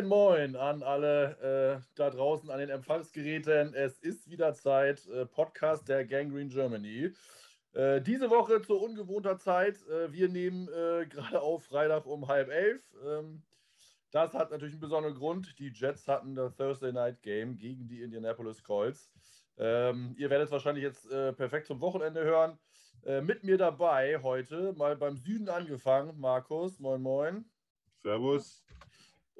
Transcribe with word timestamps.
Guten 0.00 0.08
Moin 0.08 0.56
an 0.56 0.82
alle 0.82 1.82
äh, 1.82 1.86
da 1.94 2.08
draußen 2.08 2.48
an 2.50 2.58
den 2.58 2.70
Empfangsgeräten. 2.70 3.74
Es 3.74 3.98
ist 3.98 4.30
wieder 4.30 4.54
Zeit, 4.54 5.06
äh, 5.08 5.26
Podcast 5.26 5.90
der 5.90 6.06
Gangrene 6.06 6.48
Germany. 6.48 7.12
Äh, 7.74 8.00
diese 8.00 8.30
Woche 8.30 8.62
zu 8.62 8.80
ungewohnter 8.80 9.36
Zeit. 9.36 9.76
Äh, 9.88 10.10
wir 10.10 10.30
nehmen 10.30 10.68
äh, 10.68 11.04
gerade 11.10 11.42
auf 11.42 11.64
Freitag 11.64 12.06
um 12.06 12.28
halb 12.28 12.48
elf. 12.48 12.82
Ähm, 13.06 13.42
das 14.10 14.32
hat 14.32 14.50
natürlich 14.50 14.72
einen 14.72 14.80
besonderen 14.80 15.14
Grund. 15.14 15.58
Die 15.58 15.68
Jets 15.68 16.08
hatten 16.08 16.34
das 16.34 16.56
Thursday 16.56 16.94
Night 16.94 17.20
Game 17.20 17.58
gegen 17.58 17.86
die 17.86 18.00
Indianapolis 18.00 18.62
Colts. 18.62 19.12
Ähm, 19.58 20.14
ihr 20.16 20.30
werdet 20.30 20.46
es 20.46 20.52
wahrscheinlich 20.52 20.82
jetzt 20.82 21.10
äh, 21.10 21.34
perfekt 21.34 21.66
zum 21.66 21.82
Wochenende 21.82 22.24
hören. 22.24 22.58
mit 23.22 23.44
mir 23.44 23.58
dabei 23.58 24.18
heute, 24.22 24.72
mal 24.72 24.96
beim 24.96 25.18
Süden 25.18 25.50
angefangen, 25.50 26.18
Markus. 26.18 26.78
Moin, 26.78 27.02
moin. 27.02 27.44
Servus. 28.02 28.64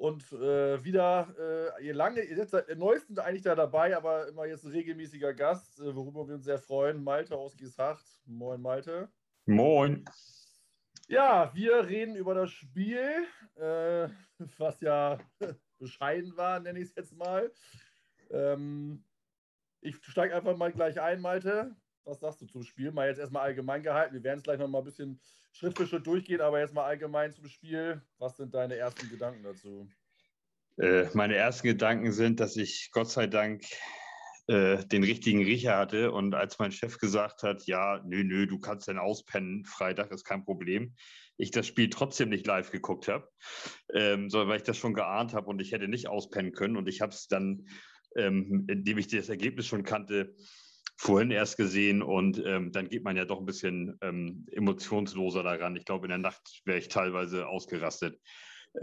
Und 0.01 0.31
äh, 0.31 0.83
wieder, 0.83 1.75
äh, 1.77 1.85
ihr 1.85 1.93
lange, 1.93 2.23
ihr 2.23 2.35
seid 2.35 2.49
seit 2.49 2.75
neuesten 2.75 3.19
eigentlich 3.19 3.43
da 3.43 3.53
dabei, 3.53 3.95
aber 3.95 4.27
immer 4.29 4.47
jetzt 4.47 4.63
ein 4.63 4.71
regelmäßiger 4.71 5.31
Gast, 5.35 5.79
äh, 5.79 5.95
worüber 5.95 6.27
wir 6.27 6.33
uns 6.33 6.45
sehr 6.45 6.57
freuen. 6.57 7.03
Malte 7.03 7.35
aus 7.37 7.55
Gieshacht. 7.55 8.03
Moin, 8.25 8.59
Malte. 8.59 9.09
Moin. 9.45 10.03
Ja, 11.07 11.51
wir 11.53 11.85
reden 11.87 12.15
über 12.15 12.33
das 12.33 12.49
Spiel, 12.49 13.27
äh, 13.57 14.09
was 14.57 14.81
ja 14.81 15.19
bescheiden 15.77 16.35
war, 16.35 16.59
nenne 16.59 16.79
ich 16.79 16.85
es 16.85 16.95
jetzt 16.95 17.15
mal. 17.15 17.51
Ähm, 18.31 19.05
ich 19.81 19.97
steige 20.01 20.35
einfach 20.35 20.57
mal 20.57 20.71
gleich 20.71 20.99
ein, 20.99 21.21
Malte. 21.21 21.75
Was 22.03 22.19
sagst 22.19 22.41
du 22.41 22.45
zum 22.47 22.63
Spiel? 22.63 22.91
Mal 22.91 23.07
jetzt 23.07 23.19
erstmal 23.19 23.43
allgemein 23.43 23.83
gehalten. 23.83 24.15
Wir 24.15 24.23
werden 24.23 24.39
es 24.39 24.43
gleich 24.43 24.59
noch 24.59 24.67
mal 24.67 24.79
ein 24.79 24.85
bisschen 24.85 25.19
Schritt 25.51 25.77
für 25.77 25.85
Schritt 25.85 26.07
durchgehen, 26.07 26.41
aber 26.41 26.59
jetzt 26.59 26.73
mal 26.73 26.85
allgemein 26.85 27.33
zum 27.33 27.47
Spiel. 27.47 28.01
Was 28.17 28.37
sind 28.37 28.53
deine 28.53 28.75
ersten 28.75 29.09
Gedanken 29.09 29.43
dazu? 29.43 29.87
Äh, 30.77 31.07
meine 31.13 31.35
ersten 31.35 31.67
Gedanken 31.67 32.11
sind, 32.11 32.39
dass 32.39 32.55
ich 32.55 32.89
Gott 32.91 33.09
sei 33.09 33.27
Dank 33.27 33.63
äh, 34.47 34.83
den 34.85 35.03
richtigen 35.03 35.43
Riecher 35.43 35.77
hatte 35.77 36.11
und 36.11 36.33
als 36.33 36.57
mein 36.57 36.71
Chef 36.71 36.97
gesagt 36.97 37.43
hat, 37.43 37.63
ja, 37.67 38.01
nö, 38.05 38.23
nö, 38.23 38.47
du 38.47 38.59
kannst 38.59 38.87
dann 38.87 38.97
auspennen, 38.97 39.65
Freitag 39.65 40.11
ist 40.11 40.23
kein 40.23 40.43
Problem, 40.43 40.95
ich 41.37 41.51
das 41.51 41.67
Spiel 41.67 41.89
trotzdem 41.89 42.29
nicht 42.29 42.47
live 42.47 42.71
geguckt 42.71 43.07
habe, 43.07 43.29
ähm, 43.93 44.29
sondern 44.29 44.49
weil 44.49 44.57
ich 44.57 44.63
das 44.63 44.77
schon 44.77 44.93
geahnt 44.93 45.33
habe 45.33 45.47
und 45.47 45.61
ich 45.61 45.71
hätte 45.71 45.87
nicht 45.87 46.07
auspennen 46.07 46.53
können 46.53 46.77
und 46.77 46.87
ich 46.87 47.01
habe 47.01 47.11
es 47.11 47.27
dann, 47.27 47.67
ähm, 48.15 48.65
indem 48.67 48.97
ich 48.97 49.07
das 49.07 49.29
Ergebnis 49.29 49.67
schon 49.67 49.83
kannte, 49.83 50.35
vorhin 51.01 51.31
erst 51.31 51.57
gesehen 51.57 52.03
und 52.03 52.39
ähm, 52.45 52.71
dann 52.71 52.87
geht 52.87 53.03
man 53.03 53.17
ja 53.17 53.25
doch 53.25 53.39
ein 53.39 53.45
bisschen 53.47 53.97
ähm, 54.01 54.45
emotionsloser 54.51 55.41
daran. 55.41 55.75
Ich 55.75 55.83
glaube, 55.83 56.05
in 56.05 56.09
der 56.09 56.19
Nacht 56.19 56.61
wäre 56.63 56.77
ich 56.77 56.89
teilweise 56.89 57.47
ausgerastet. 57.47 58.21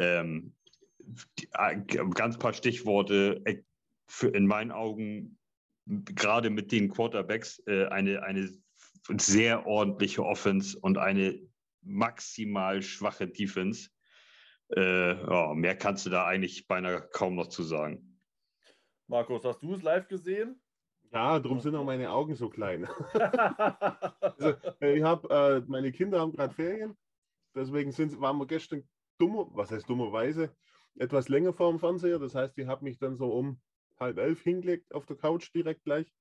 Ähm, 0.01 0.57
die, 0.99 1.49
äh, 1.53 1.77
ganz 1.87 2.37
paar 2.37 2.55
Stichworte. 2.55 3.41
Äh, 3.45 3.63
für, 4.09 4.29
in 4.31 4.49
meinen 4.49 4.73
Augen, 4.73 5.39
gerade 5.87 6.51
mit 6.51 6.73
den 6.73 6.89
Quarterbacks, 6.89 7.63
äh, 7.67 7.87
eine, 7.87 8.25
eine 8.25 8.51
sehr 9.17 9.67
ordentliche 9.67 10.25
Offense 10.25 10.77
und 10.81 10.99
eine 10.99 11.39
maximal 11.83 12.83
schwache 12.83 13.29
Defense. 13.29 13.91
Äh, 14.75 15.13
ja, 15.13 15.55
mehr 15.55 15.77
kannst 15.77 16.05
du 16.05 16.11
da 16.11 16.27
eigentlich 16.27 16.67
beinahe 16.67 17.09
kaum 17.13 17.37
noch 17.37 17.49
zu 17.49 17.63
sagen. 17.63 18.21
Markus, 19.07 19.45
hast 19.45 19.63
du 19.63 19.75
es 19.75 19.83
live 19.83 20.09
gesehen? 20.09 20.61
Ja, 21.13 21.39
darum 21.39 21.61
sind 21.61 21.75
auch 21.75 21.85
meine 21.85 22.11
Augen 22.11 22.35
so 22.35 22.49
klein. 22.49 22.87
also, 23.15 24.49
äh, 24.81 24.97
ich 24.97 25.03
habe, 25.03 25.29
äh, 25.31 25.71
meine 25.71 25.91
Kinder 25.93 26.21
haben 26.21 26.33
gerade 26.33 26.55
Ferien, 26.55 26.97
deswegen 27.55 27.93
sind, 27.93 28.21
waren 28.21 28.39
wir 28.39 28.47
gestern 28.47 28.87
dummer, 29.19 29.47
was 29.53 29.71
heißt 29.71 29.89
dummerweise, 29.89 30.55
etwas 30.97 31.29
länger 31.29 31.53
vor 31.53 31.71
dem 31.71 31.79
Fernseher. 31.79 32.19
Das 32.19 32.35
heißt, 32.35 32.59
ich 32.59 32.67
habe 32.67 32.85
mich 32.85 32.99
dann 32.99 33.17
so 33.17 33.33
um 33.33 33.61
halb 33.99 34.19
elf 34.19 34.43
hingelegt 34.43 34.95
auf 34.95 35.07
der 35.07 35.17
Couch 35.17 35.53
direkt 35.55 35.85
gleich. 35.85 36.13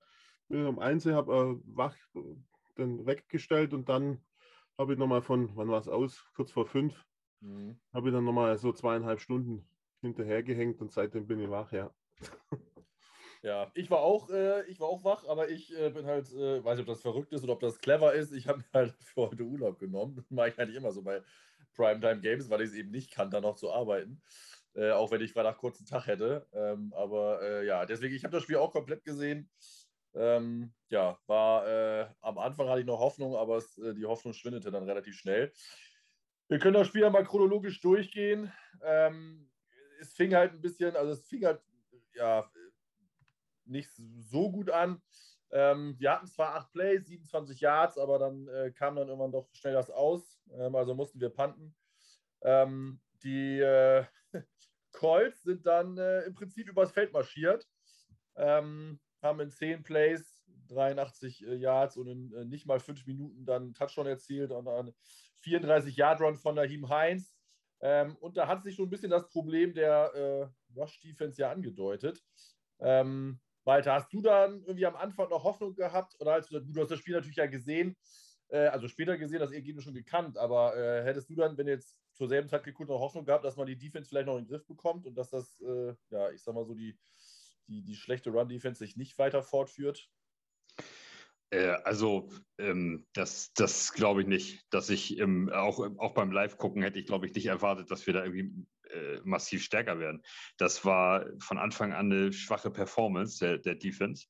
Bin 0.48 0.66
um 0.66 0.80
eins, 0.80 1.06
habe 1.06 1.34
äh, 1.34 1.76
wach 1.76 1.96
dann 2.76 3.06
weggestellt 3.06 3.74
und 3.74 3.90
dann 3.90 4.22
habe 4.78 4.94
ich 4.94 5.00
nochmal 5.00 5.22
von, 5.22 5.56
wann 5.56 5.70
war 5.70 5.80
es 5.80 5.88
aus, 5.88 6.24
kurz 6.36 6.52
vor 6.52 6.66
fünf, 6.66 7.06
mhm. 7.42 7.80
habe 7.94 8.10
ich 8.10 8.14
dann 8.14 8.24
nochmal 8.24 8.58
so 8.58 8.72
zweieinhalb 8.72 9.20
Stunden 9.20 9.68
hinterhergehängt 10.02 10.80
und 10.82 10.92
seitdem 10.92 11.28
bin 11.28 11.40
ich 11.40 11.50
wach, 11.50 11.72
ja. 11.72 11.92
Ja, 13.44 13.72
ich 13.76 13.90
war 13.92 14.00
auch, 14.00 14.30
äh, 14.30 14.66
ich 14.68 14.80
war 14.80 14.88
auch 14.88 15.04
wach, 15.04 15.28
aber 15.28 15.50
ich 15.50 15.76
äh, 15.78 15.90
bin 15.90 16.06
halt, 16.06 16.32
äh, 16.34 16.64
weiß 16.64 16.78
nicht, 16.78 16.88
ob 16.88 16.94
das 16.94 17.02
verrückt 17.02 17.32
ist 17.34 17.44
oder 17.44 17.54
ob 17.54 17.60
das 17.60 17.80
clever 17.80 18.14
ist. 18.14 18.32
Ich 18.34 18.48
habe 18.48 18.60
mir 18.60 18.66
halt 18.74 18.96
für 19.00 19.30
heute 19.30 19.44
Urlaub 19.44 19.80
genommen. 19.80 20.16
Das 20.16 20.32
mache 20.32 20.50
ich 20.50 20.60
eigentlich 20.60 20.76
immer 20.78 20.92
so 20.92 21.04
bei 21.04 21.22
Primetime 21.76 22.22
Games, 22.22 22.50
weil 22.50 22.62
ich 22.62 22.70
es 22.70 22.76
eben 22.76 22.92
nicht 22.92 23.12
kann, 23.12 23.30
da 23.30 23.40
noch 23.42 23.56
zu 23.56 23.72
arbeiten. 23.72 24.22
Äh, 24.74 24.92
auch 24.92 25.12
wenn 25.12 25.22
ich 25.22 25.34
Freitag 25.34 25.58
kurzen 25.58 25.86
Tag 25.86 26.08
hätte. 26.08 26.48
Ähm, 26.52 26.94
aber 26.96 27.42
äh, 27.42 27.66
ja, 27.66 27.86
deswegen, 27.86 28.16
ich 28.16 28.24
habe 28.24 28.34
das 28.34 28.44
Spiel 28.44 28.58
auch 28.58 28.72
komplett 28.72 29.04
gesehen. 29.04 29.50
Ähm, 30.16 30.74
ja, 30.90 31.20
war 31.28 31.68
äh, 31.68 32.08
am 32.22 32.38
Anfang 32.40 32.68
hatte 32.70 32.80
ich 32.80 32.86
noch 32.86 33.00
Hoffnung, 33.00 33.36
aber 33.36 33.58
es, 33.58 33.76
die 33.76 34.06
Hoffnung 34.06 34.34
schwindete 34.34 34.72
dann 34.72 34.84
relativ 34.84 35.16
schnell. 35.16 35.52
Wir 36.48 36.60
können 36.60 36.74
das 36.74 36.88
Spiel 36.88 37.02
ja 37.02 37.10
mal 37.10 37.26
chronologisch 37.26 37.82
durchgehen. 37.82 38.52
Ähm, 38.82 39.52
es 40.00 40.14
fing 40.14 40.34
halt 40.34 40.54
ein 40.54 40.62
bisschen, 40.62 40.96
also 40.96 41.12
es 41.12 41.28
fing 41.28 41.46
halt 41.46 41.62
ja, 42.18 42.50
nicht 43.70 43.90
so 43.96 44.52
gut 44.52 44.70
an. 44.70 45.02
Ähm, 45.52 45.96
wir 45.98 46.12
hatten 46.12 46.28
zwar 46.28 46.56
acht 46.56 46.72
Plays, 46.72 47.08
27 47.08 47.62
Yards, 47.62 47.98
aber 47.98 48.20
dann 48.20 48.48
äh, 48.48 48.72
kam 48.72 48.96
dann 48.96 49.08
irgendwann 49.08 49.32
doch 49.32 49.48
schnell 49.54 49.74
das 49.74 49.90
aus. 49.90 50.40
Ähm, 50.52 50.76
also 50.76 50.94
mussten 50.94 51.20
wir 51.20 51.30
panten. 51.30 51.76
Ähm, 52.42 53.00
die 53.24 53.60
äh, 53.60 54.04
Colts 54.92 55.44
sind 55.44 55.66
dann 55.66 55.98
äh, 55.98 56.22
im 56.22 56.34
Prinzip 56.34 56.68
übers 56.68 56.92
Feld 56.92 57.14
marschiert, 57.14 57.68
ähm, 58.36 59.00
haben 59.22 59.40
in 59.40 59.52
10 59.52 59.84
Plays 59.84 60.44
83 60.68 61.48
äh, 61.48 61.56
Yards 61.56 61.98
und 61.98 62.08
in 62.08 62.34
äh, 62.34 62.46
nicht 62.46 62.66
mal 62.66 62.80
5 62.80 63.06
Minuten 63.06 63.46
dann 63.46 63.74
Touchdown 63.74 64.08
erzielt 64.08 64.52
und 64.52 64.66
dann 64.66 64.94
34 65.42 65.96
Yard 65.96 66.22
Run 66.22 66.36
von 66.36 66.56
Naheem 66.56 66.90
Heinz. 66.90 67.34
Ähm, 67.80 68.16
und 68.18 68.38
da 68.38 68.48
hat 68.48 68.64
sich 68.64 68.76
schon 68.76 68.88
ein 68.88 68.90
bisschen 68.90 69.12
das 69.12 69.30
Problem 69.30 69.74
der 69.74 70.12
äh, 70.14 70.78
Rush 70.80 71.00
Defense 71.00 71.40
ja 71.40 71.52
angedeutet. 71.52 72.24
Ähm, 72.80 73.40
Walter, 73.68 73.94
hast 73.94 74.12
du 74.14 74.22
dann 74.22 74.62
irgendwie 74.64 74.86
am 74.86 74.96
Anfang 74.96 75.30
noch 75.30 75.44
Hoffnung 75.44 75.76
gehabt? 75.76 76.16
Oder 76.20 76.34
als 76.34 76.48
du, 76.48 76.60
du 76.60 76.82
hast 76.82 76.90
das 76.92 77.00
Spiel 77.00 77.16
natürlich 77.16 77.38
ja 77.38 77.48
gesehen, 77.48 77.98
äh, 78.50 78.68
also 78.68 78.88
später 78.88 79.18
gesehen, 79.18 79.40
das 79.40 79.52
Ergebnis 79.52 79.84
schon 79.84 79.94
gekannt, 79.94 80.38
aber 80.38 80.76
äh, 80.76 81.04
hättest 81.04 81.30
du 81.30 81.36
dann, 81.36 81.58
wenn 81.58 81.68
jetzt 81.68 81.98
zur 82.14 82.28
selben 82.28 82.50
Zeit 82.50 82.64
geguckt, 82.64 82.90
noch 82.90 83.00
Hoffnung 83.00 83.26
gehabt, 83.26 83.46
dass 83.46 83.58
man 83.58 83.68
die 83.68 83.78
Defense 83.78 84.10
vielleicht 84.10 84.28
noch 84.28 84.38
in 84.38 84.46
den 84.46 84.50
Griff 84.50 84.66
bekommt 84.66 85.06
und 85.06 85.16
dass 85.16 85.30
das, 85.30 85.60
äh, 85.62 85.94
ja, 86.10 86.32
ich 86.32 86.42
sag 86.42 86.56
mal 86.56 86.66
so, 86.66 86.74
die, 86.74 86.98
die, 87.68 87.84
die 87.84 87.96
schlechte 87.96 88.32
Run-Defense 88.32 88.80
sich 88.80 88.96
nicht 88.96 89.18
weiter 89.20 89.44
fortführt? 89.44 90.10
Äh, 91.50 91.78
also, 91.84 92.30
ähm, 92.58 93.06
das, 93.14 93.54
das 93.54 93.94
glaube 93.94 94.22
ich 94.22 94.28
nicht. 94.28 94.66
Dass 94.70 94.90
ich 94.90 95.18
ähm, 95.20 95.50
auch, 95.50 95.80
auch 95.98 96.14
beim 96.14 96.32
Live-Gucken 96.32 96.82
hätte 96.82 97.00
ich, 97.00 97.06
glaube 97.06 97.28
ich, 97.28 97.34
nicht 97.34 97.48
erwartet, 97.48 97.90
dass 97.92 98.08
wir 98.08 98.14
da 98.14 98.24
irgendwie 98.24 98.66
äh, 98.90 99.20
massiv 99.24 99.64
stärker 99.64 100.00
werden. 100.00 100.22
Das 100.58 100.86
war 100.86 101.26
von 101.40 101.58
Anfang 101.58 101.94
an 101.94 102.12
eine 102.12 102.34
schwache 102.34 102.72
Performance 102.72 103.40
der, 103.40 103.58
der 103.58 103.76
Defense. 103.76 104.28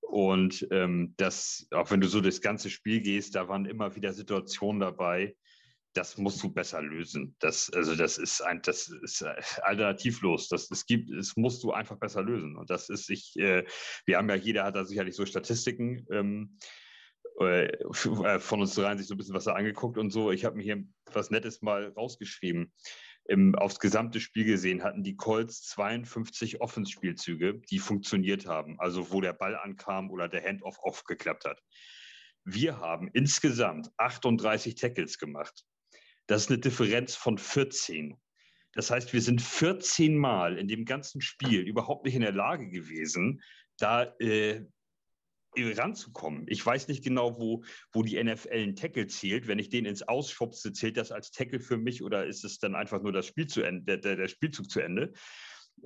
Und 0.00 0.66
ähm, 0.70 1.14
das, 1.18 1.68
auch 1.70 1.90
wenn 1.90 2.00
du 2.00 2.08
so 2.08 2.20
das 2.20 2.40
ganze 2.40 2.70
Spiel 2.70 3.00
gehst, 3.00 3.34
da 3.34 3.48
waren 3.48 3.66
immer 3.66 3.94
wieder 3.94 4.12
Situationen 4.12 4.80
dabei, 4.80 5.36
das 5.92 6.18
musst 6.18 6.42
du 6.42 6.52
besser 6.52 6.82
lösen. 6.82 7.34
Das, 7.40 7.70
also 7.70 7.96
das 7.96 8.18
ist 8.18 8.40
ein, 8.40 8.62
das 8.62 8.88
ist 8.88 9.22
äh, 9.22 9.34
alternativlos. 9.62 10.48
Das, 10.48 10.70
es 10.70 10.86
gibt, 10.86 11.10
es 11.10 11.36
musst 11.36 11.62
du 11.62 11.72
einfach 11.72 11.96
besser 11.96 12.22
lösen. 12.22 12.56
Und 12.56 12.70
das 12.70 12.88
ist 12.88 13.06
sich, 13.06 13.36
äh, 13.36 13.64
wir 14.06 14.18
haben 14.18 14.28
ja, 14.28 14.36
jeder 14.36 14.64
hat 14.64 14.76
da 14.76 14.84
sicherlich 14.84 15.16
so 15.16 15.26
Statistiken 15.26 16.06
ähm, 16.10 16.58
äh, 17.40 17.66
äh 17.66 18.38
von 18.38 18.60
uns 18.60 18.78
rein 18.78 18.98
sich 18.98 19.08
so 19.08 19.14
ein 19.14 19.18
bisschen 19.18 19.34
was 19.34 19.44
da 19.44 19.54
angeguckt 19.54 19.98
und 19.98 20.10
so. 20.10 20.30
Ich 20.30 20.44
habe 20.44 20.56
mir 20.56 20.62
hier 20.62 20.84
was 21.12 21.30
Nettes 21.30 21.62
mal 21.62 21.88
rausgeschrieben 21.96 22.72
im, 23.30 23.54
aufs 23.54 23.78
gesamte 23.78 24.20
Spiel 24.20 24.44
gesehen 24.44 24.82
hatten 24.82 25.04
die 25.04 25.16
Colts 25.16 25.62
52 25.62 26.60
Offenspielzüge, 26.60 27.60
die 27.70 27.78
funktioniert 27.78 28.46
haben, 28.46 28.78
also 28.80 29.12
wo 29.12 29.20
der 29.20 29.32
Ball 29.32 29.56
ankam 29.56 30.10
oder 30.10 30.28
der 30.28 30.42
Handoff 30.42 30.78
aufgeklappt 30.80 31.44
hat. 31.44 31.62
Wir 32.44 32.78
haben 32.78 33.08
insgesamt 33.12 33.90
38 33.98 34.74
Tackles 34.74 35.18
gemacht. 35.18 35.64
Das 36.30 36.42
ist 36.42 36.50
eine 36.50 36.60
Differenz 36.60 37.16
von 37.16 37.38
14. 37.38 38.16
Das 38.74 38.92
heißt, 38.92 39.12
wir 39.12 39.20
sind 39.20 39.42
14 39.42 40.16
Mal 40.16 40.58
in 40.58 40.68
dem 40.68 40.84
ganzen 40.84 41.20
Spiel 41.20 41.62
überhaupt 41.62 42.04
nicht 42.04 42.14
in 42.14 42.20
der 42.20 42.30
Lage 42.30 42.70
gewesen, 42.70 43.42
da 43.78 44.04
äh, 44.20 44.64
ranzukommen. 45.56 46.44
Ich 46.46 46.64
weiß 46.64 46.86
nicht 46.86 47.02
genau, 47.02 47.36
wo, 47.40 47.64
wo 47.90 48.04
die 48.04 48.22
NFL 48.22 48.52
einen 48.52 48.76
Tackle 48.76 49.08
zählt. 49.08 49.48
Wenn 49.48 49.58
ich 49.58 49.70
den 49.70 49.86
ins 49.86 50.02
Ausschubse, 50.02 50.72
zählt 50.72 50.96
das 50.98 51.10
als 51.10 51.32
Tackle 51.32 51.58
für 51.58 51.78
mich 51.78 52.00
oder 52.00 52.24
ist 52.26 52.44
es 52.44 52.60
dann 52.60 52.76
einfach 52.76 53.02
nur 53.02 53.10
das 53.12 53.26
Spiel 53.26 53.48
zu 53.48 53.62
Ende, 53.62 53.98
der, 53.98 54.14
der 54.14 54.28
Spielzug 54.28 54.70
zu 54.70 54.78
Ende? 54.78 55.12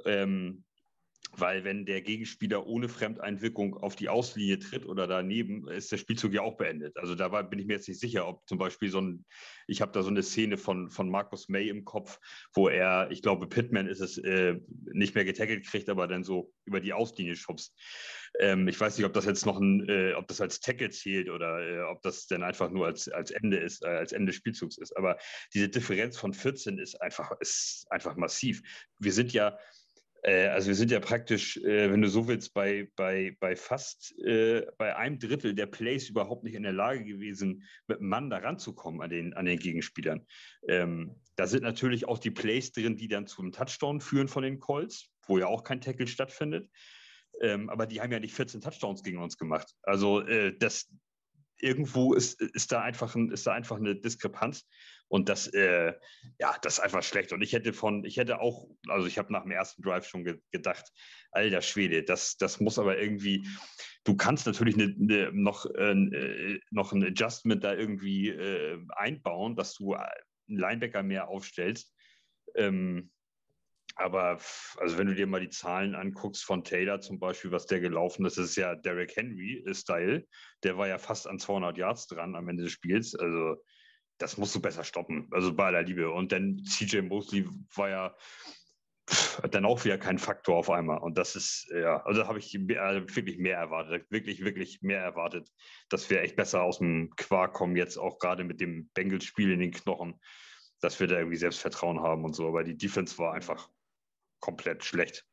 Ähm, 0.05 0.63
weil 1.41 1.65
wenn 1.65 1.87
der 1.87 2.03
Gegenspieler 2.03 2.67
ohne 2.67 2.89
Fremdeinwirkung 2.89 3.77
auf 3.77 3.97
die 3.97 4.09
Auslinie 4.09 4.59
tritt 4.59 4.87
oder 4.87 5.07
daneben, 5.07 5.69
ist 5.69 5.93
der 5.93 5.99
Spielzug 5.99 6.33
ja 6.33 6.43
auch 6.43 6.57
beendet. 6.57 6.97
Also 6.97 7.15
da 7.15 7.29
bin 7.43 7.59
ich 7.59 7.67
mir 7.67 7.75
jetzt 7.75 7.89
nicht 7.89 8.01
sicher, 8.01 8.27
ob 8.29 8.47
zum 8.47 8.59
Beispiel 8.59 8.91
so 8.91 9.01
ein, 9.01 9.25
ich 9.67 9.81
habe 9.81 9.93
da 9.93 10.03
so 10.03 10.11
eine 10.11 10.23
Szene 10.23 10.57
von, 10.57 10.91
von 10.91 11.11
Markus 11.11 11.49
May 11.49 11.69
im 11.69 11.85
Kopf, 11.85 12.19
wo 12.55 12.69
er, 12.69 13.11
ich 13.11 13.23
glaube, 13.23 13.47
Pittman 13.47 13.87
ist 13.87 14.01
es, 14.01 14.19
äh, 14.19 14.61
nicht 14.93 15.15
mehr 15.15 15.25
getackelt 15.25 15.67
kriegt, 15.67 15.89
aber 15.89 16.07
dann 16.07 16.25
so 16.25 16.53
über 16.65 16.81
die 16.81 16.93
Auslinie 16.93 17.37
schubst. 17.37 17.75
Ähm, 18.41 18.67
ich 18.67 18.79
weiß 18.79 18.97
nicht, 18.97 19.07
ob 19.07 19.13
das 19.13 19.27
jetzt 19.27 19.47
noch 19.47 19.61
ein, 19.61 19.89
äh, 19.89 20.15
ob 20.15 20.27
das 20.27 20.41
als 20.41 20.61
Tackle 20.61 20.91
zählt 20.91 21.29
oder 21.31 21.61
äh, 21.61 21.83
ob 21.83 22.03
das 22.03 22.27
dann 22.27 22.43
einfach 22.43 22.71
nur 22.71 22.87
als, 22.87 23.09
als 23.09 23.31
Ende 23.31 23.59
ist, 23.59 23.85
äh, 23.85 23.89
als 23.89 24.13
Ende 24.13 24.27
des 24.27 24.37
Spielzugs 24.37 24.77
ist. 24.79 24.97
Aber 24.97 25.19
diese 25.53 25.69
Differenz 25.69 26.19
von 26.19 26.35
14 26.35 26.79
ist 26.79 27.01
einfach, 27.01 27.33
ist 27.41 27.87
einfach 27.91 28.17
massiv. 28.17 28.63
Wir 28.99 29.13
sind 29.13 29.33
ja, 29.33 29.57
äh, 30.25 30.47
also 30.47 30.69
wir 30.69 30.75
sind 30.75 30.91
ja 30.91 31.01
praktisch, 31.01 31.59
äh, 31.59 31.91
wenn 31.93 32.01
du 32.01 32.09
so 32.09 32.27
willst, 32.27 32.55
bei, 32.55 32.89
bei, 32.97 33.37
bei 33.41 33.55
fast 33.55 34.19
äh, 34.21 34.67
bei 34.79 34.97
einem 34.97 35.19
Drittel 35.19 35.55
der 35.55 35.67
Plays 35.67 36.09
überhaupt 36.09 36.45
nicht 36.45 36.55
in 36.55 36.63
der 36.63 36.73
Lage 36.73 37.05
gewesen, 37.05 37.63
mit 37.87 37.99
einem 37.99 38.09
Mann 38.09 38.31
da 38.31 38.39
ranzukommen 38.39 39.03
an 39.03 39.11
den, 39.11 39.35
an 39.35 39.45
den 39.45 39.59
Gegenspielern. 39.59 40.27
Ähm, 40.67 41.15
da 41.37 41.47
sind 41.47 41.63
natürlich 41.63 42.09
auch 42.09 42.19
die 42.19 42.31
Plays 42.31 42.73
drin, 42.73 42.97
die 42.97 43.09
dann 43.09 43.27
zum 43.27 43.53
Touchdown 43.53 44.01
führen 44.01 44.29
von 44.29 44.43
den 44.43 44.61
Colts, 44.61 45.11
wo 45.27 45.39
ja 45.39 45.47
auch 45.47 45.63
kein 45.63 45.83
Tackle 45.83 46.07
stattfindet. 46.07 46.71
Ähm, 47.43 47.69
aber 47.69 47.87
die 47.87 48.01
haben 48.01 48.13
ja 48.13 48.21
nicht 48.21 48.35
14 48.35 48.63
Touchdowns 48.63 49.03
gegen 49.03 49.19
uns 49.19 49.37
gemacht. 49.37 49.75
Also 49.83 50.21
äh, 50.23 50.57
das 50.57 50.89
irgendwo 51.59 52.15
ist, 52.15 52.41
ist, 52.41 52.73
da 52.73 52.81
einfach 52.81 53.15
ein, 53.15 53.31
ist 53.31 53.47
da 53.47 53.53
einfach 53.53 53.77
eine 53.77 53.95
Diskrepanz. 53.95 54.67
Und 55.15 55.29
das, 55.29 55.47
äh, 55.47 55.93
ja, 56.41 56.57
das 56.63 56.79
ist 56.79 56.81
einfach 56.81 57.05
schlecht. 57.05 57.33
Und 57.33 57.41
ich 57.41 57.53
hätte 57.53 57.73
von, 57.73 58.05
ich 58.05 58.17
hätte 58.17 58.41
auch, 58.41 58.67
also 58.89 59.07
ich 59.07 59.17
habe 59.17 59.33
nach 59.33 59.45
dem 59.45 59.53
ersten 59.53 59.81
Drive 59.81 60.09
schon 60.09 60.25
ge 60.25 60.41
gedacht, 60.51 60.91
alter 61.31 61.63
Schwede, 61.63 62.03
das, 62.03 62.37
das 62.37 62.59
muss 62.59 62.81
aber 62.81 62.99
irgendwie, 62.99 63.47
du 64.03 64.17
kannst 64.17 64.45
natürlich 64.45 64.75
eine, 64.75 64.93
eine, 64.99 65.31
noch, 65.33 65.67
äh, 65.67 66.59
noch 66.73 66.91
ein 66.91 67.05
Adjustment 67.05 67.63
da 67.63 67.75
irgendwie 67.75 68.31
äh, 68.31 68.85
einbauen, 68.97 69.55
dass 69.55 69.75
du 69.75 69.95
einen 69.95 70.09
Linebacker 70.49 71.05
mehr 71.05 71.29
aufstellst. 71.29 71.95
Ähm, 72.57 73.13
aber 73.95 74.41
also 74.79 74.99
wenn 74.99 75.07
du 75.07 75.15
dir 75.15 75.29
mal 75.29 75.41
die 75.41 75.49
Zahlen 75.49 75.95
anguckst 75.95 76.43
von 76.43 76.65
Taylor 76.65 77.01
zum 77.01 77.21
Beispiel, 77.21 77.53
was 77.53 77.67
der 77.67 77.79
gelaufen 77.79 78.27
ist, 78.27 78.37
das 78.37 78.47
ist 78.47 78.57
ja 78.57 78.75
Derrick 78.75 79.15
Henry-Style. 79.15 80.27
Der 80.65 80.77
war 80.77 80.89
ja 80.89 80.99
fast 80.99 81.29
an 81.29 81.39
200 81.39 81.79
Yards 81.79 82.09
dran 82.09 82.35
am 82.35 82.49
Ende 82.49 82.65
des 82.65 82.73
Spiels. 82.73 83.15
Also 83.15 83.63
das 84.19 84.37
musst 84.37 84.55
du 84.55 84.61
besser 84.61 84.85
stoppen. 84.85 85.29
Also 85.33 85.55
bei 85.55 85.67
aller 85.67 85.83
Liebe. 85.83 86.11
Und 86.11 86.33
dann 86.33 86.63
CJ 86.65 87.01
Mosley 87.03 87.49
war 87.75 87.89
ja 87.89 88.15
dann 89.51 89.67
auch 89.67 89.85
wieder 89.85 89.99
kein 89.99 90.19
Faktor 90.19 90.57
auf 90.57 90.71
einmal. 90.71 90.99
Und 90.99 91.19
das 91.19 91.37
ist, 91.37 91.71
ja, 91.71 92.03
also 92.05 92.23
da 92.23 92.29
habe 92.29 92.39
ich 92.39 92.57
also 92.79 93.17
wirklich 93.17 93.39
mehr 93.39 93.59
erwartet, 93.59 94.11
wirklich, 94.11 94.45
wirklich 94.45 94.81
mehr 94.83 95.01
erwartet, 95.01 95.51
dass 95.91 96.09
wir 96.09 96.23
echt 96.23 96.37
besser 96.37 96.63
aus 96.63 96.79
dem 96.79 97.11
Quark 97.17 97.53
kommen, 97.53 97.77
jetzt 97.77 97.99
auch 97.99 98.19
gerade 98.19 98.45
mit 98.45 98.61
dem 98.61 98.89
Bengals-Spiel 98.95 99.53
in 99.53 99.61
den 99.61 99.73
Knochen, 99.73 100.19
dass 100.81 101.01
wir 101.01 101.07
da 101.07 101.19
irgendwie 101.19 101.37
Selbstvertrauen 101.37 102.01
haben 102.01 102.25
und 102.25 102.35
so. 102.35 102.49
Aber 102.49 102.65
die 102.65 102.77
Defense 102.77 103.19
war 103.19 103.35
einfach 103.35 103.69
komplett 104.41 104.85
schlecht. 104.85 105.27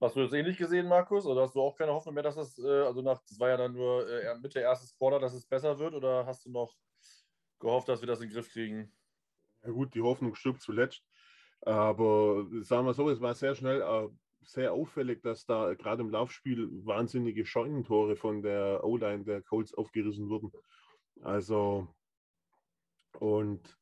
Hast 0.00 0.16
du 0.16 0.22
das 0.22 0.32
ähnlich 0.32 0.56
gesehen, 0.56 0.88
Markus? 0.88 1.26
Oder 1.26 1.42
hast 1.42 1.54
du 1.54 1.60
auch 1.60 1.76
keine 1.76 1.92
Hoffnung 1.92 2.14
mehr, 2.14 2.24
dass 2.24 2.36
es, 2.36 2.58
äh, 2.58 2.82
also 2.82 3.02
nach, 3.02 3.20
das 3.28 3.38
war 3.38 3.50
ja 3.50 3.56
dann 3.56 3.72
nur 3.72 4.08
äh, 4.08 4.36
Mitte 4.40 4.58
erstes 4.58 4.96
Quarter, 4.96 5.20
dass 5.20 5.32
es 5.32 5.46
besser 5.46 5.78
wird? 5.78 5.94
Oder 5.94 6.26
hast 6.26 6.44
du 6.44 6.50
noch 6.50 6.74
gehofft, 7.62 7.88
dass 7.88 8.02
wir 8.02 8.06
das 8.06 8.20
in 8.20 8.28
den 8.28 8.34
Griff 8.34 8.50
kriegen? 8.52 8.92
Ja 9.64 9.70
gut, 9.70 9.94
die 9.94 10.02
Hoffnung 10.02 10.34
stirbt 10.34 10.60
zuletzt. 10.60 11.02
Aber 11.62 12.46
sagen 12.60 12.86
wir 12.86 12.92
so, 12.92 13.08
es 13.08 13.20
war 13.20 13.34
sehr 13.34 13.54
schnell 13.54 13.80
äh, 13.80 14.08
sehr 14.44 14.72
auffällig, 14.72 15.22
dass 15.22 15.46
da 15.46 15.74
gerade 15.74 16.02
im 16.02 16.10
Laufspiel 16.10 16.68
wahnsinnige 16.84 17.46
Scheunentore 17.46 18.16
von 18.16 18.42
der 18.42 18.84
O-Line 18.84 19.24
der 19.24 19.42
Colts 19.42 19.72
aufgerissen 19.72 20.28
wurden. 20.28 20.52
Also, 21.22 21.88
und 23.18 23.78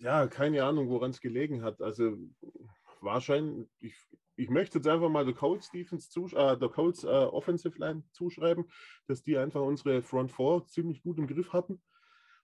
ja, 0.00 0.26
keine 0.26 0.64
Ahnung, 0.64 0.88
woran 0.88 1.10
es 1.10 1.20
gelegen 1.20 1.62
hat. 1.62 1.80
Also 1.80 2.18
wahrscheinlich, 3.00 3.68
ich, 3.80 3.94
ich 4.36 4.50
möchte 4.50 4.78
jetzt 4.78 4.88
einfach 4.88 5.08
mal 5.08 5.24
der 5.24 5.34
Colts 5.34 5.70
Defense 5.70 6.08
äh, 6.36 6.58
der 6.58 6.68
Colts 6.68 7.04
äh, 7.04 7.08
Offensive 7.08 7.78
Line 7.78 8.02
zuschreiben, 8.10 8.64
dass 9.06 9.22
die 9.22 9.38
einfach 9.38 9.60
unsere 9.60 10.02
Front 10.02 10.32
Four 10.32 10.66
ziemlich 10.66 11.02
gut 11.02 11.18
im 11.18 11.26
Griff 11.26 11.52
hatten 11.52 11.80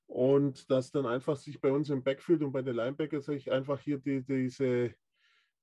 und 0.06 0.70
dass 0.70 0.90
dann 0.90 1.06
einfach 1.06 1.36
sich 1.36 1.60
bei 1.60 1.70
uns 1.70 1.90
im 1.90 2.02
Backfield 2.02 2.42
und 2.42 2.52
bei 2.52 2.62
den 2.62 2.74
Linebackers 2.74 3.26
sich 3.26 3.50
einfach 3.50 3.80
hier 3.80 3.98
die, 3.98 4.22
diese, 4.22 4.94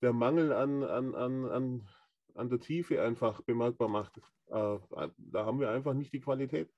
der 0.01 0.13
Mangel 0.13 0.53
an, 0.53 0.83
an, 0.83 1.15
an, 1.15 1.45
an, 1.45 1.89
an 2.33 2.49
der 2.49 2.59
Tiefe 2.59 3.01
einfach 3.01 3.41
bemerkbar 3.41 3.89
macht. 3.89 4.17
Äh, 4.47 4.77
da 5.17 5.45
haben 5.45 5.59
wir 5.59 5.69
einfach 5.69 5.93
nicht 5.93 6.13
die 6.13 6.21
Qualität. 6.21 6.73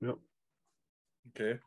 Ja. 0.00 0.16
Okay. 1.28 1.60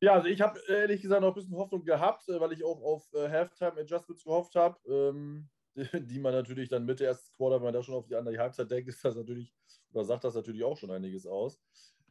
Ja, 0.00 0.14
also 0.14 0.28
ich 0.28 0.40
habe 0.40 0.60
ehrlich 0.68 1.00
gesagt 1.00 1.20
noch 1.22 1.28
ein 1.28 1.34
bisschen 1.34 1.56
Hoffnung 1.56 1.84
gehabt, 1.84 2.28
äh, 2.28 2.40
weil 2.40 2.52
ich 2.52 2.64
auch 2.64 2.82
auf 2.82 3.12
äh, 3.14 3.28
Halftime 3.28 3.80
Adjustments 3.80 4.24
gehofft 4.24 4.54
habe, 4.56 4.78
ähm, 4.86 5.48
die 5.92 6.18
man 6.18 6.32
natürlich 6.32 6.68
dann 6.68 6.84
Mitte 6.84 7.04
erstes 7.04 7.32
Quarter, 7.32 7.56
wenn 7.56 7.64
man 7.64 7.74
da 7.74 7.82
schon 7.82 7.94
auf 7.94 8.06
die 8.06 8.16
andere 8.16 8.38
Halbzeit 8.38 8.70
denkt, 8.70 8.88
ist 8.88 9.04
das 9.04 9.16
natürlich, 9.16 9.54
oder 9.92 10.04
sagt 10.04 10.24
das 10.24 10.34
natürlich 10.34 10.64
auch 10.64 10.76
schon 10.76 10.90
einiges 10.90 11.26
aus. 11.26 11.60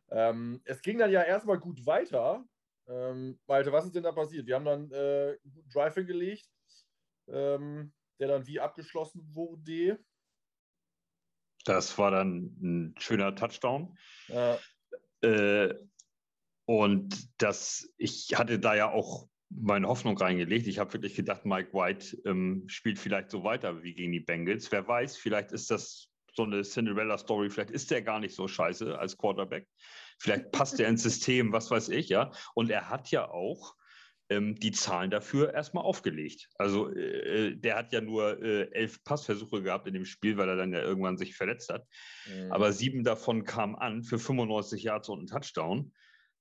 Ähm, 0.09 0.61
es 0.65 0.81
ging 0.81 0.97
dann 0.97 1.11
ja 1.11 1.23
erstmal 1.23 1.59
gut 1.59 1.85
weiter. 1.85 2.43
Ähm, 2.87 3.39
Malte, 3.47 3.71
was 3.71 3.85
ist 3.85 3.95
denn 3.95 4.03
da 4.03 4.11
passiert? 4.11 4.47
Wir 4.47 4.55
haben 4.55 4.65
dann 4.65 4.91
äh, 4.91 5.37
einen 5.43 5.53
guten 5.53 5.69
Drive 5.69 5.95
hingelegt, 5.95 6.49
ähm, 7.27 7.93
der 8.19 8.27
dann 8.27 8.47
wie 8.47 8.59
abgeschlossen 8.59 9.23
wurde. 9.33 9.99
Das 11.65 11.97
war 11.97 12.11
dann 12.11 12.57
ein 12.61 12.95
schöner 12.97 13.35
Touchdown. 13.35 13.97
Ja. 14.27 14.59
Äh, 15.21 15.75
und 16.65 17.29
das, 17.37 17.89
ich 17.97 18.33
hatte 18.35 18.59
da 18.59 18.75
ja 18.75 18.91
auch 18.91 19.27
meine 19.53 19.87
Hoffnung 19.87 20.17
reingelegt. 20.17 20.67
Ich 20.67 20.79
habe 20.79 20.93
wirklich 20.93 21.15
gedacht, 21.15 21.45
Mike 21.45 21.73
White 21.73 22.17
ähm, 22.25 22.63
spielt 22.67 22.99
vielleicht 22.99 23.29
so 23.29 23.43
weiter 23.43 23.83
wie 23.83 23.93
gegen 23.93 24.11
die 24.11 24.19
Bengals. 24.19 24.71
Wer 24.71 24.87
weiß, 24.87 25.17
vielleicht 25.17 25.51
ist 25.51 25.69
das 25.71 26.09
so 26.33 26.43
eine 26.43 26.63
Cinderella-Story. 26.63 27.49
Vielleicht 27.49 27.71
ist 27.71 27.91
der 27.91 28.01
gar 28.01 28.19
nicht 28.19 28.35
so 28.35 28.47
scheiße 28.47 28.97
als 28.97 29.17
Quarterback. 29.17 29.67
Vielleicht 30.19 30.51
passt 30.51 30.79
er 30.79 30.87
ins 30.87 31.03
System, 31.03 31.51
was 31.51 31.69
weiß 31.71 31.89
ich, 31.89 32.09
ja. 32.09 32.31
Und 32.53 32.69
er 32.69 32.89
hat 32.89 33.11
ja 33.11 33.29
auch 33.29 33.75
ähm, 34.29 34.55
die 34.55 34.71
Zahlen 34.71 35.11
dafür 35.11 35.53
erstmal 35.53 35.83
aufgelegt. 35.83 36.47
Also 36.55 36.89
äh, 36.93 37.55
der 37.55 37.75
hat 37.75 37.91
ja 37.91 37.99
nur 37.99 38.41
äh, 38.41 38.71
elf 38.71 39.03
Passversuche 39.03 39.61
gehabt 39.61 39.87
in 39.87 39.93
dem 39.93 40.05
Spiel, 40.05 40.37
weil 40.37 40.47
er 40.47 40.55
dann 40.55 40.71
ja 40.71 40.81
irgendwann 40.81 41.17
sich 41.17 41.35
verletzt 41.35 41.69
hat. 41.69 41.85
Mhm. 42.27 42.51
Aber 42.51 42.71
sieben 42.71 43.03
davon 43.03 43.43
kamen 43.43 43.75
an 43.75 44.03
für 44.03 44.19
95 44.19 44.83
Yards 44.83 45.09
und 45.09 45.19
einen 45.19 45.27
Touchdown. 45.27 45.93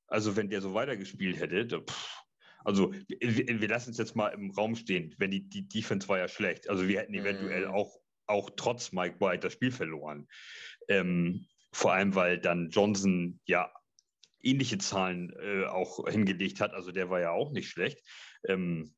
Also 0.07 0.37
wenn 0.37 0.51
der 0.51 0.61
so 0.61 0.75
weitergespielt 0.75 1.41
hätte, 1.41 1.83
pff, 1.83 2.23
also 2.65 2.93
wir, 3.09 3.61
wir 3.61 3.69
lassen 3.69 3.91
es 3.91 3.99
jetzt 3.99 4.17
mal 4.17 4.29
im 4.29 4.51
Raum 4.51 4.75
stehen, 4.75 5.15
wenn 5.19 5.31
die, 5.31 5.49
die 5.49 5.69
Defense 5.69 6.09
war 6.09 6.19
ja 6.19 6.29
schlecht. 6.29 6.69
Also 6.69 6.89
wir 6.89 7.01
hätten 7.01 7.15
eventuell 7.15 7.67
mm. 7.69 7.71
auch, 7.71 7.97
auch 8.27 8.51
trotz 8.57 8.93
Mike 8.93 9.21
White 9.21 9.41
das 9.41 9.53
Spiel 9.53 9.71
verloren. 9.71 10.29
Ähm, 10.89 11.47
vor 11.73 11.93
allem, 11.93 12.15
weil 12.15 12.39
dann 12.39 12.71
Johnson 12.71 13.41
ja 13.45 13.73
ähnliche 14.43 14.79
Zahlen 14.79 15.33
äh, 15.41 15.65
auch 15.65 16.07
hingelegt 16.09 16.61
hat. 16.61 16.73
Also 16.73 16.93
der 16.93 17.11
war 17.11 17.21
ja 17.21 17.31
auch 17.31 17.53
nicht 17.53 17.69
schlecht. 17.69 18.01
Ähm, 18.47 18.95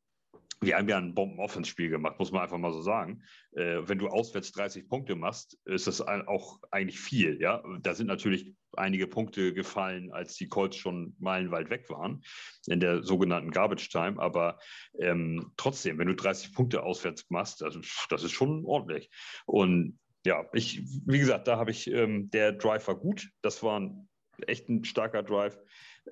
wir 0.62 0.76
haben 0.76 0.88
ja 0.88 0.96
ein 0.96 1.14
Bomben-Offense-Spiel 1.14 1.90
gemacht, 1.90 2.18
muss 2.18 2.30
man 2.30 2.42
einfach 2.42 2.58
mal 2.58 2.72
so 2.72 2.82
sagen. 2.82 3.22
Äh, 3.52 3.80
wenn 3.86 3.98
du 3.98 4.08
auswärts 4.08 4.52
30 4.52 4.88
Punkte 4.88 5.16
machst, 5.16 5.58
ist 5.64 5.86
das 5.86 6.00
auch 6.00 6.60
eigentlich 6.70 7.00
viel. 7.00 7.40
Ja? 7.40 7.62
Da 7.80 7.94
sind 7.94 8.06
natürlich 8.06 8.54
einige 8.76 9.06
Punkte 9.06 9.52
gefallen, 9.52 10.12
als 10.12 10.36
die 10.36 10.48
Colts 10.48 10.76
schon 10.76 11.16
meilenweit 11.18 11.68
weg 11.68 11.90
waren, 11.90 12.22
in 12.66 12.80
der 12.80 13.02
sogenannten 13.02 13.50
Garbage 13.50 13.88
Time. 13.90 14.20
Aber 14.20 14.58
ähm, 14.98 15.52
trotzdem, 15.56 15.98
wenn 15.98 16.08
du 16.08 16.14
30 16.14 16.54
Punkte 16.54 16.84
auswärts 16.84 17.28
machst, 17.28 17.62
also 17.62 17.80
das 18.08 18.22
ist 18.22 18.32
schon 18.32 18.64
ordentlich. 18.64 19.10
Und 19.46 19.98
ja, 20.24 20.44
ich, 20.52 20.82
wie 21.06 21.18
gesagt, 21.18 21.48
da 21.48 21.58
habe 21.58 21.72
ich, 21.72 21.90
ähm, 21.90 22.30
der 22.30 22.52
Drive 22.52 22.86
war 22.86 22.94
gut. 22.94 23.28
Das 23.42 23.62
war 23.64 23.80
ein, 23.80 24.08
echt 24.46 24.68
ein 24.68 24.84
starker 24.84 25.24
Drive. 25.24 25.58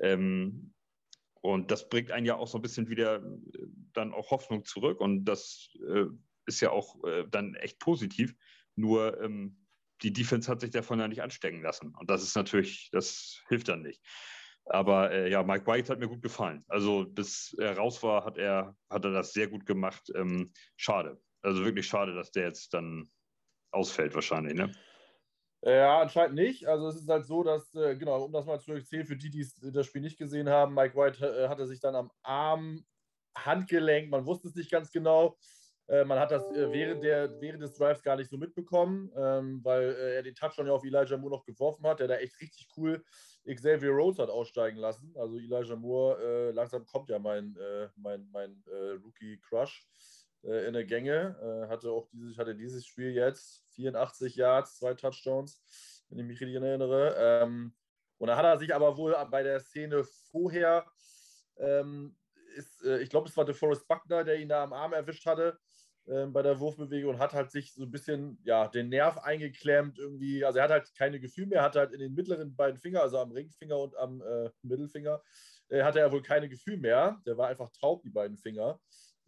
Ähm, 0.00 0.73
und 1.41 1.71
das 1.71 1.89
bringt 1.89 2.11
einen 2.11 2.27
ja 2.27 2.37
auch 2.37 2.49
so 2.49 2.59
ein 2.59 2.63
bisschen 2.63 2.89
wieder 2.89 3.17
äh, 3.17 3.67
dann 3.93 4.13
auch 4.13 4.31
Hoffnung 4.31 4.65
zurück. 4.65 5.01
Und 5.01 5.25
das 5.25 5.71
äh, 5.89 6.07
ist 6.47 6.61
ja 6.61 6.71
auch 6.71 7.03
äh, 7.05 7.25
dann 7.31 7.55
echt 7.55 7.79
positiv. 7.79 8.35
Nur 8.77 9.21
ähm, 9.23 9.67
die 10.03 10.13
Defense 10.13 10.51
hat 10.51 10.61
sich 10.61 10.71
davon 10.71 11.01
ja 11.01 11.09
nicht 11.09 11.23
anstecken 11.23 11.63
lassen. 11.63 11.95
Und 11.99 12.11
das 12.11 12.23
ist 12.23 12.37
natürlich, 12.37 12.91
das 12.93 13.43
hilft 13.49 13.69
dann 13.69 13.83
nicht. 13.83 14.03
Aber 14.67 15.11
äh, 15.11 15.31
ja, 15.31 15.43
Mike 15.43 15.67
White 15.67 15.91
hat 15.91 15.99
mir 15.99 16.09
gut 16.09 16.23
gefallen. 16.23 16.65
Also 16.69 17.07
bis 17.07 17.55
er 17.59 17.77
raus 17.77 18.03
war, 18.03 18.25
hat 18.25 18.37
er, 18.37 18.77
hat 18.91 19.05
er 19.05 19.11
das 19.11 19.33
sehr 19.33 19.49
gut 19.49 19.67
gemacht. 19.67 20.11
Ähm, 20.15 20.53
schade. 20.77 21.21
Also 21.43 21.65
wirklich 21.65 21.87
schade, 21.87 22.15
dass 22.15 22.31
der 22.31 22.45
jetzt 22.45 22.75
dann 22.75 23.09
ausfällt 23.73 24.15
wahrscheinlich. 24.15 24.55
Ne? 24.55 24.73
Ja, 25.62 26.00
anscheinend 26.00 26.37
nicht. 26.37 26.67
Also 26.67 26.88
es 26.88 26.97
ist 26.97 27.09
halt 27.09 27.26
so, 27.26 27.43
dass, 27.43 27.75
äh, 27.75 27.95
genau, 27.97 28.25
um 28.25 28.33
das 28.33 28.47
mal 28.47 28.61
zu 28.61 28.73
erzählen, 28.73 29.05
für 29.07 29.17
die, 29.17 29.29
die 29.31 29.47
das 29.73 29.87
Spiel 29.87 30.00
nicht 30.00 30.19
gesehen 30.19 30.49
haben, 30.49 30.75
Mike 30.75 30.97
White 30.97 31.26
äh, 31.26 31.49
hatte 31.49 31.67
sich 31.67 31.81
dann 31.81 31.95
am 31.95 32.11
Arm, 32.23 32.85
Handgelenk, 33.37 34.11
man 34.11 34.26
wusste 34.26 34.49
es 34.49 34.55
nicht 34.55 34.71
ganz 34.71 34.90
genau, 34.90 35.37
Äh, 35.88 36.05
man 36.05 36.19
hat 36.21 36.31
das 36.31 36.50
äh, 36.52 36.73
während, 36.73 37.02
der, 37.02 37.40
während 37.40 37.62
des 37.62 37.75
Drives 37.76 38.02
gar 38.02 38.17
nicht 38.17 38.31
so 38.31 38.38
mitbekommen, 38.38 39.11
ähm, 39.17 39.61
weil 39.64 39.90
äh, 39.90 40.14
er 40.17 40.23
den 40.23 40.35
Touchdown 40.37 40.67
ja 40.69 40.73
auf 40.73 40.85
Elijah 40.85 41.17
Moore 41.19 41.35
noch 41.37 41.45
geworfen 41.45 41.85
hat, 41.87 42.00
der 42.00 42.09
da 42.09 42.17
echt 42.17 42.40
richtig 42.40 42.69
cool 42.76 43.05
Xavier 43.45 43.90
Rhodes 43.90 44.19
hat 44.21 44.31
aussteigen 44.31 44.79
lassen. 44.79 45.14
Also 45.17 45.37
Elijah 45.38 45.76
Moore, 45.76 46.23
äh, 46.23 46.50
langsam 46.52 46.87
kommt 46.87 47.09
ja 47.11 47.19
mein, 47.19 47.57
äh, 47.57 47.88
mein, 47.97 48.29
mein 48.31 48.62
äh, 50.45 50.67
in 50.67 50.73
der 50.73 50.85
Gänge. 50.85 51.67
hatte 51.69 51.91
auch 51.91 52.09
dieses, 52.13 52.39
hatte 52.39 52.55
dieses 52.55 52.87
Spiel 52.87 53.13
jetzt 53.13 53.65
84 53.75 54.37
Yards, 54.37 54.79
zwei 54.79 54.95
Touchdowns, 54.95 55.63
wenn 56.09 56.19
ich 56.19 56.27
mich 56.27 56.41
richtig 56.41 56.61
erinnere. 56.61 57.15
Ähm, 57.19 57.75
und 58.19 58.29
da 58.29 58.37
hat 58.37 58.45
er 58.45 58.59
sich 58.59 58.75
aber 58.75 58.97
wohl 58.97 59.17
bei 59.31 59.43
der 59.43 59.61
Szene 59.61 60.05
vorher 60.05 60.85
ähm, 61.57 62.17
ist, 62.57 62.85
äh, 62.85 62.99
ich 62.99 63.11
glaube, 63.11 63.29
es 63.29 63.37
war 63.37 63.45
der 63.45 63.55
Forrest 63.55 63.87
Buckner, 63.87 64.25
der 64.25 64.39
ihn 64.39 64.49
da 64.49 64.65
am 64.65 64.73
Arm 64.73 64.93
erwischt 64.93 65.27
hatte 65.27 65.59
äh, 66.07 66.27
bei 66.27 66.43
der 66.43 66.59
Wurfbewegung 66.59 67.15
und 67.15 67.21
hat 67.21 67.33
halt 67.33 67.51
sich 67.51 67.75
so 67.75 67.85
ein 67.85 67.91
bisschen 67.91 68.39
ja, 68.45 68.69
den 68.69 68.89
Nerv 68.89 69.19
eingeklemmt 69.19 69.99
irgendwie. 69.99 70.45
Also 70.45 70.59
er 70.59 70.65
hat 70.65 70.71
halt 70.71 70.95
keine 70.97 71.21
Gefühl 71.21 71.47
mehr, 71.47 71.63
hat 71.63 71.77
halt 71.77 71.93
in 71.93 72.01
den 72.01 72.15
mittleren 72.15 72.55
beiden 72.55 72.79
Finger, 72.79 73.03
also 73.03 73.19
am 73.19 73.33
Ringfinger 73.33 73.79
und 73.79 73.97
am 73.97 74.23
äh, 74.23 74.51
Mittelfinger, 74.63 75.23
äh, 75.69 75.83
hatte 75.83 76.01
er 76.01 76.13
wohl 76.13 76.23
keine 76.23 76.49
Gefühl 76.49 76.79
mehr. 76.79 77.21
Der 77.27 77.37
war 77.37 77.49
einfach 77.49 77.71
taub, 77.81 78.03
die 78.03 78.11
beiden 78.11 78.37
Finger. 78.37 78.81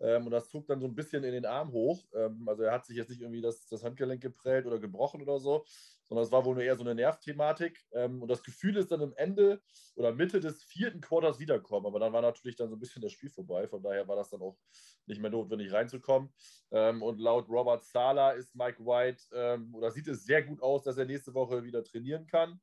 Ähm, 0.02 0.26
und 0.26 0.32
das 0.32 0.49
zog 0.49 0.66
dann 0.66 0.80
so 0.80 0.87
ein 0.87 0.94
bisschen 0.94 1.23
in 1.23 1.32
den 1.32 1.47
Arm 1.47 1.71
hoch. 1.71 2.04
Ähm, 2.14 2.47
also 2.49 2.64
er 2.64 2.73
hat 2.73 2.85
sich 2.85 2.97
jetzt 2.97 3.09
nicht 3.09 3.21
irgendwie 3.21 3.40
das, 3.40 3.66
das 3.68 3.85
Handgelenk 3.85 4.21
geprellt 4.21 4.66
oder 4.66 4.80
gebrochen 4.80 5.23
oder 5.23 5.38
so, 5.38 5.64
sondern 6.09 6.25
es 6.26 6.32
war 6.32 6.44
wohl 6.44 6.54
nur 6.54 6.64
eher 6.64 6.75
so 6.75 6.82
eine 6.82 6.97
Nervthematik. 6.97 7.80
Ähm, 7.92 8.21
und 8.21 8.28
das 8.28 8.42
Gefühl 8.42 8.76
ist 8.76 8.90
dann 8.90 9.00
am 9.00 9.14
Ende 9.16 9.62
oder 9.94 10.12
Mitte 10.12 10.40
des 10.40 10.64
vierten 10.64 11.00
Quarters 11.00 11.38
wiederkommen. 11.38 11.87
Aber 11.87 12.00
dann 12.00 12.12
war 12.12 12.21
natürlich 12.21 12.56
dann 12.56 12.68
so 12.68 12.75
ein 12.75 12.80
bisschen 12.80 13.00
das 13.00 13.12
Spiel 13.12 13.30
vorbei. 13.30 13.68
Von 13.68 13.80
daher 13.82 14.06
war 14.09 14.16
das 14.16 14.30
dann 14.30 14.42
auch 14.42 14.59
nicht 15.06 15.21
mehr 15.21 15.30
notwendig 15.30 15.73
reinzukommen. 15.73 16.35
Ähm, 16.73 17.00
und 17.02 17.21
laut 17.21 17.49
Robert 17.49 17.85
Sala 17.85 18.32
ist 18.32 18.56
Mike 18.56 18.85
White 18.85 19.23
ähm, 19.32 19.73
oder 19.73 19.92
sieht 19.92 20.09
es 20.09 20.25
sehr 20.25 20.42
gut 20.42 20.61
aus, 20.62 20.82
dass 20.82 20.99
er 20.99 21.04
nächste 21.04 21.32
Woche 21.32 21.62
wieder 21.62 21.85
trainieren 21.85 22.26
kann. 22.26 22.61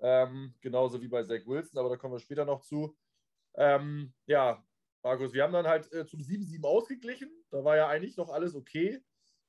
Ähm, 0.00 0.54
genauso 0.60 1.00
wie 1.00 1.08
bei 1.08 1.22
Zach 1.22 1.46
Wilson, 1.46 1.78
aber 1.78 1.88
da 1.88 1.96
kommen 1.96 2.14
wir 2.14 2.20
später 2.20 2.44
noch 2.44 2.60
zu. 2.60 2.94
ja, 3.56 4.64
Markus, 5.04 5.34
wir 5.34 5.42
haben 5.42 5.52
dann 5.52 5.66
halt 5.66 5.92
äh, 5.92 6.06
zum 6.06 6.20
7-7 6.20 6.64
ausgeglichen. 6.64 7.30
Da 7.50 7.62
war 7.62 7.76
ja 7.76 7.88
eigentlich 7.88 8.16
noch 8.16 8.30
alles 8.30 8.54
okay. 8.54 9.04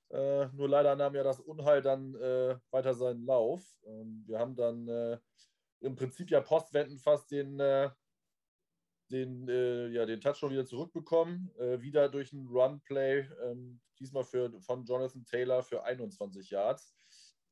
Äh, 0.09 0.47
nur 0.47 0.67
leider 0.67 0.97
nahm 0.97 1.15
ja 1.15 1.24
das 1.24 1.39
Unheil 1.39 1.81
dann 1.81 2.13
äh, 2.15 2.57
weiter 2.71 2.93
seinen 2.93 3.25
Lauf. 3.25 3.63
Ähm, 3.85 4.25
wir 4.27 4.38
haben 4.38 4.53
dann 4.57 4.85
äh, 4.89 5.17
im 5.79 5.95
Prinzip 5.95 6.29
ja 6.29 6.41
postwendend 6.41 7.01
fast 7.01 7.31
den, 7.31 7.57
äh, 7.62 7.89
den, 9.09 9.47
äh, 9.47 9.88
ja, 9.88 10.05
den 10.05 10.19
Touchdown 10.19 10.51
wieder 10.51 10.65
zurückbekommen. 10.65 11.50
wieder 11.57 12.09
durch 12.09 12.33
ein 12.33 12.47
Run-Play, 12.47 13.29
ähm, 13.45 13.79
diesmal 13.97 14.25
für, 14.25 14.59
von 14.59 14.83
Jonathan 14.83 15.24
Taylor 15.24 15.63
für 15.63 15.83
21 15.83 16.50
Yards. 16.50 16.93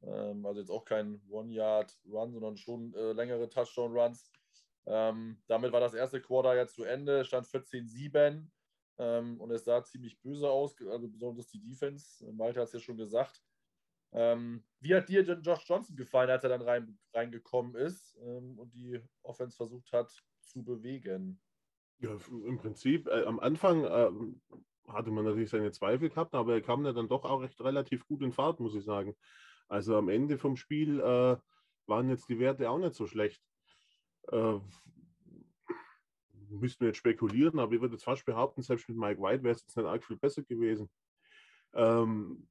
Ähm, 0.01 0.45
also 0.45 0.59
jetzt 0.59 0.71
auch 0.71 0.83
kein 0.83 1.21
One-Yard-Run, 1.29 2.33
sondern 2.33 2.57
schon 2.57 2.91
längere 2.91 3.47
Touchdown-Runs. 3.47 4.29
Ähm, 4.85 5.41
damit 5.47 5.71
war 5.71 5.79
das 5.79 5.93
erste 5.93 6.21
Quarter 6.21 6.55
jetzt 6.55 6.75
zu 6.75 6.83
Ende, 6.83 7.23
stand 7.23 7.47
14-7 7.47 8.49
ähm, 8.97 9.39
und 9.39 9.51
es 9.51 9.63
sah 9.63 9.83
ziemlich 9.83 10.19
böse 10.21 10.49
aus, 10.49 10.75
also 10.89 11.07
besonders 11.07 11.47
die 11.47 11.61
Defense. 11.61 12.25
Malte 12.33 12.59
hat 12.59 12.67
es 12.67 12.73
ja 12.73 12.79
schon 12.79 12.97
gesagt. 12.97 13.41
Ähm, 14.11 14.63
wie 14.79 14.93
hat 14.93 15.09
dir 15.09 15.23
denn 15.23 15.41
Josh 15.41 15.67
Johnson 15.67 15.95
gefallen, 15.95 16.29
als 16.29 16.43
er 16.43 16.51
dann 16.51 16.61
rein, 16.61 16.99
reingekommen 17.13 17.75
ist 17.75 18.15
ähm, 18.21 18.59
und 18.59 18.73
die 18.75 19.01
Offense 19.23 19.57
versucht 19.57 19.91
hat 19.91 20.11
zu 20.41 20.63
bewegen? 20.63 21.41
Ja, 21.99 22.15
im 22.29 22.57
Prinzip, 22.57 23.07
äh, 23.07 23.23
am 23.23 23.39
Anfang 23.39 23.85
äh, 23.85 24.11
hatte 24.91 25.09
man 25.09 25.25
natürlich 25.25 25.49
seine 25.49 25.71
Zweifel 25.71 26.09
gehabt, 26.09 26.35
aber 26.35 26.53
er 26.53 26.61
kam 26.61 26.85
ja 26.85 26.91
dann 26.91 27.07
doch 27.07 27.23
auch 27.23 27.41
recht 27.41 27.59
relativ 27.61 28.05
gut 28.05 28.21
in 28.21 28.33
Fahrt, 28.33 28.59
muss 28.59 28.75
ich 28.75 28.83
sagen. 28.83 29.15
Also 29.67 29.97
am 29.97 30.09
Ende 30.09 30.37
vom 30.37 30.57
Spiel 30.57 30.99
äh, 30.99 31.37
waren 31.87 32.09
jetzt 32.09 32.29
die 32.29 32.39
Werte 32.39 32.69
auch 32.69 32.77
nicht 32.77 32.93
so 32.93 33.07
schlecht. 33.07 33.41
Äh, 34.31 34.59
müssten 36.49 36.81
wir 36.81 36.87
jetzt 36.87 36.97
spekulieren, 36.97 37.59
aber 37.59 37.73
ich 37.73 37.81
würde 37.81 37.95
jetzt 37.95 38.03
fast 38.03 38.25
behaupten, 38.25 38.61
selbst 38.61 38.87
mit 38.87 38.97
Mike 38.97 39.21
White 39.21 39.43
wäre 39.43 39.55
es 39.55 39.61
jetzt 39.61 39.75
nicht 39.75 39.85
arg 39.85 40.03
viel 40.03 40.17
besser 40.17 40.43
gewesen. 40.43 40.89
Ähm, 41.73 42.47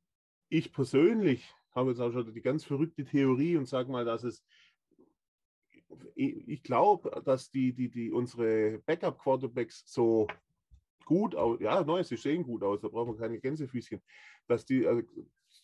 ich 0.48 0.72
persönlich 0.72 1.54
habe 1.74 1.90
jetzt 1.90 2.00
auch 2.00 2.12
schon 2.12 2.32
die 2.32 2.42
ganz 2.42 2.64
verrückte 2.64 3.04
Theorie 3.04 3.56
und 3.56 3.66
sage 3.66 3.90
mal, 3.90 4.04
dass 4.04 4.24
es 4.24 4.44
ich 6.14 6.62
glaube, 6.62 7.22
dass 7.24 7.50
die, 7.50 7.72
die, 7.72 7.90
die 7.90 8.10
unsere 8.10 8.78
Backup-Quarterbacks 8.86 9.84
so 9.86 10.26
gut 11.04 11.34
aus, 11.34 11.60
ja, 11.60 11.82
neu, 11.84 12.02
sie 12.02 12.16
sehen 12.16 12.44
gut 12.44 12.62
aus, 12.62 12.80
da 12.80 12.88
brauchen 12.88 13.14
wir 13.14 13.20
keine 13.20 13.40
Gänsefüßchen, 13.40 14.00
dass 14.46 14.64
die 14.64 14.86
also, 14.86 15.02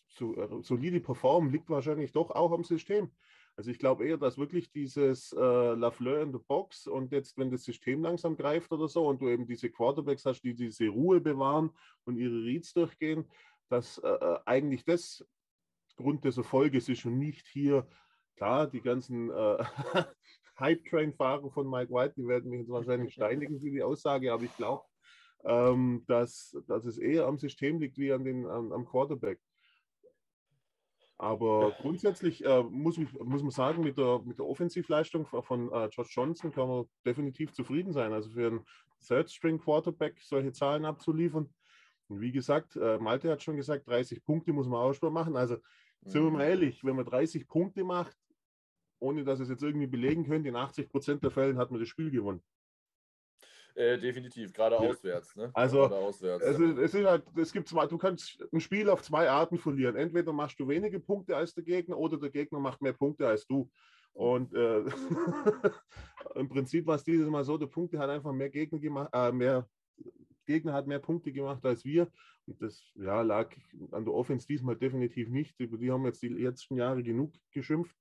so, 0.09 0.37
äh, 0.37 0.63
solide 0.63 1.01
performen, 1.01 1.51
liegt 1.51 1.71
wahrscheinlich 1.71 2.13
doch 2.13 2.31
auch 2.31 2.53
am 2.53 2.65
System. 2.65 3.11
Also 3.59 3.73
ich 3.73 3.81
glaube 3.81 4.07
eher, 4.07 4.19
dass 4.19 4.39
wirklich 4.39 4.71
dieses 4.71 5.33
äh, 5.33 5.75
Lafleur 5.75 6.23
in 6.23 6.31
the 6.33 6.39
Box 6.39 6.87
und 6.87 7.11
jetzt, 7.11 7.37
wenn 7.39 7.51
das 7.51 7.65
System 7.65 8.05
langsam 8.05 8.37
greift 8.37 8.71
oder 8.71 8.87
so 8.87 9.05
und 9.09 9.21
du 9.21 9.29
eben 9.29 9.49
diese 9.49 9.69
Quarterbacks 9.69 10.25
hast, 10.27 10.43
die 10.43 10.55
diese 10.55 10.87
Ruhe 10.87 11.21
bewahren 11.21 11.71
und 12.05 12.19
ihre 12.19 12.45
Reads 12.45 12.73
durchgehen, 12.75 13.29
dass 13.69 13.99
äh, 13.99 14.09
äh 14.11 14.39
eigentlich 14.47 14.85
das 14.85 15.27
Grund 15.97 16.25
des 16.25 16.37
Erfolges 16.37 16.89
ist 16.89 17.05
und 17.05 17.19
nicht 17.19 17.49
hier, 17.49 17.85
klar, 18.37 18.69
die 18.69 18.81
ganzen 18.81 19.29
äh, 19.29 19.65
Hype-Train-Fahrer 20.61 21.51
von 21.51 21.69
Mike 21.69 21.93
White, 21.93 22.15
die 22.17 22.29
werden 22.29 22.51
mich 22.51 22.61
jetzt 22.61 22.71
wahrscheinlich 22.71 23.13
steinigen 23.15 23.59
für 23.59 23.71
die 23.73 23.83
Aussage, 23.83 24.33
aber 24.33 24.45
ich 24.45 24.57
glaube, 24.57 24.85
ähm, 25.45 26.05
dass, 26.07 26.57
dass 26.69 26.85
es 26.85 26.97
eher 26.97 27.27
am 27.27 27.39
System 27.39 27.81
liegt 27.81 27.99
wie 27.99 28.13
an 28.13 28.23
den, 28.23 28.47
am, 28.47 28.71
am 28.71 28.87
Quarterback. 28.87 29.41
Aber 31.21 31.73
grundsätzlich 31.81 32.45
äh, 32.45 32.63
muss, 32.63 32.97
muss 32.97 33.43
man 33.43 33.51
sagen, 33.51 33.83
mit 33.83 33.99
der, 33.99 34.21
mit 34.25 34.39
der 34.39 34.47
Offensivleistung 34.47 35.27
von 35.27 35.73
äh, 35.73 35.89
Josh 35.89 36.15
Johnson 36.17 36.53
kann 36.53 36.69
man 36.69 36.85
definitiv 37.05 37.53
zufrieden 37.53 37.93
sein. 37.93 38.13
Also 38.13 38.31
für 38.31 38.47
einen 38.47 38.65
Third-String-Quarterback 39.05 40.21
solche 40.23 40.53
Zahlen 40.53 40.85
abzuliefern. 40.85 41.53
Und 42.07 42.21
wie 42.21 42.31
gesagt, 42.31 42.77
äh, 42.77 42.99
Malte 42.99 43.31
hat 43.33 43.43
schon 43.43 43.57
gesagt, 43.57 43.89
30 43.89 44.23
Punkte 44.25 44.53
muss 44.53 44.69
man 44.69 44.81
auch 44.81 45.11
machen. 45.11 45.37
Also 45.37 45.57
sind 46.03 46.23
wir 46.23 46.31
mal 46.31 46.45
mhm. 46.45 46.51
ehrlich, 46.51 46.85
wenn 46.85 46.95
man 46.95 47.05
30 47.05 47.49
Punkte 47.49 47.83
macht, 47.83 48.17
ohne 49.01 49.25
dass 49.25 49.41
es 49.41 49.49
jetzt 49.49 49.63
irgendwie 49.63 49.89
belegen 49.89 50.25
könnte, 50.25 50.49
in 50.49 50.57
80 50.57 50.89
Prozent 50.89 51.25
der 51.25 51.33
Fällen 51.33 51.59
hat 51.59 51.73
man 51.73 51.81
das 51.81 51.89
Spiel 51.89 52.11
gewonnen. 52.11 52.43
Äh, 53.79 53.97
definitiv, 53.97 54.53
gerade 54.53 54.75
ja. 54.75 54.81
auswärts. 54.81 55.37
Ne? 55.37 55.53
Also, 55.55 55.85
auswärts, 55.85 56.45
es, 56.45 56.59
ist, 56.59 56.79
es, 56.79 56.95
ist 56.95 57.07
halt, 57.07 57.23
es 57.37 57.53
gibt 57.53 57.69
zwei, 57.69 57.87
du 57.87 57.97
kannst 57.97 58.45
ein 58.53 58.61
Spiel 58.61 58.91
auf 58.91 59.03
zwei 59.03 59.31
Arten 59.31 59.57
verlieren. 59.57 59.95
Entweder 59.95 60.33
machst 60.33 60.59
du 60.59 60.67
wenige 60.67 60.99
Punkte 60.99 61.37
als 61.37 61.55
der 61.55 61.63
Gegner 61.63 61.97
oder 61.97 62.19
der 62.19 62.31
Gegner 62.31 62.59
macht 62.59 62.83
mehr 62.83 62.93
Punkte 62.93 63.29
als 63.29 63.47
du. 63.47 63.71
Und 64.15 64.53
äh, 64.53 64.81
im 66.35 66.49
Prinzip 66.49 66.89
war 66.89 66.97
es 66.97 67.05
dieses 67.05 67.29
Mal 67.29 67.45
so, 67.45 67.57
der 67.57 67.69
Punkte 67.69 68.01
hat 68.01 68.11
einfach 68.11 68.33
mehr 68.33 68.51
Gegner 68.51 68.81
gemacht, 68.81 69.11
äh, 69.13 69.31
mehr 69.31 69.69
Gegner 70.45 70.73
hat 70.73 70.89
mehr 70.89 70.99
Punkte 70.99 71.31
gemacht 71.31 71.65
als 71.65 71.85
wir. 71.85 72.11
Und 72.49 72.61
das 72.61 72.83
ja, 72.97 73.23
lag 73.23 73.55
an 73.93 74.05
der 74.05 74.13
Offense 74.13 74.45
diesmal 74.45 74.75
definitiv 74.75 75.29
nicht. 75.29 75.61
Über 75.61 75.79
die 75.79 75.93
haben 75.93 76.05
jetzt 76.05 76.21
die 76.23 76.31
letzten 76.31 76.79
Jahre 76.79 77.05
genug 77.05 77.33
geschimpft. 77.53 77.95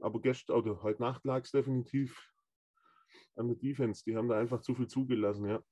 Aber 0.00 0.20
gestern 0.20 0.58
oder 0.58 0.80
heute 0.84 1.02
Nacht 1.02 1.24
lag 1.24 1.42
es 1.42 1.50
definitiv 1.50 2.31
an 3.36 3.48
der 3.48 3.56
Defense. 3.56 4.02
Die 4.04 4.16
haben 4.16 4.28
da 4.28 4.38
einfach 4.38 4.60
zu 4.60 4.74
viel 4.74 4.86
zugelassen, 4.86 5.48
ja. 5.48 5.62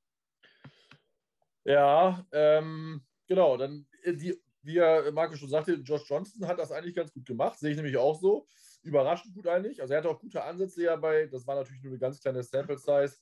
Ja, 1.64 2.26
ähm, 2.32 3.02
genau. 3.26 3.56
Dann, 3.56 3.86
äh, 4.02 4.14
die, 4.14 4.40
wie 4.62 4.74
ja 4.74 5.10
Marco 5.12 5.36
schon 5.36 5.48
sagte, 5.48 5.74
Josh 5.74 6.08
Johnson 6.08 6.46
hat 6.46 6.58
das 6.58 6.72
eigentlich 6.72 6.94
ganz 6.94 7.12
gut 7.12 7.26
gemacht. 7.26 7.58
Sehe 7.58 7.70
ich 7.70 7.76
nämlich 7.76 7.96
auch 7.96 8.18
so. 8.18 8.46
Überraschend 8.82 9.34
gut 9.34 9.46
eigentlich. 9.46 9.80
Also 9.80 9.92
er 9.92 9.98
hatte 9.98 10.08
auch 10.08 10.20
gute 10.20 10.42
Ansätze 10.42 10.82
ja 10.82 10.96
bei, 10.96 11.26
das 11.26 11.46
war 11.46 11.54
natürlich 11.54 11.82
nur 11.82 11.92
eine 11.92 11.98
ganz 11.98 12.20
kleine 12.20 12.42
Sample 12.42 12.78
Size. 12.78 13.16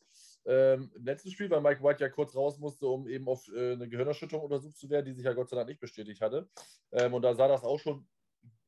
Ähm, 0.44 0.90
Im 0.94 1.04
letzten 1.04 1.30
Spiel, 1.30 1.50
weil 1.50 1.60
Mike 1.60 1.82
White 1.82 2.02
ja 2.02 2.08
kurz 2.08 2.34
raus 2.34 2.58
musste, 2.58 2.86
um 2.86 3.08
eben 3.08 3.28
auf 3.28 3.46
äh, 3.48 3.72
eine 3.72 3.88
Gehirnerschütterung 3.88 4.44
untersucht 4.44 4.78
zu 4.78 4.88
werden, 4.88 5.06
die 5.06 5.12
sich 5.12 5.24
ja 5.24 5.32
Gott 5.32 5.48
sei 5.48 5.56
Dank 5.56 5.68
nicht 5.68 5.80
bestätigt 5.80 6.20
hatte. 6.20 6.48
Ähm, 6.92 7.12
und 7.12 7.22
da 7.22 7.34
sah 7.34 7.48
das 7.48 7.64
auch 7.64 7.78
schon 7.78 8.08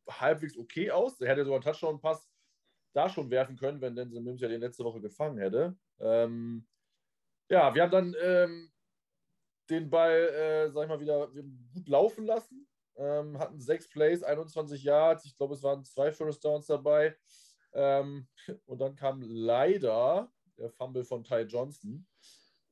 halbwegs 0.08 0.58
okay 0.58 0.90
aus. 0.90 1.20
Er 1.20 1.28
hätte 1.28 1.44
sogar 1.44 1.56
einen 1.56 1.64
Touchdown-Pass 1.64 2.29
da 2.92 3.08
schon 3.08 3.30
werfen 3.30 3.56
können, 3.56 3.80
wenn 3.80 3.96
Denzel 3.96 4.20
Mims 4.20 4.40
ja 4.40 4.48
den 4.48 4.60
letzte 4.60 4.84
Woche 4.84 5.00
gefangen 5.00 5.38
hätte. 5.38 5.76
Ähm, 5.98 6.66
ja, 7.48 7.74
wir 7.74 7.82
haben 7.82 7.90
dann 7.90 8.16
ähm, 8.20 8.72
den 9.68 9.90
Ball, 9.90 10.28
äh, 10.28 10.70
sag 10.70 10.84
ich 10.84 10.88
mal, 10.88 11.00
wieder 11.00 11.28
gut 11.74 11.88
laufen 11.88 12.26
lassen. 12.26 12.66
Ähm, 12.96 13.38
hatten 13.38 13.60
sechs 13.60 13.88
Plays, 13.88 14.22
21 14.22 14.82
Yards. 14.82 15.24
Ich 15.24 15.36
glaube, 15.36 15.54
es 15.54 15.62
waren 15.62 15.84
zwei 15.84 16.12
First 16.12 16.44
Downs 16.44 16.66
dabei. 16.66 17.16
Ähm, 17.72 18.28
und 18.66 18.78
dann 18.80 18.96
kam 18.96 19.22
leider 19.22 20.30
der 20.58 20.70
Fumble 20.70 21.04
von 21.04 21.24
Ty 21.24 21.42
Johnson. 21.42 22.06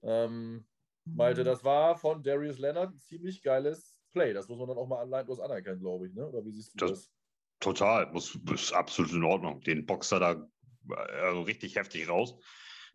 Ähm, 0.02 0.66
Malte, 1.04 1.44
das 1.44 1.64
war 1.64 1.96
von 1.96 2.22
Darius 2.22 2.58
Leonard 2.58 2.92
ein 2.92 3.00
ziemlich 3.00 3.42
geiles 3.42 3.96
Play. 4.10 4.32
Das 4.32 4.48
muss 4.48 4.58
man 4.58 4.68
dann 4.68 4.78
auch 4.78 4.86
mal 4.86 4.98
allein 4.98 5.28
anerkennen, 5.28 5.80
glaube 5.80 6.06
ich. 6.06 6.14
Ne? 6.14 6.26
Oder 6.26 6.44
wie 6.44 6.52
siehst 6.52 6.74
du 6.74 6.86
das? 6.86 6.90
das? 6.90 7.12
Total, 7.60 8.10
muss, 8.12 8.38
ist 8.52 8.72
absolut 8.72 9.12
in 9.12 9.24
Ordnung. 9.24 9.60
Den 9.62 9.84
Boxer 9.84 10.20
da 10.20 10.48
also 11.22 11.42
richtig 11.42 11.76
heftig 11.76 12.08
raus. 12.08 12.36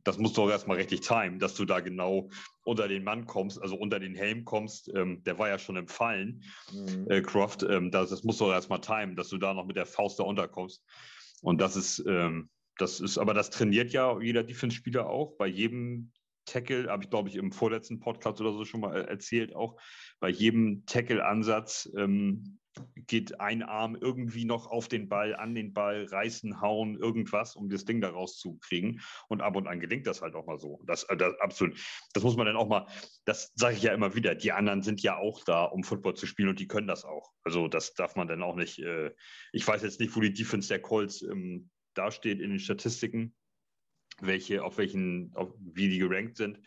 das 0.04 0.18
musst 0.18 0.36
du 0.36 0.44
auch 0.44 0.50
erstmal 0.50 0.78
richtig 0.78 1.02
timen, 1.02 1.40
dass 1.40 1.56
du 1.56 1.64
da 1.64 1.80
genau 1.80 2.30
unter 2.64 2.88
den 2.88 3.04
Mann 3.04 3.26
kommst, 3.26 3.62
also 3.62 3.76
unter 3.76 4.00
den 4.00 4.16
Helm 4.16 4.44
kommst. 4.44 4.92
Ähm, 4.94 5.24
der 5.24 5.40
war 5.40 5.48
ja 5.48 5.58
schon 5.58 5.78
im 5.78 5.88
Fallen, 5.88 6.44
mhm. 6.74 7.08
äh, 7.10 7.22
Croft. 7.22 7.64
Ähm, 7.64 7.90
das, 7.90 8.10
das 8.10 8.24
musst 8.24 8.42
du 8.42 8.46
auch 8.46 8.52
erstmal 8.52 8.82
timen, 8.82 9.16
dass 9.16 9.30
du 9.30 9.38
da 9.38 9.54
noch 9.54 9.66
mit 9.66 9.78
der 9.78 9.86
Faust 9.86 10.20
da 10.20 10.24
unterkommst. 10.24 10.84
Und 11.42 11.62
das 11.62 11.76
ist, 11.76 12.04
ähm, 12.06 12.50
das 12.78 13.00
ist, 13.00 13.18
aber 13.18 13.34
das 13.34 13.50
trainiert 13.50 13.92
ja 13.92 14.20
jeder 14.20 14.44
Defense-Spieler 14.44 15.10
auch. 15.10 15.38
Bei 15.38 15.48
jedem 15.48 16.12
Tackle, 16.46 16.90
habe 16.90 17.04
ich 17.04 17.10
glaube 17.10 17.30
ich 17.30 17.36
im 17.36 17.54
vorletzten 17.54 18.00
Podcast 18.00 18.42
oder 18.42 18.52
so 18.52 18.66
schon 18.66 18.82
mal 18.82 18.96
äh, 18.96 19.06
erzählt, 19.06 19.56
auch 19.56 19.80
bei 20.20 20.30
jedem 20.30 20.86
Tackle-Ansatz 20.86 21.90
ähm, 21.98 22.60
geht 23.08 23.40
ein 23.40 23.64
Arm 23.64 23.96
irgendwie 24.00 24.46
noch 24.46 24.68
auf 24.68 24.88
den 24.88 25.10
Ball, 25.10 25.36
an 25.36 25.56
den 25.56 25.74
Ball, 25.74 26.06
reißen, 26.06 26.62
hauen, 26.62 26.98
irgendwas, 26.98 27.56
um 27.56 27.70
das 27.70 27.86
Ding 27.86 28.02
da 28.02 28.10
rauszukriegen. 28.10 29.02
Und 29.28 29.42
ab 29.42 29.56
und 29.56 29.68
an 29.68 29.80
gelingt 29.80 30.08
das 30.08 30.22
halt 30.22 30.36
auch 30.36 30.46
mal 30.46 30.60
so. 30.60 30.82
Das, 30.86 31.04
äh, 31.06 31.18
das 31.18 31.40
absolut. 31.40 31.78
Das 32.14 32.24
muss 32.24 32.38
man 32.38 32.46
dann 32.46 32.56
auch 32.56 32.68
mal, 32.68 32.88
das 33.26 33.52
sage 33.56 33.76
ich 33.76 33.84
ja 33.84 33.94
immer 33.94 34.16
wieder. 34.16 34.36
Die 34.36 34.52
anderen 34.52 34.82
sind 34.82 35.02
ja 35.02 35.18
auch 35.18 35.44
da, 35.44 35.66
um 35.66 35.84
Football 35.84 36.16
zu 36.16 36.26
spielen 36.26 36.50
und 36.50 36.60
die 36.60 36.68
können 36.68 36.88
das 36.88 37.06
auch. 37.06 37.32
Also 37.44 37.68
das 37.68 37.94
darf 37.94 38.16
man 38.16 38.28
dann 38.28 38.44
auch 38.44 38.56
nicht. 38.56 38.80
Äh, 38.80 39.12
ich 39.52 39.68
weiß 39.68 39.84
jetzt 39.84 40.00
nicht, 40.00 40.16
wo 40.16 40.20
die 40.20 40.34
Defense 40.34 40.68
der 40.68 40.82
Colts 40.82 41.22
ähm, 41.22 41.70
dasteht 41.94 42.40
in 42.40 42.50
den 42.50 42.60
Statistiken, 42.60 43.36
welche, 44.20 44.64
auf 44.64 44.78
welchen, 44.78 45.32
auf, 45.36 45.54
wie 45.60 45.90
die 45.90 46.00
gerankt 46.00 46.38
sind. 46.38 46.60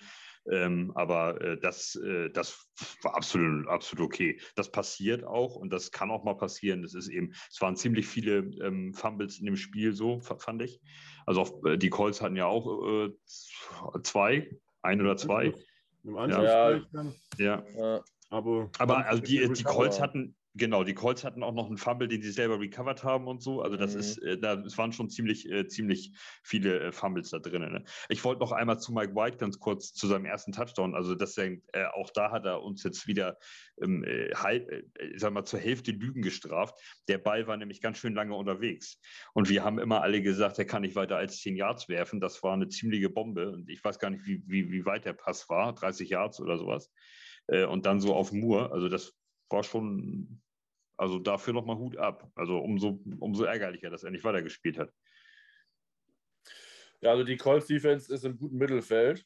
Ähm, 0.50 0.92
aber 0.94 1.40
äh, 1.40 1.58
das, 1.58 1.96
äh, 1.96 2.30
das 2.30 2.68
war 3.02 3.16
absolut, 3.16 3.66
absolut 3.68 4.06
okay. 4.06 4.40
Das 4.54 4.70
passiert 4.70 5.24
auch 5.24 5.56
und 5.56 5.72
das 5.72 5.90
kann 5.90 6.10
auch 6.10 6.24
mal 6.24 6.34
passieren. 6.34 6.82
Das 6.82 6.94
ist 6.94 7.08
eben, 7.08 7.32
es 7.50 7.60
waren 7.60 7.76
ziemlich 7.76 8.06
viele 8.06 8.38
ähm, 8.62 8.94
Fumbles 8.94 9.38
in 9.38 9.46
dem 9.46 9.56
Spiel, 9.56 9.92
so 9.92 10.20
fand 10.20 10.62
ich. 10.62 10.80
Also 11.26 11.40
auf, 11.40 11.64
äh, 11.64 11.76
die 11.76 11.90
Colts 11.90 12.22
hatten 12.22 12.36
ja 12.36 12.46
auch 12.46 13.06
äh, 13.06 13.12
zwei, 14.02 14.50
ein 14.82 15.00
oder 15.00 15.16
zwei. 15.16 15.52
Im 16.04 16.14
ja. 16.14 16.80
ja. 17.38 17.64
ja. 17.76 18.04
Aber, 18.30 18.70
aber 18.78 19.06
also 19.06 19.22
die, 19.22 19.52
die 19.52 19.62
Colts 19.64 20.00
hatten, 20.00 20.36
Genau, 20.58 20.84
die 20.84 20.94
Colts 20.94 21.22
hatten 21.22 21.42
auch 21.42 21.52
noch 21.52 21.66
einen 21.66 21.76
Fumble, 21.76 22.08
den 22.08 22.22
sie 22.22 22.30
selber 22.30 22.58
recovered 22.58 23.04
haben 23.04 23.26
und 23.26 23.42
so. 23.42 23.60
Also 23.60 23.76
das 23.76 23.92
mhm. 23.92 24.00
ist, 24.00 24.18
äh, 24.22 24.38
da, 24.38 24.54
es 24.54 24.78
waren 24.78 24.90
schon 24.90 25.10
ziemlich, 25.10 25.50
äh, 25.50 25.66
ziemlich 25.66 26.12
viele 26.42 26.80
äh, 26.80 26.92
Fumbles 26.92 27.28
da 27.28 27.38
drin. 27.40 27.60
Ne? 27.60 27.84
Ich 28.08 28.24
wollte 28.24 28.40
noch 28.40 28.52
einmal 28.52 28.80
zu 28.80 28.92
Mike 28.92 29.14
White 29.14 29.36
ganz 29.36 29.58
kurz 29.58 29.92
zu 29.92 30.06
seinem 30.06 30.24
ersten 30.24 30.52
Touchdown. 30.52 30.94
Also 30.94 31.14
das 31.14 31.36
äh, 31.36 31.58
auch 31.92 32.08
da 32.10 32.30
hat 32.30 32.46
er 32.46 32.62
uns 32.62 32.82
jetzt 32.84 33.06
wieder 33.06 33.36
ähm, 33.82 34.02
äh, 34.04 34.30
halb, 34.34 34.70
äh, 34.70 34.84
ich 35.12 35.20
sag 35.20 35.34
mal, 35.34 35.44
zur 35.44 35.60
Hälfte 35.60 35.90
Lügen 35.90 36.22
gestraft. 36.22 36.74
Der 37.08 37.18
Ball 37.18 37.46
war 37.46 37.58
nämlich 37.58 37.82
ganz 37.82 37.98
schön 37.98 38.14
lange 38.14 38.34
unterwegs. 38.34 38.98
Und 39.34 39.50
wir 39.50 39.62
haben 39.62 39.78
immer 39.78 40.00
alle 40.00 40.22
gesagt, 40.22 40.58
er 40.58 40.64
kann 40.64 40.82
nicht 40.82 40.96
weiter 40.96 41.18
als 41.18 41.38
10 41.42 41.56
Yards 41.56 41.90
werfen. 41.90 42.18
Das 42.18 42.42
war 42.42 42.54
eine 42.54 42.68
ziemliche 42.68 43.10
Bombe. 43.10 43.52
Und 43.52 43.68
ich 43.68 43.84
weiß 43.84 43.98
gar 43.98 44.08
nicht, 44.08 44.24
wie, 44.24 44.42
wie, 44.46 44.72
wie 44.72 44.86
weit 44.86 45.04
der 45.04 45.12
Pass 45.12 45.50
war, 45.50 45.74
30 45.74 46.08
Yards 46.08 46.40
oder 46.40 46.56
sowas. 46.56 46.90
und 47.46 47.84
dann 47.84 48.00
so 48.00 48.14
auf 48.14 48.32
Moore. 48.32 48.72
Also 48.72 48.88
das 48.88 49.14
war 49.50 49.62
schon 49.62 50.40
also 50.96 51.18
dafür 51.18 51.52
nochmal 51.52 51.76
Hut 51.76 51.96
ab. 51.96 52.30
Also 52.34 52.58
umso, 52.58 53.00
umso 53.18 53.44
ärgerlicher, 53.44 53.90
dass 53.90 54.04
er 54.04 54.10
nicht 54.10 54.24
weitergespielt 54.24 54.78
hat. 54.78 54.92
Ja, 57.00 57.10
also 57.10 57.24
die 57.24 57.36
Colts 57.36 57.66
Defense 57.66 58.12
ist 58.12 58.24
im 58.24 58.38
guten 58.38 58.56
Mittelfeld, 58.56 59.24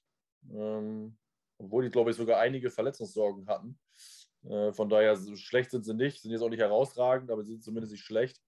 ähm, 0.53 1.17
obwohl 1.59 1.85
die, 1.85 1.91
glaube 1.91 2.11
ich, 2.11 2.17
sogar 2.17 2.41
einige 2.41 2.71
Verletzungssorgen 2.71 3.47
hatten. 3.47 3.79
Äh, 4.45 4.73
von 4.73 4.89
daher 4.89 5.17
schlecht 5.37 5.71
sind 5.71 5.85
sie 5.85 5.95
nicht, 5.95 6.21
sind 6.21 6.33
jetzt 6.33 6.43
auch 6.43 6.49
nicht 6.49 6.61
herausragend, 6.61 7.31
aber 7.31 7.45
sie 7.45 7.53
sind 7.53 7.63
zumindest 7.63 7.93
nicht 7.93 8.05
schlecht. 8.05 8.41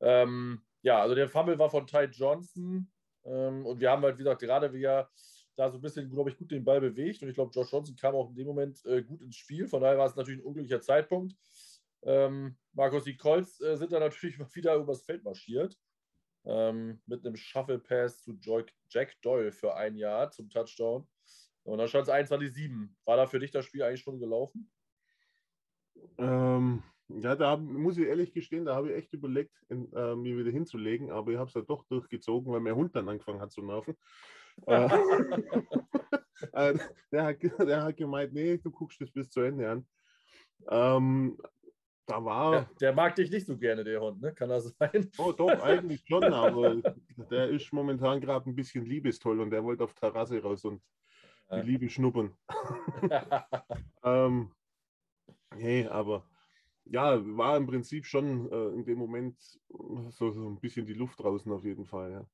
Ähm, 0.00 0.62
ja, 0.82 1.02
also 1.02 1.14
der 1.14 1.28
Fumble 1.28 1.58
war 1.58 1.70
von 1.70 1.86
Ty 1.86 2.04
Johnson 2.04 2.90
ähm, 3.24 3.66
und 3.66 3.80
wir 3.80 3.90
haben 3.90 4.02
halt, 4.02 4.16
wie 4.16 4.22
gesagt, 4.22 4.40
gerade 4.40 4.72
wir 4.72 5.08
da 5.56 5.70
so 5.70 5.78
ein 5.78 5.80
bisschen, 5.80 6.08
glaube 6.08 6.30
ich, 6.30 6.38
gut 6.38 6.52
den 6.52 6.64
Ball 6.64 6.80
bewegt 6.80 7.20
und 7.22 7.28
ich 7.28 7.34
glaube, 7.34 7.50
Josh 7.52 7.72
Johnson 7.72 7.96
kam 7.96 8.14
auch 8.14 8.30
in 8.30 8.36
dem 8.36 8.46
Moment 8.46 8.84
äh, 8.86 9.02
gut 9.02 9.20
ins 9.22 9.36
Spiel. 9.36 9.66
Von 9.66 9.82
daher 9.82 9.98
war 9.98 10.06
es 10.06 10.14
natürlich 10.14 10.40
ein 10.40 10.46
unglücklicher 10.46 10.80
Zeitpunkt. 10.80 11.34
Ähm, 12.02 12.56
Markus, 12.72 13.04
die 13.04 13.16
Colts 13.16 13.60
äh, 13.60 13.76
sind 13.76 13.92
da 13.92 14.00
natürlich 14.00 14.38
wieder 14.54 14.76
übers 14.76 15.02
Feld 15.02 15.24
marschiert. 15.24 15.76
Ähm, 16.44 17.02
mit 17.06 17.26
einem 17.26 17.36
Shuffle 17.36 17.78
Pass 17.78 18.22
zu 18.22 18.38
Jack 18.88 19.20
Doyle 19.22 19.52
für 19.52 19.74
ein 19.74 19.96
Jahr 19.96 20.30
zum 20.30 20.48
Touchdown. 20.48 21.06
Und 21.64 21.78
dann 21.78 21.88
stand 21.88 22.08
es 22.08 22.14
21-7. 22.14 22.88
War 23.04 23.16
da 23.16 23.26
für 23.26 23.38
dich 23.38 23.50
das 23.50 23.66
Spiel 23.66 23.82
eigentlich 23.82 24.00
schon 24.00 24.18
gelaufen? 24.18 24.70
Ähm, 26.16 26.82
ja, 27.08 27.36
da 27.36 27.56
muss 27.56 27.98
ich 27.98 28.06
ehrlich 28.06 28.32
gestehen, 28.32 28.64
da 28.64 28.74
habe 28.74 28.90
ich 28.90 28.96
echt 28.96 29.12
überlegt, 29.12 29.52
in, 29.68 29.92
äh, 29.92 30.14
mir 30.14 30.36
wieder 30.36 30.50
hinzulegen, 30.50 31.10
aber 31.10 31.32
ich 31.32 31.38
habe 31.38 31.48
es 31.48 31.54
ja 31.54 31.62
doch 31.62 31.84
durchgezogen, 31.84 32.52
weil 32.52 32.60
mein 32.60 32.74
Hund 32.74 32.94
dann 32.94 33.08
angefangen 33.08 33.40
hat 33.40 33.50
zu 33.50 33.62
nerven. 33.62 33.96
äh, 34.66 34.88
äh 36.52 36.78
der, 37.12 37.24
hat, 37.24 37.42
der 37.42 37.82
hat 37.82 37.96
gemeint, 37.96 38.32
nee, 38.32 38.58
du 38.58 38.70
guckst 38.70 39.00
das 39.00 39.10
bis 39.10 39.30
zu 39.30 39.40
Ende 39.40 39.70
an. 39.70 39.86
Ähm, 40.68 41.38
da 42.08 42.24
war. 42.24 42.54
Ja, 42.54 42.70
der 42.80 42.92
mag 42.92 43.14
dich 43.14 43.30
nicht 43.30 43.46
so 43.46 43.56
gerne, 43.56 43.84
der 43.84 44.00
Hund, 44.00 44.20
ne? 44.20 44.32
Kann 44.32 44.48
das 44.48 44.64
sein? 44.78 45.10
Oh, 45.18 45.32
doch, 45.32 45.62
eigentlich 45.62 46.04
schon, 46.06 46.24
aber 46.24 46.76
der 47.30 47.48
ist 47.48 47.72
momentan 47.72 48.20
gerade 48.20 48.48
ein 48.48 48.54
bisschen 48.54 48.84
liebestoll 48.84 49.40
und 49.40 49.50
der 49.50 49.62
wollte 49.62 49.84
auf 49.84 49.94
Terrasse 49.94 50.42
raus 50.42 50.64
und 50.64 50.82
die 51.50 51.60
Liebe 51.60 51.88
schnuppern. 51.88 52.36
ähm, 54.04 54.52
nee, 55.56 55.86
aber 55.86 56.28
ja, 56.84 57.18
war 57.36 57.56
im 57.56 57.66
Prinzip 57.66 58.04
schon 58.04 58.50
äh, 58.50 58.74
in 58.74 58.84
dem 58.84 58.98
Moment 58.98 59.38
so, 60.10 60.30
so, 60.30 60.48
ein 60.48 60.60
bisschen 60.60 60.84
die 60.86 60.94
Luft 60.94 61.20
draußen 61.20 61.50
auf 61.52 61.64
jeden 61.64 61.86
Fall, 61.86 62.12
ja. 62.12 62.26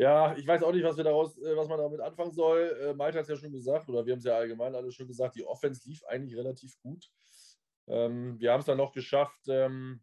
Ja, 0.00 0.36
ich 0.36 0.46
weiß 0.46 0.62
auch 0.62 0.72
nicht, 0.72 0.84
was 0.84 0.96
wir 0.96 1.02
daraus, 1.02 1.36
äh, 1.38 1.56
was 1.56 1.68
man 1.68 1.78
damit 1.78 2.00
anfangen 2.00 2.30
soll. 2.30 2.76
Äh, 2.80 2.94
Malte 2.94 3.18
hat 3.18 3.24
es 3.24 3.30
ja 3.30 3.36
schon 3.36 3.50
gesagt, 3.50 3.88
oder 3.88 4.06
wir 4.06 4.12
haben 4.12 4.18
es 4.18 4.24
ja 4.24 4.36
allgemein 4.36 4.74
alle 4.74 4.92
schon 4.92 5.08
gesagt, 5.08 5.34
die 5.34 5.44
Offense 5.44 5.88
lief 5.88 6.04
eigentlich 6.04 6.36
relativ 6.36 6.80
gut. 6.82 7.10
Ähm, 7.88 8.38
wir 8.38 8.52
haben 8.52 8.60
es 8.60 8.66
dann 8.66 8.78
noch 8.78 8.92
geschafft, 8.92 9.40
ähm, 9.48 10.02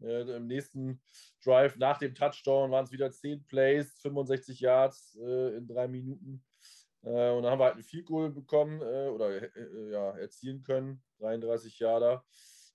äh, 0.00 0.36
im 0.36 0.46
nächsten 0.46 1.02
Drive 1.44 1.76
nach 1.76 1.98
dem 1.98 2.14
Touchdown 2.14 2.70
waren 2.70 2.84
es 2.84 2.92
wieder 2.92 3.10
10 3.10 3.46
Plays, 3.46 3.98
65 4.00 4.60
Yards 4.60 5.18
äh, 5.20 5.56
in 5.56 5.66
drei 5.66 5.88
Minuten. 5.88 6.42
Äh, 7.02 7.30
und 7.30 7.42
dann 7.42 7.52
haben 7.52 7.60
wir 7.60 7.66
halt 7.66 7.76
ein 7.76 7.82
Field 7.82 8.06
Goal 8.06 8.30
bekommen 8.30 8.80
äh, 8.80 9.08
oder 9.08 9.30
äh, 9.30 9.92
ja, 9.92 10.16
erzielen 10.18 10.62
können, 10.62 11.02
33 11.18 11.78
Yarder. 11.78 12.24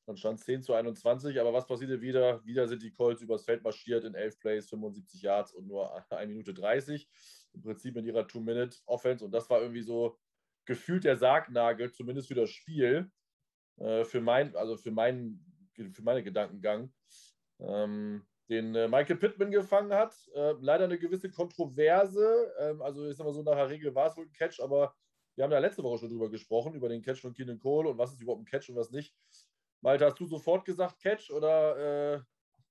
Dann 0.06 0.18
stand 0.18 0.40
es 0.40 0.46
10 0.46 0.62
zu 0.62 0.74
21, 0.74 1.40
aber 1.40 1.52
was 1.52 1.66
passierte 1.66 2.00
wieder? 2.00 2.46
Wieder 2.46 2.68
sind 2.68 2.84
die 2.84 2.92
Colts 2.92 3.22
übers 3.22 3.44
Feld 3.44 3.64
marschiert 3.64 4.04
in 4.04 4.14
11 4.14 4.40
Plays, 4.40 4.70
75 4.70 5.22
Yards 5.22 5.54
und 5.54 5.68
nur 5.68 5.92
1 6.12 6.30
Minute 6.30 6.54
30. 6.54 7.10
Im 7.54 7.62
Prinzip 7.62 7.96
in 7.98 8.06
ihrer 8.06 8.28
Two-Minute-Offense. 8.28 9.26
Und 9.26 9.32
das 9.32 9.50
war 9.50 9.62
irgendwie 9.62 9.82
so 9.82 10.20
gefühlt 10.66 11.06
der 11.06 11.18
Sargnagel, 11.18 11.92
zumindest 11.92 12.28
für 12.28 12.36
das 12.36 12.50
Spiel, 12.50 13.10
äh, 13.78 14.04
für, 14.04 14.22
mein, 14.22 14.56
also 14.56 14.78
für, 14.78 14.92
mein, 14.92 15.40
für 15.74 16.02
meine 16.04 16.24
Gedankengang, 16.24 16.94
ähm, 17.60 18.26
den 18.50 18.76
äh, 18.76 18.88
Michael 18.88 19.18
Pittman 19.18 19.52
gefangen 19.52 19.94
hat. 19.94 20.14
Äh, 20.36 20.54
leider 20.60 20.86
eine 20.86 21.00
gewisse 21.00 21.30
Kontroverse. 21.30 22.54
Ähm, 22.60 22.82
also 22.82 23.08
ich 23.10 23.18
sag 23.18 23.26
mal 23.26 23.34
so, 23.34 23.42
nach 23.42 23.56
der 23.56 23.70
Regel 23.70 23.94
war 23.96 24.08
es 24.08 24.18
wohl 24.18 24.26
ein 24.26 24.34
Catch, 24.34 24.60
aber 24.60 24.96
wir 25.36 25.44
haben 25.44 25.52
ja 25.52 25.60
letzte 25.60 25.84
Woche 25.84 26.00
schon 26.00 26.10
drüber 26.10 26.30
gesprochen, 26.30 26.76
über 26.76 26.90
den 26.90 27.02
Catch 27.02 27.22
von 27.22 27.34
Keenan 27.34 27.60
Cole 27.60 27.90
und 27.90 27.98
was 27.98 28.14
ist 28.14 28.22
überhaupt 28.22 28.44
ein 28.44 28.46
Catch 28.46 28.70
und 28.70 28.76
was 28.76 28.92
nicht. 28.92 29.16
Malte, 29.82 30.06
hast 30.06 30.20
du 30.20 30.26
sofort 30.26 30.66
gesagt 30.66 31.00
Catch 31.00 31.32
oder 31.32 32.16
äh, 32.16 32.22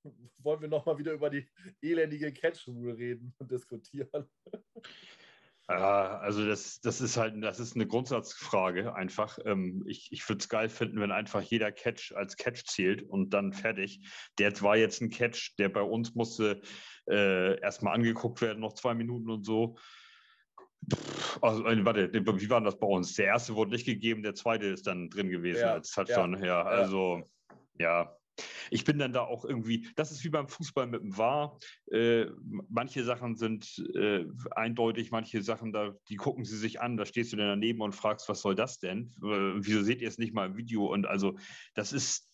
wollen 0.38 0.60
wir 0.60 0.68
nochmal 0.68 0.98
wieder 0.98 1.12
über 1.12 1.30
die 1.30 1.46
elendige 1.82 2.32
Catch-Rule 2.32 2.96
reden 2.96 3.34
und 3.38 3.50
diskutieren? 3.50 4.28
also 5.66 6.46
das, 6.46 6.80
das 6.80 7.00
ist 7.00 7.16
halt, 7.16 7.42
das 7.42 7.58
ist 7.58 7.74
eine 7.74 7.86
Grundsatzfrage 7.86 8.94
einfach. 8.94 9.38
Ähm, 9.46 9.82
ich 9.86 10.12
ich 10.12 10.28
würde 10.28 10.40
es 10.40 10.48
geil 10.48 10.68
finden, 10.68 11.00
wenn 11.00 11.10
einfach 11.10 11.40
jeder 11.40 11.72
Catch 11.72 12.12
als 12.12 12.36
Catch 12.36 12.64
zählt 12.66 13.02
und 13.02 13.30
dann 13.30 13.52
fertig. 13.52 14.00
Der 14.38 14.60
war 14.60 14.76
jetzt 14.76 15.00
ein 15.00 15.10
Catch, 15.10 15.56
der 15.58 15.70
bei 15.70 15.80
uns 15.80 16.14
musste 16.14 16.60
äh, 17.08 17.58
erstmal 17.60 17.94
angeguckt 17.94 18.42
werden, 18.42 18.60
noch 18.60 18.74
zwei 18.74 18.94
Minuten 18.94 19.30
und 19.30 19.44
so. 19.44 19.76
Also, 21.40 21.66
äh, 21.66 21.84
warte, 21.84 22.12
wie 22.12 22.50
war 22.50 22.60
das 22.60 22.78
bei 22.78 22.86
uns? 22.86 23.14
Der 23.14 23.26
erste 23.26 23.54
wurde 23.54 23.70
nicht 23.70 23.86
gegeben, 23.86 24.22
der 24.22 24.34
zweite 24.34 24.66
ist 24.66 24.86
dann 24.86 25.08
drin 25.08 25.30
gewesen 25.30 25.60
ja, 25.60 25.72
als 25.72 25.90
Touchdown. 25.90 26.38
Ja, 26.40 26.46
ja 26.46 26.62
also 26.62 27.22
ja, 27.78 28.14
ich 28.70 28.84
bin 28.84 28.98
dann 28.98 29.12
da 29.12 29.22
auch 29.22 29.44
irgendwie, 29.44 29.88
das 29.96 30.10
ist 30.10 30.24
wie 30.24 30.30
beim 30.30 30.48
Fußball 30.48 30.86
mit 30.86 31.02
dem 31.02 31.16
War. 31.16 31.58
Äh, 31.90 32.26
manche 32.68 33.04
Sachen 33.04 33.36
sind 33.36 33.82
äh, 33.94 34.24
eindeutig, 34.52 35.10
manche 35.10 35.42
Sachen, 35.42 35.72
da, 35.72 35.94
die 36.08 36.16
gucken 36.16 36.44
sie 36.44 36.56
sich 36.56 36.80
an, 36.80 36.96
da 36.96 37.04
stehst 37.06 37.32
du 37.32 37.36
dann 37.36 37.48
daneben 37.48 37.80
und 37.80 37.94
fragst, 37.94 38.28
was 38.28 38.40
soll 38.40 38.54
das 38.54 38.78
denn? 38.78 39.12
Äh, 39.22 39.54
wieso 39.56 39.82
seht 39.82 40.00
ihr 40.00 40.08
es 40.08 40.18
nicht 40.18 40.34
mal 40.34 40.46
im 40.46 40.56
Video? 40.56 40.86
Und 40.86 41.06
also, 41.06 41.36
das 41.74 41.92
ist, 41.92 42.30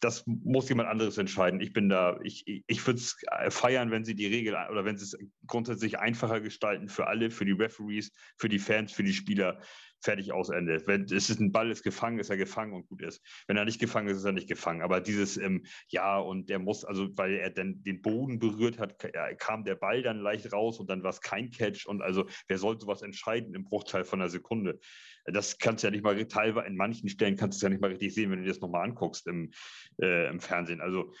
das 0.00 0.24
muss 0.26 0.68
jemand 0.68 0.88
anderes 0.88 1.18
entscheiden. 1.18 1.60
Ich 1.60 1.72
bin 1.72 1.88
da, 1.88 2.18
ich, 2.22 2.44
ich 2.46 2.86
würde 2.86 2.98
es 2.98 3.16
feiern, 3.50 3.90
wenn 3.90 4.04
sie 4.04 4.14
die 4.14 4.26
Regel 4.26 4.56
oder 4.70 4.84
wenn 4.84 4.96
sie 4.96 5.04
es 5.04 5.16
grundsätzlich 5.46 5.98
einfacher 5.98 6.40
gestalten 6.40 6.88
für 6.88 7.06
alle, 7.06 7.30
für 7.30 7.44
die 7.44 7.52
Referees, 7.52 8.12
für 8.38 8.48
die 8.48 8.58
Fans, 8.58 8.92
für 8.92 9.02
die 9.02 9.12
Spieler. 9.12 9.60
Fertig 10.00 10.32
aus 10.32 10.50
Ende. 10.50 10.86
Wenn 10.86 11.04
es 11.04 11.30
ist 11.30 11.40
ein 11.40 11.52
Ball 11.52 11.70
ist 11.70 11.82
gefangen, 11.82 12.18
ist 12.18 12.30
er 12.30 12.36
gefangen 12.36 12.72
und 12.72 12.86
gut 12.88 13.02
ist. 13.02 13.22
Wenn 13.46 13.56
er 13.56 13.64
nicht 13.64 13.80
gefangen 13.80 14.08
ist, 14.08 14.18
ist 14.18 14.24
er 14.24 14.32
nicht 14.32 14.48
gefangen. 14.48 14.82
Aber 14.82 15.00
dieses 15.00 15.36
ähm, 15.36 15.64
ja 15.88 16.18
und 16.18 16.48
der 16.48 16.58
muss 16.58 16.84
also, 16.84 17.08
weil 17.16 17.34
er 17.34 17.50
dann 17.50 17.82
den 17.82 18.02
Boden 18.02 18.38
berührt 18.38 18.78
hat, 18.78 18.98
kam 19.38 19.64
der 19.64 19.74
Ball 19.74 20.02
dann 20.02 20.20
leicht 20.20 20.52
raus 20.52 20.78
und 20.78 20.90
dann 20.90 21.02
war 21.02 21.10
es 21.10 21.20
kein 21.20 21.50
Catch 21.50 21.86
und 21.86 22.02
also 22.02 22.26
wer 22.48 22.58
sollte 22.58 22.82
sowas 22.82 23.02
entscheiden 23.02 23.54
im 23.54 23.64
Bruchteil 23.64 24.04
von 24.04 24.20
einer 24.20 24.30
Sekunde? 24.30 24.78
Das 25.24 25.58
kannst 25.58 25.82
du 25.82 25.88
ja 25.88 25.90
nicht 25.90 26.04
mal 26.04 26.16
teilweise 26.26 26.66
in 26.66 26.76
manchen 26.76 27.08
Stellen 27.08 27.36
kannst 27.36 27.56
du 27.56 27.58
es 27.58 27.62
ja 27.62 27.68
nicht 27.68 27.80
mal 27.80 27.90
richtig 27.90 28.14
sehen, 28.14 28.30
wenn 28.30 28.38
du 28.38 28.44
dir 28.44 28.52
das 28.52 28.60
nochmal 28.60 28.84
anguckst 28.84 29.26
im, 29.26 29.50
äh, 30.00 30.28
im 30.28 30.40
Fernsehen. 30.40 30.80
Also 30.80 31.12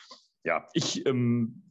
ja, 0.44 0.68
ich 0.74 1.04
ähm, 1.06 1.62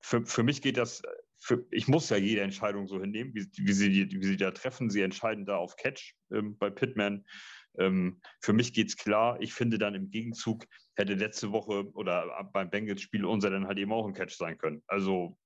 für, 0.00 0.26
für 0.26 0.42
mich 0.42 0.60
geht 0.60 0.76
das 0.76 1.02
für, 1.44 1.66
ich 1.70 1.88
muss 1.88 2.08
ja 2.08 2.16
jede 2.16 2.40
Entscheidung 2.40 2.86
so 2.86 2.98
hinnehmen, 2.98 3.34
wie, 3.34 3.46
wie, 3.58 3.72
sie, 3.74 4.10
wie 4.10 4.24
sie 4.24 4.38
da 4.38 4.50
treffen. 4.50 4.88
Sie 4.88 5.02
entscheiden 5.02 5.44
da 5.44 5.56
auf 5.56 5.76
Catch 5.76 6.14
ähm, 6.32 6.56
bei 6.56 6.70
Pittman. 6.70 7.26
Ähm, 7.78 8.22
für 8.40 8.54
mich 8.54 8.72
geht 8.72 8.88
es 8.88 8.96
klar. 8.96 9.38
Ich 9.42 9.52
finde 9.52 9.76
dann 9.76 9.94
im 9.94 10.10
Gegenzug 10.10 10.64
hätte 10.96 11.12
letzte 11.12 11.52
Woche 11.52 11.92
oder 11.92 12.48
beim 12.54 12.70
Bengals-Spiel 12.70 13.26
unser 13.26 13.50
dann 13.50 13.66
halt 13.66 13.78
eben 13.78 13.92
auch 13.92 14.06
ein 14.06 14.14
Catch 14.14 14.36
sein 14.36 14.56
können. 14.56 14.82
Also, 14.86 15.36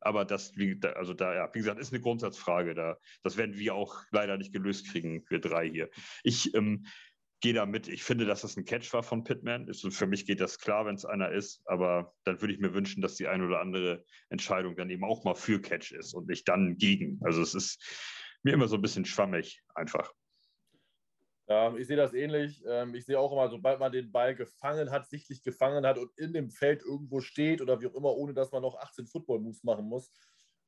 aber 0.00 0.26
das, 0.26 0.54
wie, 0.56 0.78
also 0.82 1.14
da, 1.14 1.34
ja, 1.34 1.54
wie 1.54 1.60
gesagt, 1.60 1.80
ist 1.80 1.94
eine 1.94 2.02
Grundsatzfrage. 2.02 2.74
Da, 2.74 2.98
das 3.22 3.38
werden 3.38 3.56
wir 3.56 3.74
auch 3.74 4.02
leider 4.10 4.36
nicht 4.36 4.52
gelöst 4.52 4.90
kriegen, 4.90 5.24
wir 5.30 5.40
drei 5.40 5.66
hier. 5.66 5.88
Ich 6.24 6.54
ähm, 6.54 6.84
gehe 7.42 7.52
da 7.52 7.66
mit. 7.66 7.88
Ich 7.88 8.04
finde, 8.04 8.24
dass 8.24 8.40
das 8.40 8.56
ein 8.56 8.64
Catch 8.64 8.92
war 8.94 9.02
von 9.02 9.24
Pittman. 9.24 9.72
Für 9.74 10.06
mich 10.06 10.26
geht 10.26 10.40
das 10.40 10.58
klar, 10.58 10.86
wenn 10.86 10.94
es 10.94 11.04
einer 11.04 11.30
ist. 11.30 11.60
Aber 11.66 12.14
dann 12.24 12.40
würde 12.40 12.54
ich 12.54 12.60
mir 12.60 12.72
wünschen, 12.72 13.02
dass 13.02 13.16
die 13.16 13.26
eine 13.26 13.44
oder 13.44 13.60
andere 13.60 14.04
Entscheidung 14.30 14.76
dann 14.76 14.88
eben 14.88 15.04
auch 15.04 15.24
mal 15.24 15.34
für 15.34 15.60
Catch 15.60 15.92
ist 15.92 16.14
und 16.14 16.28
nicht 16.28 16.48
dann 16.48 16.78
gegen. 16.78 17.20
Also 17.22 17.42
es 17.42 17.54
ist 17.54 17.82
mir 18.42 18.54
immer 18.54 18.68
so 18.68 18.76
ein 18.76 18.82
bisschen 18.82 19.04
schwammig 19.04 19.60
einfach. 19.74 20.10
Ja, 21.48 21.74
ich 21.76 21.88
sehe 21.88 21.96
das 21.96 22.14
ähnlich. 22.14 22.62
Ähm, 22.66 22.94
ich 22.94 23.04
sehe 23.04 23.18
auch 23.18 23.32
immer, 23.32 23.50
sobald 23.50 23.80
man 23.80 23.90
den 23.90 24.12
Ball 24.12 24.34
gefangen 24.36 24.92
hat, 24.92 25.08
sichtlich 25.08 25.42
gefangen 25.42 25.84
hat 25.84 25.98
und 25.98 26.16
in 26.16 26.32
dem 26.32 26.48
Feld 26.48 26.82
irgendwo 26.82 27.20
steht 27.20 27.60
oder 27.60 27.80
wie 27.80 27.88
auch 27.88 27.94
immer, 27.94 28.16
ohne 28.16 28.32
dass 28.32 28.52
man 28.52 28.62
noch 28.62 28.76
18 28.78 29.06
Football-Moves 29.06 29.64
machen 29.64 29.86
muss, 29.86 30.12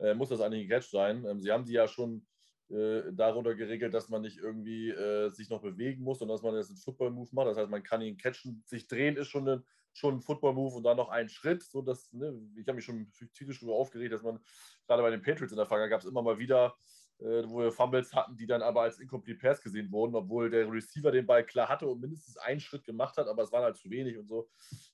äh, 0.00 0.12
muss 0.12 0.30
das 0.30 0.40
eigentlich 0.40 0.64
ein 0.64 0.68
Catch 0.68 0.90
sein. 0.90 1.24
Ähm, 1.24 1.40
sie 1.40 1.52
haben 1.52 1.64
die 1.64 1.72
ja 1.72 1.86
schon 1.86 2.26
äh, 2.74 3.12
darunter 3.12 3.54
geregelt, 3.54 3.94
dass 3.94 4.08
man 4.08 4.22
nicht 4.22 4.38
irgendwie 4.38 4.90
äh, 4.90 5.30
sich 5.30 5.48
noch 5.48 5.62
bewegen 5.62 6.02
muss 6.02 6.20
und 6.20 6.28
dass 6.28 6.42
man 6.42 6.56
jetzt 6.56 6.70
einen 6.70 6.78
Football-Move 6.78 7.28
macht. 7.32 7.46
Das 7.46 7.56
heißt, 7.56 7.70
man 7.70 7.84
kann 7.84 8.02
ihn 8.02 8.16
catchen, 8.16 8.62
sich 8.66 8.88
drehen 8.88 9.16
ist 9.16 9.28
schon 9.28 9.48
ein, 9.48 9.64
schon 9.92 10.16
ein 10.16 10.20
Football-Move 10.20 10.76
und 10.76 10.82
dann 10.82 10.96
noch 10.96 11.08
einen 11.08 11.28
Schritt. 11.28 11.62
So 11.62 11.82
dass, 11.82 12.12
ne, 12.12 12.36
ich 12.56 12.66
habe 12.66 12.76
mich 12.76 12.84
schon 12.84 13.12
tierisch 13.32 13.60
darüber 13.60 13.76
aufgeregt, 13.76 14.12
dass 14.12 14.24
man 14.24 14.40
gerade 14.88 15.02
bei 15.02 15.10
den 15.10 15.22
Patriots 15.22 15.52
in 15.52 15.56
der 15.56 15.66
Vergangenheit 15.66 15.92
gab 15.92 16.00
es 16.00 16.10
immer 16.10 16.22
mal 16.22 16.38
wieder, 16.38 16.74
äh, 17.20 17.44
wo 17.46 17.60
wir 17.60 17.70
Fumbles 17.70 18.12
hatten, 18.12 18.36
die 18.36 18.46
dann 18.46 18.60
aber 18.60 18.82
als 18.82 18.98
Incomplete 18.98 19.38
Pass 19.38 19.62
gesehen 19.62 19.92
wurden, 19.92 20.16
obwohl 20.16 20.50
der 20.50 20.68
Receiver 20.68 21.12
den 21.12 21.26
Ball 21.26 21.46
klar 21.46 21.68
hatte 21.68 21.86
und 21.86 22.00
mindestens 22.00 22.36
einen 22.38 22.58
Schritt 22.58 22.82
gemacht 22.82 23.16
hat, 23.18 23.28
aber 23.28 23.44
es 23.44 23.52
waren 23.52 23.62
halt 23.62 23.76
zu 23.76 23.88
wenig 23.88 24.18
und 24.18 24.26
so. 24.26 24.48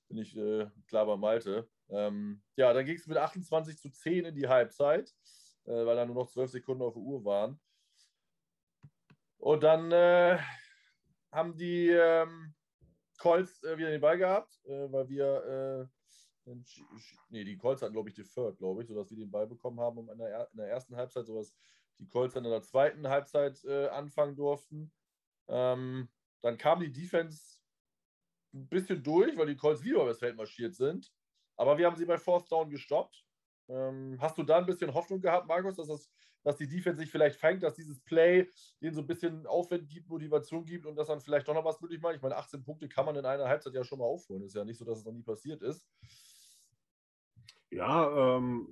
Bin 0.07 0.19
ich 0.19 0.37
äh, 0.37 0.66
klar 0.87 1.07
bei 1.07 1.16
Malte. 1.16 1.66
Ähm, 1.88 2.43
ja, 2.57 2.75
dann 2.75 2.85
ging 2.85 2.97
es 2.97 3.07
mit 3.07 3.16
28 3.16 3.79
zu 3.79 3.90
10 3.90 4.27
in 4.27 4.35
die 4.35 4.49
Halbzeit 4.49 5.14
äh, 5.66 5.87
weil 5.87 5.97
da 5.97 6.05
nur 6.05 6.14
noch 6.14 6.29
zwölf 6.29 6.51
Sekunden 6.51 6.83
auf 6.83 6.95
der 6.95 7.03
Uhr 7.03 7.25
waren. 7.25 7.61
Und 9.40 9.62
dann 9.62 9.90
äh, 9.90 10.38
haben 11.33 11.57
die 11.57 11.88
ähm, 11.88 12.55
Colts 13.18 13.62
äh, 13.64 13.76
wieder 13.79 13.90
den 13.90 14.00
Ball 14.00 14.18
gehabt, 14.18 14.61
äh, 14.66 14.92
weil 14.92 15.09
wir, 15.09 15.88
äh, 16.44 16.55
nee, 17.31 17.44
die 17.44 17.57
Colts 17.57 17.81
hatten, 17.81 17.94
glaube 17.94 18.11
ich, 18.11 18.14
deferred, 18.14 18.59
glaube 18.59 18.83
ich, 18.83 18.88
sodass 18.88 19.11
wir 19.11 19.16
den 19.16 19.31
Ball 19.31 19.46
bekommen 19.46 19.81
haben, 19.81 19.96
um 19.96 20.11
in 20.11 20.18
der, 20.18 20.48
in 20.53 20.59
der 20.59 20.68
ersten 20.68 20.94
Halbzeit, 20.94 21.26
sodass 21.26 21.55
die 21.98 22.07
Colts 22.07 22.35
dann 22.35 22.44
in 22.44 22.50
der 22.50 22.62
zweiten 22.62 23.09
Halbzeit 23.09 23.64
äh, 23.64 23.88
anfangen 23.88 24.37
durften. 24.37 24.92
Ähm, 25.48 26.11
dann 26.42 26.59
kam 26.59 26.81
die 26.81 26.92
Defense 26.92 27.61
ein 28.53 28.68
bisschen 28.68 29.03
durch, 29.03 29.37
weil 29.38 29.46
die 29.46 29.57
Colts 29.57 29.83
wieder 29.83 29.96
über 29.96 30.09
das 30.09 30.18
Feld 30.18 30.37
marschiert 30.37 30.74
sind. 30.74 31.11
Aber 31.57 31.79
wir 31.79 31.87
haben 31.87 31.96
sie 31.96 32.07
bei 32.07 32.18
Fourth 32.18 32.50
Down 32.53 32.68
gestoppt. 32.68 33.24
Ähm, 33.70 34.16
hast 34.20 34.37
du 34.37 34.42
da 34.42 34.59
ein 34.59 34.66
bisschen 34.66 34.92
Hoffnung 34.92 35.20
gehabt, 35.20 35.46
Markus, 35.46 35.76
dass, 35.76 35.87
das, 35.87 36.11
dass 36.42 36.56
die 36.56 36.68
Defense 36.68 37.00
sich 37.00 37.11
vielleicht 37.11 37.38
fängt, 37.38 37.62
dass 37.62 37.74
dieses 37.74 38.00
Play 38.00 38.48
denen 38.83 38.94
so 38.94 39.00
ein 39.00 39.06
bisschen 39.06 39.46
Aufwand 39.46 39.88
gibt, 39.88 40.09
Motivation 40.09 40.64
gibt 40.64 40.87
und 40.87 40.96
dass 40.96 41.09
dann 41.09 41.20
vielleicht 41.20 41.46
doch 41.46 41.54
noch 41.54 41.64
was 41.64 41.80
möglich 41.80 42.00
macht? 42.00 42.16
Ich 42.16 42.22
meine, 42.22 42.37
18 42.37 42.64
Punkte 42.64 42.88
kann 42.88 43.06
man 43.06 43.16
in 43.16 43.24
einer 43.24 43.46
Halbzeit 43.46 43.74
ja 43.74 43.85
schon 43.85 44.00
mal 44.00 44.06
aufholen. 44.06 44.42
Ist 44.42 44.56
ja 44.56 44.64
nicht 44.64 44.78
so, 44.78 44.85
dass 44.85 44.98
es 44.98 45.04
noch 45.04 45.12
nie 45.12 45.22
passiert 45.22 45.62
ist. 45.62 45.87
Ja, 47.70 48.37
ähm, 48.37 48.68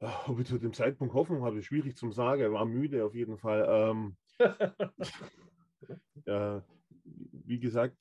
ob 0.00 0.38
ich 0.38 0.46
zu 0.46 0.58
dem 0.58 0.72
Zeitpunkt 0.72 1.12
Hoffnung 1.12 1.42
habe, 1.42 1.58
ist 1.58 1.66
schwierig 1.66 1.96
zum 1.96 2.12
sagen. 2.12 2.40
Er 2.40 2.52
war 2.52 2.64
müde 2.64 3.04
auf 3.04 3.14
jeden 3.14 3.36
Fall. 3.36 3.66
Ähm, 3.68 4.16
äh, 6.24 6.60
wie 7.04 7.58
gesagt, 7.58 7.96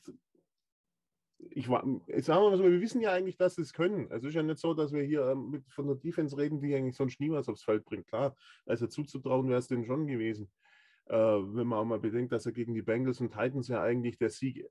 ich 1.58 1.70
war, 1.70 1.84
jetzt 2.06 2.28
sagen 2.28 2.44
wir 2.44 2.52
mal 2.52 2.58
so, 2.58 2.66
wir 2.66 2.82
wissen 2.82 3.02
ja 3.02 3.12
eigentlich, 3.12 3.36
dass 3.36 3.56
sie 3.56 3.64
es 3.64 3.74
können. 3.74 4.12
Also 4.12 4.28
es 4.28 4.32
ist 4.32 4.36
ja 4.36 4.44
nicht 4.44 4.60
so, 4.60 4.76
dass 4.76 4.94
wir 4.94 5.02
hier 5.02 5.26
ähm, 5.26 5.64
von 5.70 5.88
der 5.88 5.96
Defense 5.96 6.38
reden, 6.38 6.62
die 6.62 6.76
eigentlich 6.76 6.96
sonst 6.96 7.20
niemals 7.20 7.50
aufs 7.50 7.64
Feld 7.64 7.84
bringt. 7.84 8.06
Klar, 8.06 8.36
also 8.68 8.86
zuzutrauen 8.86 9.50
wäre 9.50 9.58
es 9.58 9.68
denen 9.68 9.88
schon 9.88 10.06
gewesen. 10.06 10.52
Äh, 11.08 11.16
wenn 11.16 11.66
man 11.66 11.80
auch 11.80 11.86
mal 11.86 12.00
bedenkt, 12.00 12.32
dass 12.32 12.46
er 12.46 12.52
gegen 12.52 12.76
die 12.76 12.84
Bengals 12.84 13.22
und 13.22 13.34
Titans 13.34 13.70
ja 13.70 13.82
eigentlich 13.82 14.20
der 14.20 14.30
Sieg 14.30 14.68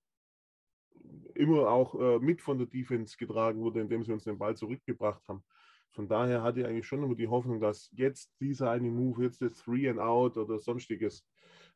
immer 1.35 1.68
auch 1.68 1.99
äh, 2.01 2.20
mit 2.20 2.40
von 2.40 2.57
der 2.57 2.68
Defense 2.68 3.16
getragen 3.16 3.62
wurde, 3.62 3.81
indem 3.81 4.05
sie 4.05 4.12
uns 4.12 4.22
den 4.22 4.38
Ball 4.38 4.57
zurückgebracht 4.57 5.27
haben. 5.27 5.42
Von 5.90 6.07
daher 6.07 6.44
hatte 6.44 6.61
ich 6.61 6.66
eigentlich 6.66 6.87
schon 6.87 7.03
immer 7.03 7.16
die 7.16 7.27
Hoffnung, 7.27 7.61
dass 7.61 7.90
jetzt 7.94 8.33
dieser 8.38 8.70
eine 8.70 8.92
Move, 8.92 9.25
jetzt 9.25 9.42
das 9.42 9.55
Three 9.55 9.88
and 9.88 9.99
Out 9.99 10.37
oder 10.37 10.61
sonstiges, 10.61 11.27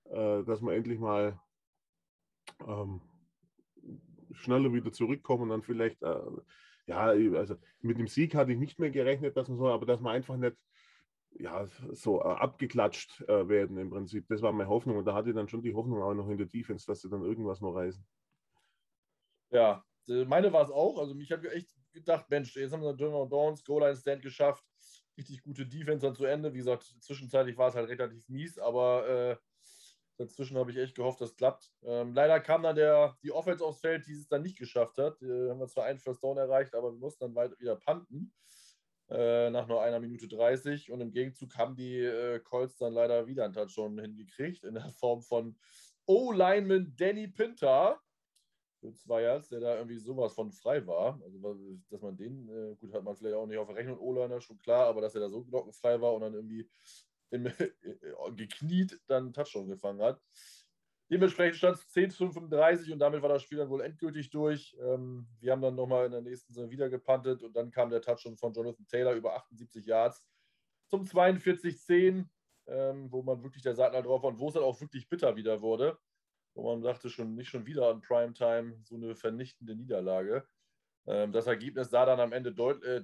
äh, 0.05 0.44
dass 0.44 0.61
man 0.61 0.75
endlich 0.75 1.01
mal 1.01 1.37
ähm, 2.64 3.01
schneller 4.33 4.73
wieder 4.73 4.93
zurückkommen 4.93 5.45
und 5.45 5.49
dann 5.51 5.62
vielleicht, 5.62 6.03
äh, 6.03 6.21
ja, 6.87 7.07
also 7.37 7.57
mit 7.81 7.99
dem 7.99 8.09
Sieg 8.09 8.35
hatte 8.35 8.53
ich 8.53 8.59
nicht 8.59 8.79
mehr 8.79 8.90
gerechnet, 8.90 9.37
dass 9.37 9.49
man 9.49 9.59
so, 9.59 9.69
aber 9.69 9.87
dass 9.87 10.01
man 10.01 10.14
einfach 10.14 10.37
nicht 10.37 10.57
ja, 11.38 11.66
so 11.93 12.21
äh, 12.21 12.25
abgeklatscht 12.25 13.21
äh, 13.23 13.49
werden 13.49 13.79
im 13.79 13.90
Prinzip. 13.90 14.27
Das 14.29 14.43
war 14.43 14.53
meine 14.53 14.69
Hoffnung 14.69 14.97
und 14.97 15.05
da 15.05 15.14
hatte 15.14 15.31
ich 15.31 15.35
dann 15.35 15.49
schon 15.49 15.62
die 15.62 15.75
Hoffnung 15.75 16.03
auch 16.03 16.14
noch 16.14 16.29
in 16.29 16.38
der 16.38 16.47
Defense, 16.47 16.87
dass 16.87 17.01
sie 17.01 17.09
dann 17.09 17.23
irgendwas 17.23 17.61
noch 17.61 17.75
reißen. 17.75 18.05
Ja, 19.51 19.85
meine 20.07 20.53
war 20.53 20.62
es 20.62 20.71
auch. 20.71 20.99
Also 20.99 21.14
mich 21.14 21.31
habe 21.33 21.51
echt 21.53 21.71
gedacht, 21.93 22.29
Mensch, 22.31 22.55
jetzt 22.57 22.73
haben 22.73 22.83
wir 22.83 22.95
Döner 22.95 23.27
Downs, 23.27 23.64
Goal-Line-Stand 23.64 24.23
geschafft. 24.23 24.64
Richtig 25.16 25.43
gute 25.43 25.66
Defense 25.66 26.07
dann 26.07 26.14
zu 26.14 26.25
Ende. 26.25 26.53
Wie 26.53 26.59
gesagt, 26.59 26.85
zwischenzeitlich 27.01 27.57
war 27.57 27.69
es 27.69 27.75
halt 27.75 27.88
relativ 27.88 28.29
mies, 28.29 28.59
aber 28.59 29.09
äh, 29.09 29.37
Dazwischen 30.20 30.59
habe 30.59 30.70
ich 30.70 30.76
echt 30.76 30.94
gehofft, 30.94 31.22
das 31.22 31.35
klappt. 31.35 31.72
Ähm, 31.83 32.12
leider 32.12 32.40
kam 32.40 32.62
dann 32.62 32.76
der, 32.76 33.16
die 33.22 33.33
Offense 33.33 33.64
aufs 33.64 33.80
Feld, 33.80 34.06
die 34.06 34.12
es 34.12 34.28
dann 34.28 34.42
nicht 34.42 34.59
geschafft 34.59 34.98
hat. 34.98 35.22
Äh, 35.22 35.48
haben 35.48 35.61
wir 35.61 35.66
zwar 35.66 35.87
einen 35.87 35.98
First 35.98 36.22
Down 36.22 36.37
erreicht, 36.37 36.74
aber 36.74 36.92
wir 36.92 36.98
mussten 36.98 37.24
dann 37.24 37.35
weiter 37.35 37.59
wieder 37.59 37.76
panten. 37.76 38.30
Äh, 39.09 39.48
nach 39.48 39.66
nur 39.66 39.80
einer 39.80 39.98
Minute 39.98 40.28
30. 40.28 40.90
Und 40.92 41.00
im 41.00 41.11
Gegenzug 41.11 41.56
haben 41.56 41.74
die 41.74 42.00
äh, 42.00 42.38
Colts 42.40 42.76
dann 42.76 42.92
leider 42.92 43.26
wieder 43.26 43.46
einen 43.46 43.54
Touchdown 43.54 43.98
hingekriegt, 43.98 44.62
in 44.64 44.74
der 44.74 44.90
Form 44.90 45.22
von 45.22 45.56
O-Lineman 46.04 46.94
Danny 46.96 47.28
Pinter. 47.28 47.98
Für 48.80 48.92
zwei 48.92 49.22
Yards, 49.22 49.48
der 49.48 49.61
da 49.61 49.76
irgendwie 49.76 49.98
sowas 49.98 50.35
von 50.35 50.52
frei 50.52 50.87
war. 50.87 51.18
Also, 51.24 51.38
dass 51.88 52.02
man 52.02 52.14
den, 52.18 52.46
äh, 52.50 52.76
gut, 52.76 52.92
hat 52.92 53.04
man 53.04 53.16
vielleicht 53.16 53.37
auch 53.37 53.46
nicht 53.46 53.56
auf 53.56 53.68
der 53.68 53.76
Rechnung, 53.76 53.98
O-Liner, 53.98 54.42
schon 54.42 54.59
klar, 54.59 54.87
aber 54.87 55.00
dass 55.00 55.14
er 55.14 55.22
da 55.22 55.30
so 55.30 55.42
glockenfrei 55.44 55.98
war 55.98 56.12
und 56.12 56.20
dann 56.20 56.35
irgendwie 56.35 56.68
im, 57.31 57.45
gekniet 58.37 59.01
dann 59.07 59.33
Touchdown 59.33 59.69
gefangen 59.69 60.03
hat. 60.03 60.21
Dementsprechend 61.11 61.57
stand 61.57 61.77
es 61.77 61.88
10 61.88 62.11
zu 62.11 62.31
35 62.31 62.93
und 62.93 63.01
damit 63.01 63.21
war 63.21 63.29
das 63.29 63.43
Spiel 63.43 63.59
dann 63.59 63.69
wohl 63.69 63.81
endgültig 63.81 64.31
durch. 64.31 64.77
Ähm, 64.81 65.27
wir 65.40 65.51
haben 65.51 65.62
dann 65.62 65.75
nochmal 65.75 66.07
in 66.07 66.12
der 66.12 66.21
nächsten 66.21 66.53
Saison 66.53 66.71
wieder 66.71 66.88
gepantet 66.88 67.43
und 67.43 67.55
dann 67.57 67.73
kam 67.73 67.90
der 67.90 68.01
Touchdown 68.01 68.37
von 68.37 68.53
Jonathan 68.53 68.87
Taylor 68.87 69.14
über 69.14 69.35
78 69.35 69.85
Yards 69.87 70.25
zum 70.87 71.05
42-10, 71.05 72.29
ähm, 72.69 73.11
wo 73.11 73.23
man 73.23 73.43
wirklich 73.43 73.62
der 73.64 73.75
Seitenal 73.75 74.05
drauf 74.05 74.23
war 74.23 74.31
und 74.31 74.38
wo 74.38 74.49
es 74.49 74.55
dann 74.55 74.62
auch 74.62 74.81
wirklich 74.81 75.09
bitter 75.09 75.35
wieder 75.35 75.61
wurde. 75.61 75.99
Wo 76.55 76.62
man 76.62 76.83
dachte 76.83 77.11
schon, 77.11 77.35
nicht 77.35 77.49
schon 77.49 77.66
wieder 77.66 77.88
an 77.88 78.03
Primetime 78.03 78.79
so 78.83 78.95
eine 78.95 79.16
vernichtende 79.16 79.75
Niederlage. 79.75 80.47
Ähm, 81.07 81.33
das 81.33 81.47
Ergebnis 81.47 81.90
sah 81.90 82.07
dann 82.07 82.21
am 82.21 82.33
Ende 82.33 82.53
deut 82.53 82.85
äh, 82.85 83.03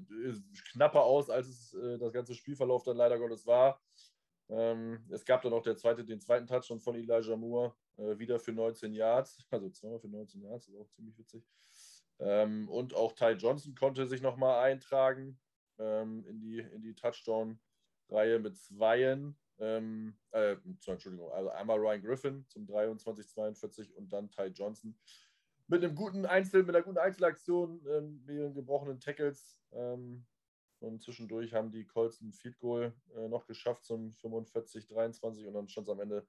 knapper 0.73 1.03
aus, 1.03 1.31
als 1.31 1.49
es 1.49 1.75
äh, 1.75 1.99
das 1.99 2.13
ganze 2.13 2.35
Spielverlauf 2.35 2.85
dann 2.85 2.97
leider 2.97 3.19
Gottes 3.19 3.47
war. 3.47 3.81
Ähm, 4.49 5.05
es 5.11 5.25
gab 5.25 5.43
dann 5.43 5.53
auch 5.53 5.63
der 5.63 5.77
zweite, 5.77 6.05
den 6.05 6.21
zweiten 6.21 6.47
Touchdown 6.47 6.81
von 6.81 6.95
Elijah 6.95 7.37
Moore, 7.37 7.75
äh, 7.97 8.19
wieder 8.19 8.39
für 8.39 8.53
19 8.53 8.93
Yards, 8.95 9.45
also 9.51 9.71
zweimal 9.71 9.99
für 9.99 10.09
19 10.09 10.43
Yards, 10.43 10.69
ist 10.69 10.77
auch 10.77 10.89
ziemlich 10.91 11.19
witzig. 11.19 11.45
Ähm, 12.19 12.69
und 12.69 12.95
auch 12.95 13.13
Ty 13.13 13.33
Johnson 13.33 13.75
konnte 13.75 14.07
sich 14.07 14.23
nochmal 14.23 14.65
eintragen 14.65 15.39
ähm, 15.79 16.25
in 16.27 16.41
die, 16.41 16.59
in 16.59 16.83
die 16.83 16.95
Touchdown-Reihe 16.95 18.39
mit 18.39 18.57
zweien. 18.57 19.37
Ähm, 19.59 20.17
äh, 20.33 20.57
Entschuldigung, 20.65 21.33
also 21.33 21.51
einmal 21.51 21.79
Ryan 21.79 22.03
Griffin 22.03 22.47
zum 22.49 22.67
23-42 22.67 23.93
und 23.95 24.13
dann 24.13 24.31
Ty 24.31 24.49
Johnson 24.49 24.97
mit 25.69 25.83
einem 25.83 25.95
guten 25.95 26.27
Einzel, 26.27 26.63
mit 26.63 26.75
einer 26.75 26.85
guten 26.85 26.99
Einzelaktion, 26.99 27.85
ähm, 27.89 28.23
mit 28.25 28.55
gebrochenen 28.55 29.01
Tackles. 29.01 29.61
Ähm, 29.73 30.25
Und 30.81 31.03
zwischendurch 31.03 31.55
haben 31.55 31.71
die 31.71 31.87
Colts 31.87 32.21
ein 32.21 32.33
Field 32.33 32.59
Goal 32.59 32.93
äh, 33.15 33.29
noch 33.29 33.47
geschafft 33.47 33.85
zum 33.85 34.13
45-23 34.15 35.47
und 35.47 35.55
dann 35.55 35.69
stand 35.69 35.89
es 35.89 35.93
am 35.93 36.01
Ende 36.01 36.27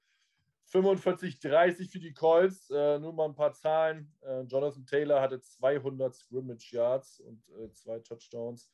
45-30 0.71 1.89
für 1.89 1.99
die 1.99 2.13
Colts. 2.13 2.69
Äh, 2.69 2.99
nur 2.99 3.13
mal 3.13 3.25
ein 3.25 3.35
paar 3.35 3.53
Zahlen. 3.53 4.13
Äh, 4.21 4.41
Jonathan 4.41 4.85
Taylor 4.85 5.21
hatte 5.21 5.39
200 5.39 6.13
Scrimmage 6.13 6.71
Yards 6.71 7.19
und 7.19 7.41
äh, 7.49 7.71
zwei 7.71 7.99
Touchdowns. 7.99 8.71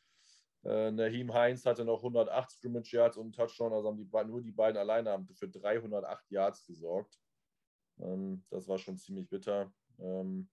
Äh, 0.64 0.92
Naheem 0.92 1.34
Heinz 1.34 1.66
hatte 1.66 1.86
noch 1.86 2.00
108 2.00 2.52
Scrimmage 2.52 2.94
Yards 2.94 3.18
und 3.18 3.26
einen 3.26 3.34
Touchdown. 3.34 3.74
Also 3.74 3.90
haben 3.90 3.98
die, 3.98 4.10
nur 4.28 4.42
die 4.42 4.52
beiden 4.52 4.78
alleine 4.78 5.12
haben 5.12 5.28
für 5.28 5.50
308 5.50 6.32
Yards 6.32 6.66
gesorgt. 6.66 7.20
Ähm, 8.00 8.44
das 8.50 8.68
war 8.68 8.78
schon 8.78 8.98
ziemlich 8.98 9.30
bitter. 9.30 9.72
Ähm, 10.00 10.50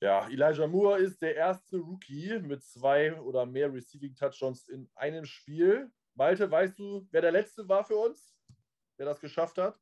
ja, 0.00 0.26
Elijah 0.28 0.66
Moore 0.66 0.98
ist 0.98 1.20
der 1.20 1.36
erste 1.36 1.76
Rookie 1.76 2.38
mit 2.40 2.64
zwei 2.64 3.14
oder 3.20 3.44
mehr 3.44 3.72
Receiving 3.72 4.14
Touchdowns 4.14 4.66
in 4.68 4.88
einem 4.94 5.24
Spiel. 5.26 5.90
Malte, 6.14 6.50
weißt 6.50 6.78
du, 6.78 7.06
wer 7.10 7.20
der 7.20 7.32
letzte 7.32 7.68
war 7.68 7.84
für 7.84 7.96
uns, 7.96 8.34
der 8.98 9.06
das 9.06 9.20
geschafft 9.20 9.58
hat? 9.58 9.78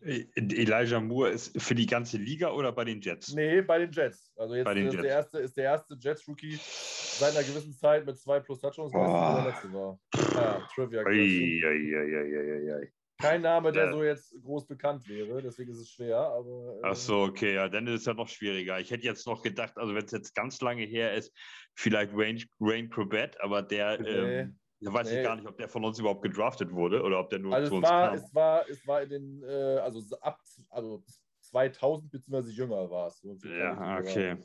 Elijah 0.00 1.00
Moore 1.00 1.30
ist 1.30 1.60
für 1.62 1.74
die 1.74 1.86
ganze 1.86 2.18
Liga 2.18 2.50
oder 2.50 2.72
bei 2.72 2.84
den 2.84 3.00
Jets? 3.00 3.32
Nee, 3.32 3.62
bei 3.62 3.78
den 3.78 3.92
Jets. 3.92 4.32
Also 4.36 4.54
jetzt 4.54 4.68
ist, 4.68 4.92
der 4.92 5.04
erste, 5.04 5.38
ist 5.38 5.56
der 5.56 5.64
erste 5.64 5.96
Jets-Rookie 5.98 6.58
seit 6.60 7.36
einer 7.36 7.46
gewissen 7.46 7.72
Zeit 7.72 8.04
mit 8.04 8.18
zwei 8.18 8.40
plus 8.40 8.60
Touchdowns. 8.60 8.92
Wer 8.92 9.36
der 9.36 9.52
letzte 9.52 9.72
war? 9.72 9.98
Ja, 10.34 10.68
Trivia. 10.74 11.00
Ei, 11.06 11.60
ei, 11.64 12.72
ei, 12.74 12.92
kein 13.24 13.42
Name, 13.42 13.72
der 13.72 13.90
so 13.90 14.04
jetzt 14.04 14.34
groß 14.42 14.66
bekannt 14.66 15.08
wäre, 15.08 15.42
deswegen 15.42 15.70
ist 15.70 15.78
es 15.78 15.90
schwer. 15.90 16.18
Aber, 16.18 16.76
äh 16.76 16.80
Ach 16.82 16.96
so, 16.96 17.22
okay, 17.22 17.54
ja, 17.54 17.68
dann 17.68 17.86
ist 17.86 18.00
es 18.00 18.06
ja 18.06 18.14
noch 18.14 18.28
schwieriger. 18.28 18.78
Ich 18.80 18.90
hätte 18.90 19.04
jetzt 19.04 19.26
noch 19.26 19.42
gedacht, 19.42 19.76
also 19.76 19.94
wenn 19.94 20.04
es 20.04 20.12
jetzt 20.12 20.34
ganz 20.34 20.60
lange 20.60 20.84
her 20.84 21.14
ist, 21.14 21.32
vielleicht 21.74 22.16
Wayne, 22.16 22.42
Wayne 22.58 22.88
Probett, 22.88 23.40
aber 23.40 23.62
der, 23.62 24.00
nee. 24.00 24.08
ähm, 24.08 24.58
da 24.80 24.92
weiß 24.92 25.10
nee. 25.10 25.18
ich 25.18 25.24
gar 25.24 25.36
nicht, 25.36 25.48
ob 25.48 25.56
der 25.56 25.68
von 25.68 25.84
uns 25.84 25.98
überhaupt 25.98 26.22
gedraftet 26.22 26.72
wurde 26.72 27.02
oder 27.02 27.20
ob 27.20 27.30
der 27.30 27.38
nur 27.38 27.54
also 27.54 27.68
zu 27.68 27.76
uns 27.76 27.88
war, 27.88 28.08
kam. 28.08 28.16
Es 28.16 28.34
war, 28.34 28.68
es 28.68 28.86
war 28.86 29.02
in 29.02 29.08
den, 29.08 29.42
äh, 29.42 29.78
also 29.78 30.02
ab 30.20 30.38
also 30.70 31.02
2000 31.40 32.10
bzw. 32.10 32.50
jünger 32.50 32.90
war 32.90 33.08
es. 33.08 33.22
Ja, 33.44 33.98
okay. 33.98 34.36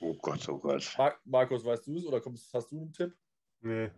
oh 0.00 0.14
Gott, 0.20 0.48
oh 0.48 0.58
Gott. 0.58 0.94
Mar 0.98 1.18
Markus, 1.24 1.64
weißt 1.64 1.86
du 1.86 1.96
es 1.96 2.06
oder 2.06 2.20
kommst, 2.20 2.52
hast 2.52 2.70
du 2.70 2.80
einen 2.80 2.92
Tipp? 2.92 3.12
Nee. 3.60 3.90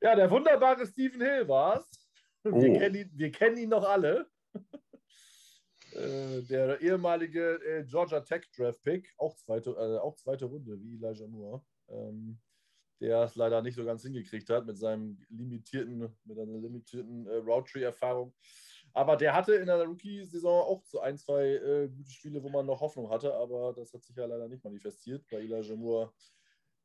Ja, 0.00 0.14
der 0.14 0.30
wunderbare 0.30 0.86
Stephen 0.86 1.20
Hill 1.20 1.48
war 1.48 1.80
es. 1.80 2.07
Oh. 2.44 2.60
Wir, 2.60 2.78
kennen 2.78 2.94
ihn, 2.94 3.10
wir 3.14 3.30
kennen 3.30 3.56
ihn 3.56 3.68
noch 3.68 3.84
alle. 3.84 4.30
äh, 5.92 6.42
der 6.42 6.80
ehemalige 6.80 7.54
äh, 7.64 7.84
Georgia 7.84 8.20
Tech 8.20 8.42
Draft 8.56 8.82
Pick, 8.82 9.12
auch 9.18 9.34
zweite, 9.36 9.70
äh, 9.70 9.98
auch 9.98 10.16
zweite 10.16 10.46
Runde, 10.46 10.80
wie 10.80 10.94
Elijah 10.94 11.26
Moore, 11.26 11.62
ähm, 11.88 12.38
der 13.00 13.22
es 13.22 13.36
leider 13.36 13.62
nicht 13.62 13.74
so 13.74 13.84
ganz 13.84 14.02
hingekriegt 14.02 14.48
hat 14.50 14.66
mit 14.66 14.78
seinem 14.78 15.20
limitierten, 15.28 15.98
mit 16.24 16.38
einer 16.38 16.58
limitierten 16.58 17.26
äh, 17.26 17.36
Route 17.36 17.72
Tree 17.72 17.82
Erfahrung. 17.82 18.34
Aber 18.94 19.16
der 19.16 19.34
hatte 19.34 19.54
in 19.54 19.66
der 19.66 19.84
Rookie-Saison 19.84 20.62
auch 20.62 20.84
so 20.84 21.00
ein, 21.00 21.18
zwei 21.18 21.56
äh, 21.56 21.88
gute 21.88 22.10
Spiele, 22.10 22.42
wo 22.42 22.48
man 22.48 22.66
noch 22.66 22.80
Hoffnung 22.80 23.10
hatte, 23.10 23.34
aber 23.34 23.72
das 23.74 23.92
hat 23.92 24.02
sich 24.02 24.16
ja 24.16 24.26
leider 24.26 24.48
nicht 24.48 24.64
manifestiert. 24.64 25.24
Bei 25.30 25.38
Elijah 25.38 25.76
Moore 25.76 26.12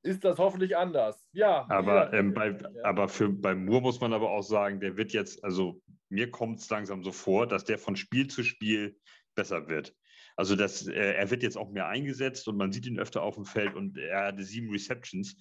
ist 0.04 0.24
das 0.24 0.38
hoffentlich 0.38 0.76
anders. 0.78 1.30
Ja. 1.34 1.66
Aber, 1.70 2.14
ähm, 2.14 2.34
bei, 2.34 2.52
ja. 2.52 2.70
aber 2.84 3.08
für, 3.08 3.30
bei 3.30 3.56
Moore 3.56 3.82
muss 3.82 4.02
man 4.02 4.14
aber 4.14 4.30
auch 4.30 4.44
sagen, 4.44 4.80
der 4.80 4.98
wird 4.98 5.14
jetzt, 5.14 5.44
also 5.44 5.82
mir 6.10 6.30
kommt 6.30 6.60
es 6.60 6.70
langsam 6.70 7.04
so 7.04 7.12
vor, 7.12 7.48
dass 7.48 7.64
der 7.64 7.78
von 7.78 7.96
Spiel 7.96 8.28
zu 8.28 8.44
Spiel 8.44 8.98
besser 9.36 9.68
wird. 9.68 9.96
Also 10.36 10.56
das, 10.56 10.88
äh, 10.88 11.14
er 11.14 11.32
wird 11.32 11.44
jetzt 11.44 11.58
auch 11.58 11.72
mehr 11.72 11.88
eingesetzt 11.88 12.48
und 12.48 12.58
man 12.58 12.72
sieht 12.72 12.86
ihn 12.86 13.00
öfter 13.00 13.22
auf 13.22 13.36
dem 13.36 13.46
Feld 13.46 13.76
und 13.76 13.98
er 13.98 14.28
hatte 14.28 14.44
sieben 14.44 14.70
Receptions. 14.70 15.36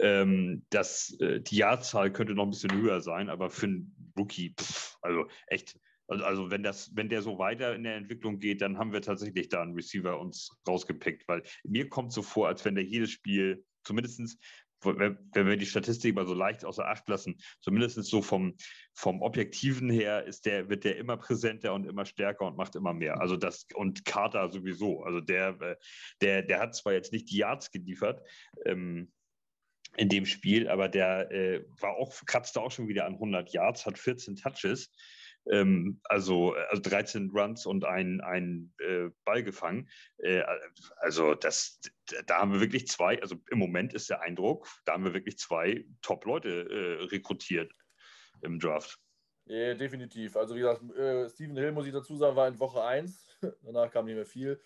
Ähm, 0.00 0.64
das, 0.70 1.16
äh, 1.20 1.40
die 1.40 1.56
Jahrzahl 1.56 2.12
könnte 2.12 2.34
noch 2.34 2.44
ein 2.44 2.50
bisschen 2.50 2.72
höher 2.72 3.00
sein, 3.00 3.28
aber 3.30 3.50
für 3.50 3.66
einen 3.66 4.12
Rookie, 4.18 4.54
pff, 4.58 4.96
also 5.00 5.26
echt, 5.46 5.78
also, 6.08 6.24
also 6.24 6.50
wenn, 6.50 6.62
das, 6.62 6.94
wenn 6.94 7.08
der 7.08 7.22
so 7.22 7.38
weiter 7.38 7.74
in 7.74 7.84
der 7.84 7.96
Entwicklung 7.96 8.38
geht, 8.38 8.62
dann 8.62 8.78
haben 8.78 8.92
wir 8.92 9.02
tatsächlich 9.02 9.48
da 9.48 9.62
einen 9.62 9.74
Receiver 9.74 10.18
uns 10.18 10.50
rausgepickt, 10.68 11.26
weil 11.28 11.42
mir 11.64 11.88
kommt 11.88 12.12
so 12.12 12.22
vor, 12.22 12.48
als 12.48 12.64
wenn 12.64 12.74
der 12.74 12.84
jedes 12.84 13.10
Spiel 13.10 13.64
zumindest, 13.86 14.38
wenn 14.82 15.46
wir 15.46 15.56
die 15.56 15.66
Statistik 15.66 16.14
mal 16.14 16.26
so 16.26 16.34
leicht 16.34 16.64
außer 16.64 16.86
Acht 16.86 17.08
lassen, 17.08 17.38
zumindest 17.60 18.02
so 18.04 18.20
vom, 18.20 18.56
vom 18.94 19.22
Objektiven 19.22 19.88
her 19.88 20.24
ist 20.24 20.44
der, 20.46 20.68
wird 20.68 20.84
der 20.84 20.96
immer 20.96 21.16
präsenter 21.16 21.72
und 21.72 21.86
immer 21.86 22.04
stärker 22.04 22.46
und 22.46 22.56
macht 22.56 22.76
immer 22.76 22.92
mehr. 22.92 23.20
Also 23.20 23.36
das, 23.36 23.66
und 23.74 24.04
Carter 24.04 24.50
sowieso. 24.50 25.02
Also 25.02 25.20
der, 25.20 25.60
äh, 25.60 25.76
der, 26.20 26.42
der 26.42 26.60
hat 26.60 26.74
zwar 26.74 26.92
jetzt 26.92 27.12
nicht 27.12 27.30
die 27.30 27.38
Yards 27.38 27.70
geliefert, 27.70 28.22
ähm, 28.64 29.10
in 29.96 30.08
dem 30.08 30.26
Spiel, 30.26 30.68
aber 30.68 30.88
der 30.88 31.30
äh, 31.30 31.64
war 31.80 31.96
auch, 31.96 32.12
kratzte 32.26 32.60
auch 32.60 32.70
schon 32.70 32.88
wieder 32.88 33.06
an 33.06 33.14
100 33.14 33.50
Yards, 33.52 33.86
hat 33.86 33.98
14 33.98 34.36
Touches 34.36 34.90
ähm, 35.50 36.00
also, 36.04 36.54
also 36.70 36.82
13 36.82 37.30
Runs 37.30 37.66
und 37.66 37.84
ein, 37.84 38.20
ein 38.20 38.72
äh, 38.78 39.10
Ball 39.24 39.42
gefangen. 39.42 39.88
Äh, 40.18 40.42
also 40.98 41.34
das, 41.34 41.80
da 42.26 42.38
haben 42.38 42.52
wir 42.52 42.60
wirklich 42.60 42.88
zwei, 42.88 43.20
also 43.20 43.36
im 43.50 43.58
Moment 43.58 43.94
ist 43.94 44.10
der 44.10 44.22
Eindruck, 44.22 44.68
da 44.84 44.94
haben 44.94 45.04
wir 45.04 45.14
wirklich 45.14 45.38
zwei 45.38 45.84
Top-Leute 46.02 46.48
äh, 46.48 47.04
rekrutiert 47.04 47.72
im 48.42 48.58
Draft. 48.58 48.98
Ja, 49.46 49.74
definitiv. 49.74 50.36
Also 50.36 50.56
wie 50.56 50.60
gesagt, 50.60 50.82
äh, 50.96 51.28
Stephen 51.28 51.56
Hill, 51.56 51.72
muss 51.72 51.86
ich 51.86 51.92
dazu 51.92 52.16
sagen, 52.16 52.34
war 52.34 52.48
in 52.48 52.58
Woche 52.58 52.82
1. 52.82 53.38
Danach 53.62 53.90
kam 53.90 54.06
nicht 54.06 54.16
mehr 54.16 54.26
viel. 54.26 54.60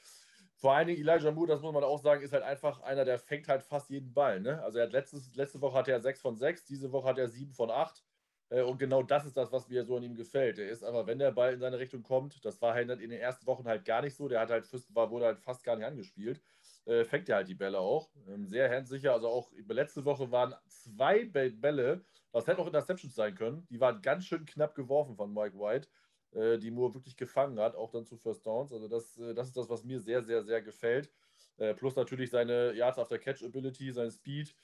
Vor 0.56 0.74
allen 0.74 0.88
Dingen 0.88 1.00
Elijah 1.00 1.32
Moore, 1.32 1.48
das 1.48 1.62
muss 1.62 1.72
man 1.72 1.84
auch 1.84 2.02
sagen, 2.02 2.22
ist 2.22 2.32
halt 2.32 2.42
einfach 2.42 2.80
einer, 2.80 3.04
der 3.04 3.18
fängt 3.18 3.48
halt 3.48 3.62
fast 3.62 3.88
jeden 3.90 4.12
Ball. 4.12 4.40
Ne? 4.40 4.62
Also 4.62 4.78
er 4.78 4.84
hat 4.84 4.92
letztes, 4.92 5.34
letzte 5.34 5.60
Woche 5.60 5.78
hatte 5.78 5.92
er 5.92 6.00
6 6.00 6.20
von 6.20 6.36
6, 6.36 6.64
diese 6.64 6.92
Woche 6.92 7.08
hat 7.08 7.18
er 7.18 7.28
7 7.28 7.52
von 7.52 7.70
8. 7.70 8.02
Äh, 8.50 8.62
und 8.62 8.78
genau 8.78 9.02
das 9.02 9.24
ist 9.24 9.36
das, 9.36 9.50
was 9.52 9.68
mir 9.68 9.84
so 9.84 9.96
an 9.96 10.02
ihm 10.02 10.14
gefällt. 10.14 10.58
Er 10.58 10.68
ist 10.68 10.82
aber, 10.84 11.06
wenn 11.06 11.18
der 11.18 11.32
Ball 11.32 11.54
in 11.54 11.60
seine 11.60 11.78
Richtung 11.78 12.02
kommt, 12.02 12.44
das 12.44 12.60
war 12.60 12.74
halt 12.74 12.90
in 12.90 13.10
den 13.10 13.20
ersten 13.20 13.46
Wochen 13.46 13.64
halt 13.64 13.84
gar 13.84 14.02
nicht 14.02 14.14
so, 14.14 14.28
der 14.28 14.40
hat 14.40 14.50
halt 14.50 14.68
war, 14.94 15.10
wurde 15.10 15.26
halt 15.26 15.40
fast 15.40 15.64
gar 15.64 15.76
nicht 15.76 15.86
angespielt, 15.86 16.42
äh, 16.84 17.04
fängt 17.04 17.28
er 17.28 17.36
halt 17.36 17.48
die 17.48 17.54
Bälle 17.54 17.78
auch. 17.78 18.10
Ähm, 18.28 18.46
sehr 18.46 18.68
handsicher. 18.70 19.12
Also 19.14 19.28
auch 19.28 19.52
letzte 19.68 20.04
Woche 20.04 20.30
waren 20.30 20.54
zwei 20.68 21.24
Bälle, 21.24 22.04
das 22.32 22.46
hätte 22.46 22.60
auch 22.60 22.66
Interceptions 22.66 23.14
sein 23.14 23.34
können, 23.34 23.66
die 23.70 23.80
waren 23.80 24.02
ganz 24.02 24.26
schön 24.26 24.44
knapp 24.44 24.74
geworfen 24.74 25.16
von 25.16 25.32
Mike 25.32 25.56
White, 25.58 25.88
äh, 26.32 26.58
die 26.58 26.70
Moore 26.70 26.94
wirklich 26.94 27.16
gefangen 27.16 27.58
hat, 27.60 27.76
auch 27.76 27.90
dann 27.90 28.04
zu 28.04 28.16
First 28.16 28.46
Downs. 28.46 28.72
Also 28.72 28.88
das, 28.88 29.16
äh, 29.18 29.34
das 29.34 29.48
ist 29.48 29.56
das, 29.56 29.68
was 29.68 29.84
mir 29.84 30.00
sehr, 30.00 30.22
sehr, 30.22 30.42
sehr 30.42 30.62
gefällt. 30.62 31.10
Äh, 31.56 31.74
plus 31.74 31.94
natürlich 31.94 32.30
seine 32.30 32.72
Yards 32.72 32.98
after 32.98 33.18
Catch 33.18 33.44
Ability, 33.44 33.92
sein 33.92 34.10
Speed, 34.10 34.56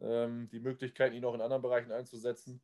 ähm, 0.00 0.48
die 0.48 0.60
Möglichkeit, 0.60 1.12
ihn 1.12 1.24
auch 1.24 1.34
in 1.34 1.40
anderen 1.40 1.62
Bereichen 1.62 1.92
einzusetzen. 1.92 2.62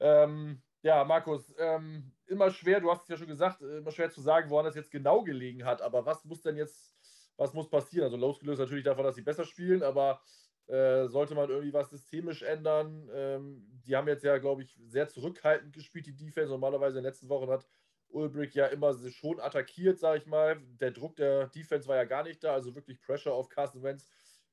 Ähm, 0.00 0.62
ja, 0.82 1.04
Markus, 1.04 1.54
ähm, 1.58 2.12
immer 2.26 2.50
schwer, 2.50 2.80
du 2.80 2.90
hast 2.90 3.02
es 3.02 3.08
ja 3.08 3.16
schon 3.16 3.26
gesagt, 3.26 3.62
äh, 3.62 3.78
immer 3.78 3.90
schwer 3.90 4.10
zu 4.10 4.20
sagen, 4.20 4.50
woran 4.50 4.66
das 4.66 4.74
jetzt 4.76 4.90
genau 4.90 5.22
gelegen 5.22 5.64
hat, 5.64 5.82
aber 5.82 6.06
was 6.06 6.24
muss 6.24 6.42
denn 6.42 6.56
jetzt, 6.56 6.94
was 7.36 7.54
muss 7.54 7.68
passieren? 7.68 8.04
Also 8.04 8.16
losgelöst 8.16 8.60
natürlich 8.60 8.84
davon, 8.84 9.04
dass 9.04 9.14
sie 9.16 9.22
besser 9.22 9.44
spielen, 9.44 9.82
aber 9.82 10.20
äh, 10.66 11.06
sollte 11.06 11.34
man 11.34 11.48
irgendwie 11.48 11.72
was 11.72 11.90
systemisch 11.90 12.42
ändern? 12.42 13.08
Ähm, 13.12 13.66
die 13.86 13.94
haben 13.94 14.08
jetzt 14.08 14.24
ja, 14.24 14.38
glaube 14.38 14.62
ich, 14.62 14.78
sehr 14.84 15.08
zurückhaltend 15.08 15.72
gespielt, 15.72 16.06
die 16.06 16.16
Defense. 16.16 16.50
Normalerweise 16.50 16.98
in 16.98 17.04
den 17.04 17.10
letzten 17.10 17.28
Wochen 17.28 17.50
hat 17.50 17.66
Ulbrich 18.08 18.54
ja 18.54 18.66
immer 18.66 18.94
schon 19.10 19.40
attackiert, 19.40 19.98
sage 19.98 20.18
ich 20.18 20.26
mal. 20.26 20.60
Der 20.80 20.90
Druck 20.90 21.16
der 21.16 21.48
Defense 21.48 21.86
war 21.88 21.96
ja 21.96 22.04
gar 22.04 22.24
nicht 22.24 22.42
da, 22.42 22.52
also 22.52 22.74
wirklich 22.74 23.00
Pressure 23.00 23.32
auf 23.32 23.48
Carson 23.48 23.82
Wentz, 23.82 24.10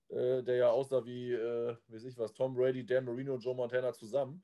äh, 0.10 0.44
der 0.44 0.56
ja 0.56 0.70
aussah 0.70 1.04
wie, 1.06 1.34
äh, 1.34 1.76
weiß 1.88 2.06
ich 2.06 2.18
was, 2.18 2.34
Tom 2.34 2.54
Brady, 2.54 2.86
Dan 2.86 3.06
Marino 3.06 3.34
und 3.34 3.44
Joe 3.44 3.56
Montana 3.56 3.94
zusammen. 3.94 4.44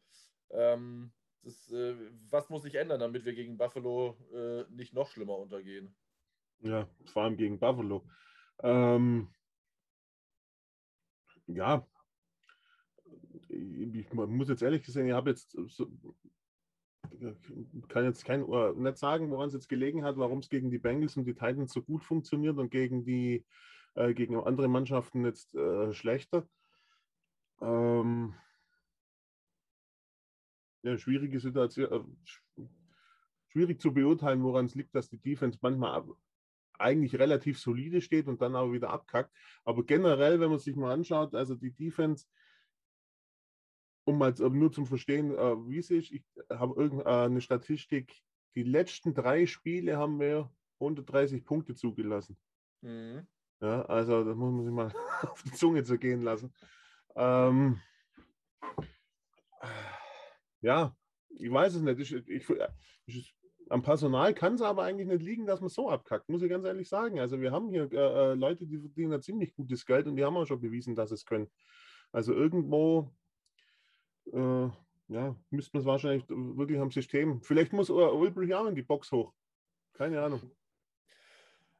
Ähm, 0.51 1.11
das, 1.43 1.71
äh, 1.71 1.95
was 2.29 2.49
muss 2.49 2.63
sich 2.63 2.75
ändern, 2.75 2.99
damit 2.99 3.25
wir 3.25 3.33
gegen 3.33 3.57
Buffalo 3.57 4.17
äh, 4.33 4.65
nicht 4.69 4.93
noch 4.93 5.09
schlimmer 5.09 5.37
untergehen? 5.37 5.95
Ja, 6.59 6.89
vor 7.05 7.23
allem 7.23 7.37
gegen 7.37 7.59
Buffalo. 7.59 8.07
Ähm, 8.61 9.29
ja, 11.47 11.87
ich 13.47 14.13
muss 14.13 14.49
jetzt 14.49 14.61
ehrlich 14.61 14.83
gesagt, 14.83 15.07
ich 15.07 15.13
habe 15.13 15.29
jetzt 15.31 15.57
so, 15.67 15.89
kann 17.87 18.05
jetzt 18.05 18.25
kein, 18.25 18.45
nicht 18.75 18.97
sagen, 18.97 19.31
woran 19.31 19.47
es 19.47 19.53
jetzt 19.53 19.69
gelegen 19.69 20.03
hat, 20.03 20.17
warum 20.17 20.39
es 20.39 20.49
gegen 20.49 20.69
die 20.69 20.77
Bengals 20.77 21.17
und 21.17 21.25
die 21.25 21.33
Titans 21.33 21.71
so 21.71 21.81
gut 21.81 22.03
funktioniert 22.03 22.57
und 22.57 22.69
gegen 22.69 23.03
die 23.05 23.45
äh, 23.95 24.13
gegen 24.13 24.39
andere 24.39 24.67
Mannschaften 24.67 25.25
jetzt 25.25 25.55
äh, 25.55 25.93
schlechter. 25.93 26.47
Ähm, 27.61 28.35
ja, 30.83 30.97
schwierige 30.97 31.39
Situation, 31.39 31.91
äh, 32.57 32.63
schwierig 33.47 33.81
zu 33.81 33.93
beurteilen, 33.93 34.43
woran 34.43 34.65
es 34.65 34.75
liegt, 34.75 34.95
dass 34.95 35.09
die 35.09 35.19
Defense 35.19 35.57
manchmal 35.61 36.03
eigentlich 36.77 37.17
relativ 37.19 37.59
solide 37.59 38.01
steht 38.01 38.27
und 38.27 38.41
dann 38.41 38.55
aber 38.55 38.71
wieder 38.71 38.89
abkackt. 38.89 39.35
Aber 39.65 39.83
generell, 39.83 40.39
wenn 40.39 40.49
man 40.49 40.59
sich 40.59 40.75
mal 40.75 40.93
anschaut, 40.93 41.35
also 41.35 41.55
die 41.55 41.71
Defense, 41.71 42.25
um 44.05 44.17
mal 44.17 44.33
nur 44.33 44.71
zum 44.71 44.85
Verstehen, 44.85 45.31
äh, 45.31 45.67
wie 45.67 45.79
es 45.79 45.91
ist, 45.91 46.11
ich 46.11 46.23
habe 46.49 46.79
irgendeine 46.81 47.37
äh, 47.37 47.41
Statistik, 47.41 48.15
die 48.55 48.63
letzten 48.63 49.13
drei 49.13 49.45
Spiele 49.45 49.97
haben 49.97 50.19
wir 50.19 50.51
130 50.79 51.43
Punkte 51.45 51.75
zugelassen. 51.75 52.37
Mhm. 52.81 53.27
Ja, 53.61 53.81
also 53.83 54.23
das 54.23 54.35
muss 54.35 54.53
man 54.53 54.63
sich 54.63 54.73
mal 54.73 54.93
auf 55.29 55.43
die 55.43 55.51
Zunge 55.51 55.83
zergehen 55.83 56.21
lassen. 56.21 56.53
Ähm, 57.15 57.81
ja, 60.61 60.95
ich 61.29 61.51
weiß 61.51 61.75
es 61.75 61.81
nicht. 61.81 61.99
Ich, 61.99 62.13
ich, 62.27 62.49
ich, 63.05 63.35
am 63.69 63.83
Personal 63.83 64.33
kann 64.33 64.55
es 64.55 64.61
aber 64.61 64.83
eigentlich 64.83 65.07
nicht 65.07 65.21
liegen, 65.21 65.45
dass 65.45 65.61
man 65.61 65.69
so 65.69 65.89
abkackt, 65.89 66.29
muss 66.29 66.41
ich 66.41 66.49
ganz 66.49 66.65
ehrlich 66.65 66.89
sagen. 66.89 67.19
Also 67.19 67.39
wir 67.39 67.51
haben 67.51 67.69
hier 67.69 67.91
äh, 67.91 68.31
äh 68.31 68.33
Leute, 68.33 68.65
die 68.65 68.79
verdienen 68.79 69.11
da 69.11 69.21
ziemlich 69.21 69.53
gutes 69.53 69.85
Geld 69.85 70.07
und 70.07 70.15
die 70.15 70.25
haben 70.25 70.37
auch 70.37 70.45
schon 70.45 70.61
bewiesen, 70.61 70.95
dass 70.95 71.11
es 71.11 71.25
können. 71.25 71.49
Also 72.11 72.33
irgendwo 72.33 73.11
äh, 74.33 74.69
ja, 75.09 75.35
müsste 75.49 75.71
man 75.73 75.81
es 75.81 75.87
wahrscheinlich 75.87 76.25
wirklich 76.29 76.79
am 76.79 76.91
System. 76.91 77.41
Vielleicht 77.41 77.73
muss 77.73 77.89
Ulbrich 77.89 78.53
auch 78.53 78.67
in 78.67 78.75
die 78.75 78.83
Box 78.83 79.11
hoch. 79.11 79.33
Keine 79.93 80.21
Ahnung. 80.21 80.41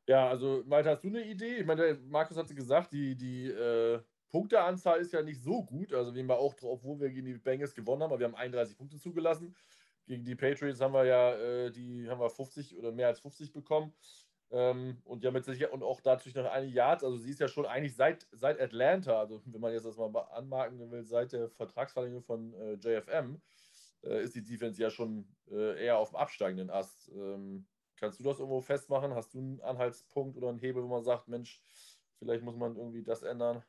Ja, 0.07 0.27
also 0.27 0.63
Malte, 0.65 0.89
hast 0.89 1.03
du 1.03 1.09
eine 1.09 1.29
Idee? 1.29 1.57
Ich 1.57 1.65
meine, 1.65 1.99
Markus 2.07 2.35
hat 2.35 2.53
gesagt, 2.55 2.91
die, 2.91 3.15
die 3.15 3.47
äh, 3.47 4.01
Punkteanzahl 4.29 4.99
ist 4.99 5.11
ja 5.11 5.21
nicht 5.21 5.41
so 5.41 5.63
gut. 5.63 5.93
Also 5.93 6.13
wir 6.13 6.21
haben 6.21 6.31
auch, 6.31 6.55
obwohl 6.61 6.99
wir 6.99 7.09
gegen 7.09 7.25
die 7.25 7.33
Bengals 7.33 7.73
gewonnen 7.73 8.03
haben, 8.03 8.11
aber 8.11 8.19
wir 8.19 8.27
haben 8.27 8.35
31 8.35 8.77
Punkte 8.77 8.97
zugelassen. 8.99 9.55
Gegen 10.05 10.25
die 10.25 10.35
Patriots 10.35 10.81
haben 10.81 10.93
wir 10.93 11.05
ja, 11.05 11.35
äh, 11.35 11.71
die 11.71 12.09
haben 12.09 12.19
wir 12.19 12.29
50 12.29 12.77
oder 12.77 12.91
mehr 12.91 13.07
als 13.07 13.19
50 13.19 13.53
bekommen. 13.53 13.93
Ähm, 14.51 15.01
und 15.03 15.23
ja 15.23 15.29
mit 15.29 15.45
Sicherheit 15.45 15.73
und 15.73 15.83
auch 15.83 16.03
natürlich 16.03 16.35
noch 16.35 16.45
eine 16.45 16.65
Yards. 16.65 17.03
Also 17.03 17.17
sie 17.17 17.29
ist 17.29 17.39
ja 17.39 17.47
schon 17.47 17.65
eigentlich 17.67 17.95
seit, 17.95 18.27
seit 18.31 18.59
Atlanta, 18.59 19.19
also 19.19 19.41
wenn 19.45 19.61
man 19.61 19.73
jetzt 19.73 19.85
das 19.85 19.97
mal 19.97 20.17
anmarken 20.31 20.89
will, 20.91 21.03
seit 21.03 21.33
der 21.33 21.49
Vertragsverlängerung 21.49 22.23
von 22.23 22.53
äh, 22.55 22.73
JFM, 22.73 23.39
äh, 24.03 24.23
ist 24.23 24.35
die 24.35 24.43
Defense 24.43 24.81
ja 24.81 24.89
schon 24.89 25.27
äh, 25.51 25.85
eher 25.85 25.99
auf 25.99 26.09
dem 26.09 26.15
absteigenden 26.15 26.69
Ast. 26.71 27.09
Ähm, 27.09 27.67
kannst 27.95 28.19
du 28.19 28.23
das 28.23 28.39
irgendwo 28.39 28.61
festmachen? 28.61 29.13
Hast 29.13 29.33
du 29.33 29.39
einen 29.39 29.61
Anhaltspunkt 29.61 30.37
oder 30.37 30.49
einen 30.49 30.59
Hebel, 30.59 30.83
wo 30.83 30.87
man 30.87 31.03
sagt, 31.03 31.27
Mensch, 31.27 31.61
vielleicht 32.17 32.43
muss 32.43 32.55
man 32.55 32.75
irgendwie 32.75 33.03
das 33.03 33.21
ändern? 33.21 33.63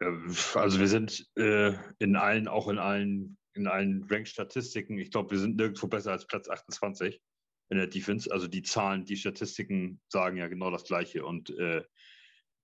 Also 0.00 0.80
wir 0.80 0.88
sind 0.88 1.26
äh, 1.36 1.74
in 1.98 2.16
allen, 2.16 2.48
auch 2.48 2.68
in 2.68 2.78
allen, 2.78 3.36
in 3.52 3.66
allen 3.66 4.04
Rank-Statistiken, 4.04 4.98
ich 4.98 5.10
glaube, 5.10 5.32
wir 5.32 5.38
sind 5.38 5.56
nirgendwo 5.56 5.88
besser 5.88 6.12
als 6.12 6.26
Platz 6.26 6.48
28 6.48 7.20
in 7.68 7.76
der 7.76 7.86
Defense. 7.86 8.32
Also 8.32 8.48
die 8.48 8.62
Zahlen, 8.62 9.04
die 9.04 9.16
Statistiken 9.16 10.00
sagen 10.08 10.38
ja 10.38 10.48
genau 10.48 10.70
das 10.70 10.84
Gleiche. 10.84 11.24
Und 11.24 11.50
äh, 11.58 11.82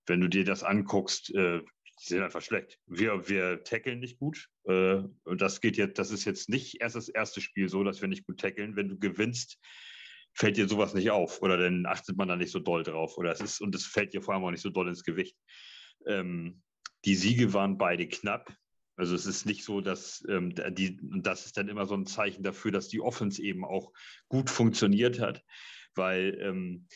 wenn 0.06 0.20
du 0.20 0.28
dir 0.28 0.44
das 0.44 0.62
anguckst, 0.62 1.34
äh, 1.34 1.60
die 2.00 2.08
sind 2.08 2.22
einfach 2.22 2.42
schlecht. 2.42 2.78
Wir, 2.86 3.28
wir 3.28 3.62
tackeln 3.64 4.00
nicht 4.00 4.18
gut. 4.18 4.48
Äh, 4.64 5.02
und 5.24 5.40
das 5.40 5.60
geht 5.60 5.76
jetzt, 5.76 5.98
das 5.98 6.10
ist 6.10 6.24
jetzt 6.24 6.48
nicht 6.48 6.80
erst 6.80 6.96
das 6.96 7.08
erste 7.08 7.40
Spiel 7.40 7.68
so, 7.68 7.84
dass 7.84 8.00
wir 8.00 8.08
nicht 8.08 8.26
gut 8.26 8.40
tackeln. 8.40 8.76
Wenn 8.76 8.88
du 8.88 8.98
gewinnst, 8.98 9.58
fällt 10.34 10.56
dir 10.56 10.68
sowas 10.68 10.94
nicht 10.94 11.10
auf 11.10 11.40
oder 11.40 11.56
dann 11.56 11.86
achtet 11.86 12.16
man 12.16 12.28
da 12.28 12.36
nicht 12.36 12.50
so 12.50 12.60
doll 12.60 12.82
drauf. 12.82 13.16
Oder 13.16 13.32
es 13.32 13.40
ist, 13.40 13.60
und 13.60 13.74
es 13.74 13.86
fällt 13.86 14.12
dir 14.12 14.22
vor 14.22 14.34
allem 14.34 14.44
auch 14.44 14.50
nicht 14.50 14.62
so 14.62 14.70
doll 14.70 14.88
ins 14.88 15.04
Gewicht. 15.04 15.36
Ähm, 16.06 16.62
die 17.06 17.14
Siege 17.14 17.52
waren 17.52 17.78
beide 17.78 18.06
knapp. 18.06 18.54
Also 18.96 19.14
es 19.14 19.26
ist 19.26 19.46
nicht 19.46 19.64
so, 19.64 19.80
dass 19.80 20.24
ähm, 20.28 20.54
die, 20.70 20.98
das 21.22 21.46
ist 21.46 21.56
dann 21.56 21.68
immer 21.68 21.86
so 21.86 21.94
ein 21.94 22.06
Zeichen 22.06 22.42
dafür, 22.42 22.72
dass 22.72 22.88
die 22.88 23.00
Offense 23.00 23.42
eben 23.42 23.64
auch 23.64 23.92
gut 24.28 24.50
funktioniert 24.50 25.20
hat, 25.20 25.44
weil 25.94 26.38
ähm, 26.40 26.88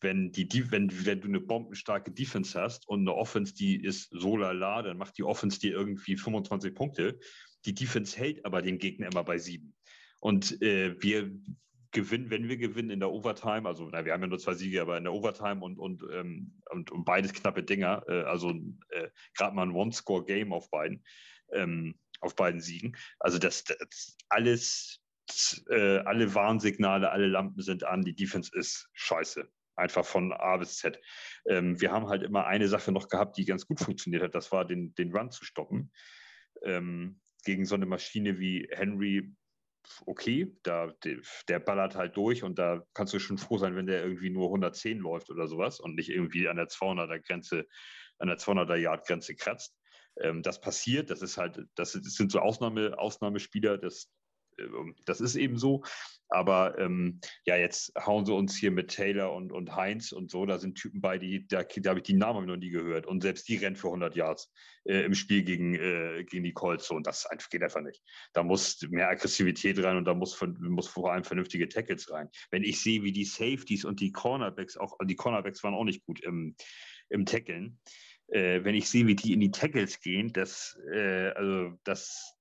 wenn, 0.00 0.32
die, 0.32 0.70
wenn, 0.70 1.06
wenn 1.06 1.20
du 1.20 1.28
eine 1.28 1.40
bombenstarke 1.40 2.10
Defense 2.10 2.60
hast 2.60 2.88
und 2.88 3.00
eine 3.00 3.14
Offense, 3.14 3.54
die 3.54 3.82
ist 3.82 4.10
so 4.10 4.36
lala, 4.36 4.82
dann 4.82 4.98
macht 4.98 5.16
die 5.16 5.22
Offense 5.22 5.60
dir 5.60 5.72
irgendwie 5.72 6.16
25 6.16 6.74
Punkte. 6.74 7.18
Die 7.64 7.74
Defense 7.74 8.18
hält 8.18 8.44
aber 8.44 8.60
den 8.60 8.78
Gegner 8.78 9.06
immer 9.06 9.22
bei 9.22 9.38
sieben. 9.38 9.74
Und 10.20 10.60
äh, 10.60 11.00
wir, 11.00 11.30
gewinnen, 11.92 12.30
wenn 12.30 12.48
wir 12.48 12.56
gewinnen 12.56 12.90
in 12.90 13.00
der 13.00 13.10
Overtime, 13.10 13.68
also 13.68 13.88
na, 13.92 14.04
wir 14.04 14.12
haben 14.12 14.22
ja 14.22 14.26
nur 14.26 14.38
zwei 14.38 14.54
Siege, 14.54 14.80
aber 14.80 14.96
in 14.96 15.04
der 15.04 15.12
Overtime 15.12 15.62
und, 15.62 15.78
und, 15.78 16.02
ähm, 16.12 16.60
und, 16.70 16.90
und 16.90 17.04
beides 17.04 17.32
knappe 17.32 17.62
Dinger, 17.62 18.02
äh, 18.08 18.22
also 18.22 18.50
äh, 18.88 19.10
gerade 19.36 19.54
mal 19.54 19.66
ein 19.66 19.74
One-Score-Game 19.74 20.52
auf 20.52 20.70
beiden, 20.70 21.04
ähm, 21.52 21.94
auf 22.20 22.34
beiden 22.34 22.60
Siegen. 22.60 22.96
Also 23.20 23.38
das, 23.38 23.64
das 23.64 24.16
alles, 24.28 25.00
äh, 25.68 25.98
alle 25.98 26.34
Warnsignale, 26.34 27.10
alle 27.10 27.28
Lampen 27.28 27.62
sind 27.62 27.84
an, 27.84 28.02
die 28.02 28.14
Defense 28.14 28.50
ist 28.54 28.88
scheiße. 28.94 29.46
Einfach 29.76 30.04
von 30.04 30.32
A 30.32 30.56
bis 30.58 30.78
Z. 30.78 31.00
Ähm, 31.46 31.80
wir 31.80 31.92
haben 31.92 32.08
halt 32.08 32.22
immer 32.22 32.46
eine 32.46 32.68
Sache 32.68 32.92
noch 32.92 33.08
gehabt, 33.08 33.36
die 33.36 33.44
ganz 33.44 33.66
gut 33.66 33.80
funktioniert 33.80 34.22
hat, 34.22 34.34
das 34.34 34.52
war 34.52 34.66
den, 34.66 34.94
den 34.94 35.14
Run 35.14 35.30
zu 35.30 35.44
stoppen. 35.44 35.92
Ähm, 36.62 37.20
gegen 37.44 37.64
so 37.64 37.74
eine 37.74 37.86
Maschine 37.86 38.38
wie 38.38 38.68
Henry 38.70 39.32
okay, 40.06 40.56
da, 40.62 40.92
der 41.48 41.60
ballert 41.60 41.96
halt 41.96 42.16
durch 42.16 42.42
und 42.42 42.58
da 42.58 42.82
kannst 42.94 43.14
du 43.14 43.18
schon 43.18 43.38
froh 43.38 43.58
sein, 43.58 43.76
wenn 43.76 43.86
der 43.86 44.02
irgendwie 44.02 44.30
nur 44.30 44.46
110 44.46 44.98
läuft 44.98 45.30
oder 45.30 45.46
sowas 45.46 45.80
und 45.80 45.94
nicht 45.94 46.10
irgendwie 46.10 46.48
an 46.48 46.56
der 46.56 46.68
200er 46.68 47.20
Grenze, 47.20 47.66
an 48.18 48.28
der 48.28 48.38
200er 48.38 48.76
Yard 48.76 49.06
Grenze 49.06 49.34
kratzt. 49.34 49.74
Ähm, 50.20 50.42
das 50.42 50.60
passiert, 50.60 51.10
das 51.10 51.22
ist 51.22 51.38
halt, 51.38 51.58
das, 51.74 51.92
sind 51.92 52.30
so 52.30 52.40
Ausnahme, 52.40 52.98
Ausnahmespieler, 52.98 53.78
das, 53.78 54.10
das 55.06 55.20
ist 55.20 55.36
eben 55.36 55.58
so. 55.58 55.82
Aber 56.28 56.78
ähm, 56.78 57.20
ja, 57.44 57.56
jetzt 57.56 57.92
hauen 57.94 58.24
sie 58.24 58.32
uns 58.32 58.56
hier 58.56 58.70
mit 58.70 58.90
Taylor 58.90 59.34
und, 59.34 59.52
und 59.52 59.76
Heinz 59.76 60.12
und 60.12 60.30
so. 60.30 60.46
Da 60.46 60.58
sind 60.58 60.76
Typen 60.76 61.02
bei, 61.02 61.18
die, 61.18 61.46
da, 61.46 61.62
da 61.62 61.90
habe 61.90 62.00
ich 62.00 62.04
die 62.06 62.14
Namen 62.14 62.46
noch 62.46 62.56
nie 62.56 62.70
gehört. 62.70 63.06
Und 63.06 63.20
selbst 63.20 63.48
die 63.48 63.56
rennen 63.56 63.76
für 63.76 63.88
100 63.88 64.16
Yards 64.16 64.50
äh, 64.84 65.04
im 65.04 65.14
Spiel 65.14 65.42
gegen, 65.42 65.74
äh, 65.74 66.24
gegen 66.24 66.44
die 66.44 66.54
Colts. 66.54 66.90
Und 66.90 67.06
das 67.06 67.28
geht 67.50 67.62
einfach 67.62 67.82
nicht. 67.82 68.02
Da 68.32 68.42
muss 68.42 68.80
mehr 68.88 69.10
Aggressivität 69.10 69.78
rein 69.84 69.98
und 69.98 70.06
da 70.06 70.14
muss, 70.14 70.40
muss 70.58 70.88
vor 70.88 71.12
allem 71.12 71.24
vernünftige 71.24 71.68
Tackles 71.68 72.10
rein. 72.10 72.30
Wenn 72.50 72.64
ich 72.64 72.80
sehe, 72.80 73.02
wie 73.02 73.12
die 73.12 73.26
Safeties 73.26 73.84
und 73.84 74.00
die 74.00 74.12
Cornerbacks, 74.12 74.78
auch 74.78 74.96
die 75.04 75.16
Cornerbacks 75.16 75.62
waren 75.62 75.74
auch 75.74 75.84
nicht 75.84 76.04
gut 76.06 76.20
im, 76.20 76.56
im 77.10 77.26
Tackeln. 77.26 77.78
Äh, 78.28 78.64
wenn 78.64 78.74
ich 78.74 78.88
sehe, 78.88 79.06
wie 79.06 79.16
die 79.16 79.34
in 79.34 79.40
die 79.40 79.50
Tackles 79.50 80.00
gehen, 80.00 80.32
das, 80.32 80.78
äh, 80.94 81.28
also 81.32 81.76
das, 81.84 82.38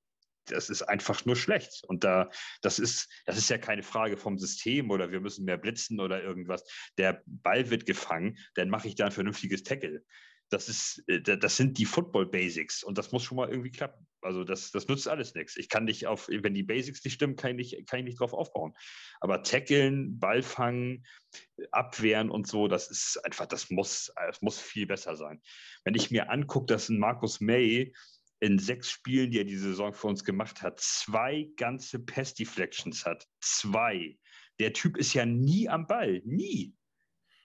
das 0.51 0.69
ist 0.69 0.83
einfach 0.83 1.25
nur 1.25 1.35
schlecht. 1.35 1.83
Und 1.87 2.03
da, 2.03 2.29
das 2.61 2.79
ist, 2.79 3.09
das 3.25 3.37
ist 3.37 3.49
ja 3.49 3.57
keine 3.57 3.83
Frage 3.83 4.17
vom 4.17 4.37
System 4.37 4.91
oder 4.91 5.11
wir 5.11 5.19
müssen 5.19 5.45
mehr 5.45 5.57
blitzen 5.57 5.99
oder 5.99 6.21
irgendwas. 6.23 6.63
Der 6.97 7.21
Ball 7.25 7.69
wird 7.69 7.85
gefangen, 7.85 8.37
dann 8.55 8.69
mache 8.69 8.87
ich 8.87 8.95
da 8.95 9.05
ein 9.05 9.11
vernünftiges 9.11 9.63
Tackle. 9.63 10.03
Das 10.49 10.67
ist, 10.67 11.03
äh, 11.07 11.21
das 11.21 11.55
sind 11.55 11.77
die 11.77 11.85
Football 11.85 12.27
Basics 12.27 12.83
und 12.83 12.97
das 12.97 13.11
muss 13.11 13.23
schon 13.23 13.37
mal 13.37 13.49
irgendwie 13.49 13.71
klappen. 13.71 14.05
Also 14.21 14.43
das, 14.43 14.71
das 14.71 14.87
nützt 14.87 15.07
alles 15.07 15.33
nichts. 15.33 15.57
Ich 15.57 15.69
kann 15.69 15.85
nicht 15.85 16.05
auf, 16.05 16.27
wenn 16.27 16.53
die 16.53 16.61
Basics 16.61 17.03
nicht 17.03 17.13
stimmen, 17.13 17.35
kann 17.35 17.57
ich 17.57 17.71
nicht, 17.71 17.89
kann 17.89 17.99
ich 17.99 18.05
nicht 18.05 18.19
drauf 18.19 18.33
aufbauen. 18.33 18.73
Aber 19.19 19.41
tackeln, 19.43 20.19
Ball 20.19 20.43
fangen, 20.43 21.05
abwehren 21.71 22.29
und 22.29 22.47
so, 22.47 22.67
das 22.67 22.91
ist 22.91 23.23
einfach, 23.25 23.47
das 23.47 23.69
muss, 23.69 24.11
das 24.15 24.41
muss 24.41 24.59
viel 24.59 24.85
besser 24.85 25.15
sein. 25.15 25.41
Wenn 25.85 25.95
ich 25.95 26.11
mir 26.11 26.29
angucke, 26.29 26.67
dass 26.67 26.89
ein 26.89 26.99
Markus 26.99 27.39
May 27.39 27.93
in 28.41 28.59
sechs 28.59 28.89
Spielen, 28.89 29.31
die 29.31 29.37
er 29.37 29.45
diese 29.45 29.69
Saison 29.69 29.93
für 29.93 30.07
uns 30.07 30.25
gemacht 30.25 30.61
hat, 30.61 30.79
zwei 30.79 31.49
ganze 31.57 31.99
Pass-Deflections 31.99 33.05
hat. 33.05 33.27
Zwei. 33.39 34.17
Der 34.59 34.73
Typ 34.73 34.97
ist 34.97 35.13
ja 35.13 35.25
nie 35.25 35.69
am 35.69 35.87
Ball. 35.87 36.21
Nie. 36.25 36.75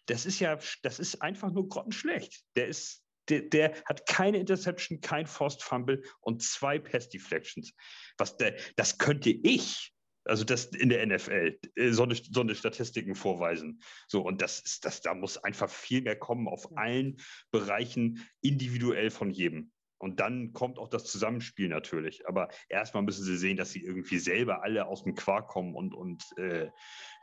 Das 0.06 0.24
ist 0.24 0.40
ja, 0.40 0.59
das 0.82 0.98
ist 0.98 1.20
einfach 1.20 1.52
nur 1.52 1.68
grottenschlecht. 1.68 2.42
Der 2.56 2.68
ist, 2.68 3.04
der, 3.28 3.42
der 3.42 3.74
hat 3.85 4.06
keine 4.06 4.38
Interception, 4.38 5.00
kein 5.00 5.26
Forced 5.26 5.62
Fumble 5.62 6.02
und 6.20 6.42
zwei 6.42 6.78
Pass-Deflections. 6.78 7.74
Was 8.16 8.38
der, 8.38 8.56
das 8.76 8.98
könnte 8.98 9.30
ich 9.30 9.92
also 10.28 10.42
das 10.42 10.66
in 10.66 10.88
der 10.88 11.06
NFL, 11.06 11.59
äh, 11.76 11.92
so 11.92 12.02
eine, 12.02 12.16
so 12.16 12.40
eine 12.40 12.56
Statistiken 12.56 13.14
vorweisen. 13.14 13.80
So, 14.09 14.22
und 14.22 14.42
das 14.42 14.59
ist, 14.61 14.85
das, 14.85 15.00
da 15.00 15.14
muss 15.14 15.38
einfach 15.38 15.70
viel 15.70 16.02
mehr 16.02 16.16
kommen 16.16 16.48
auf 16.48 16.76
allen 16.76 17.20
Bereichen 17.52 18.26
individuell 18.40 19.11
von 19.11 19.30
jedem. 19.30 19.70
Und 19.98 20.20
dann 20.20 20.52
kommt 20.52 20.78
auch 20.78 20.88
das 20.88 21.04
Zusammenspiel 21.04 21.68
natürlich. 21.68 22.28
Aber 22.28 22.48
erstmal 22.68 23.02
müssen 23.02 23.25
sie 23.25 23.37
sehen, 23.37 23.56
dass 23.56 23.73
sie 23.73 23.83
irgendwie 23.83 24.18
selber 24.18 24.62
alle 24.62 24.87
aus 24.87 25.04
dem 25.04 25.14
Quark 25.14 25.48
kommen 25.48 25.75
und, 25.75 25.94
und 25.94 26.23
äh, 26.37 26.71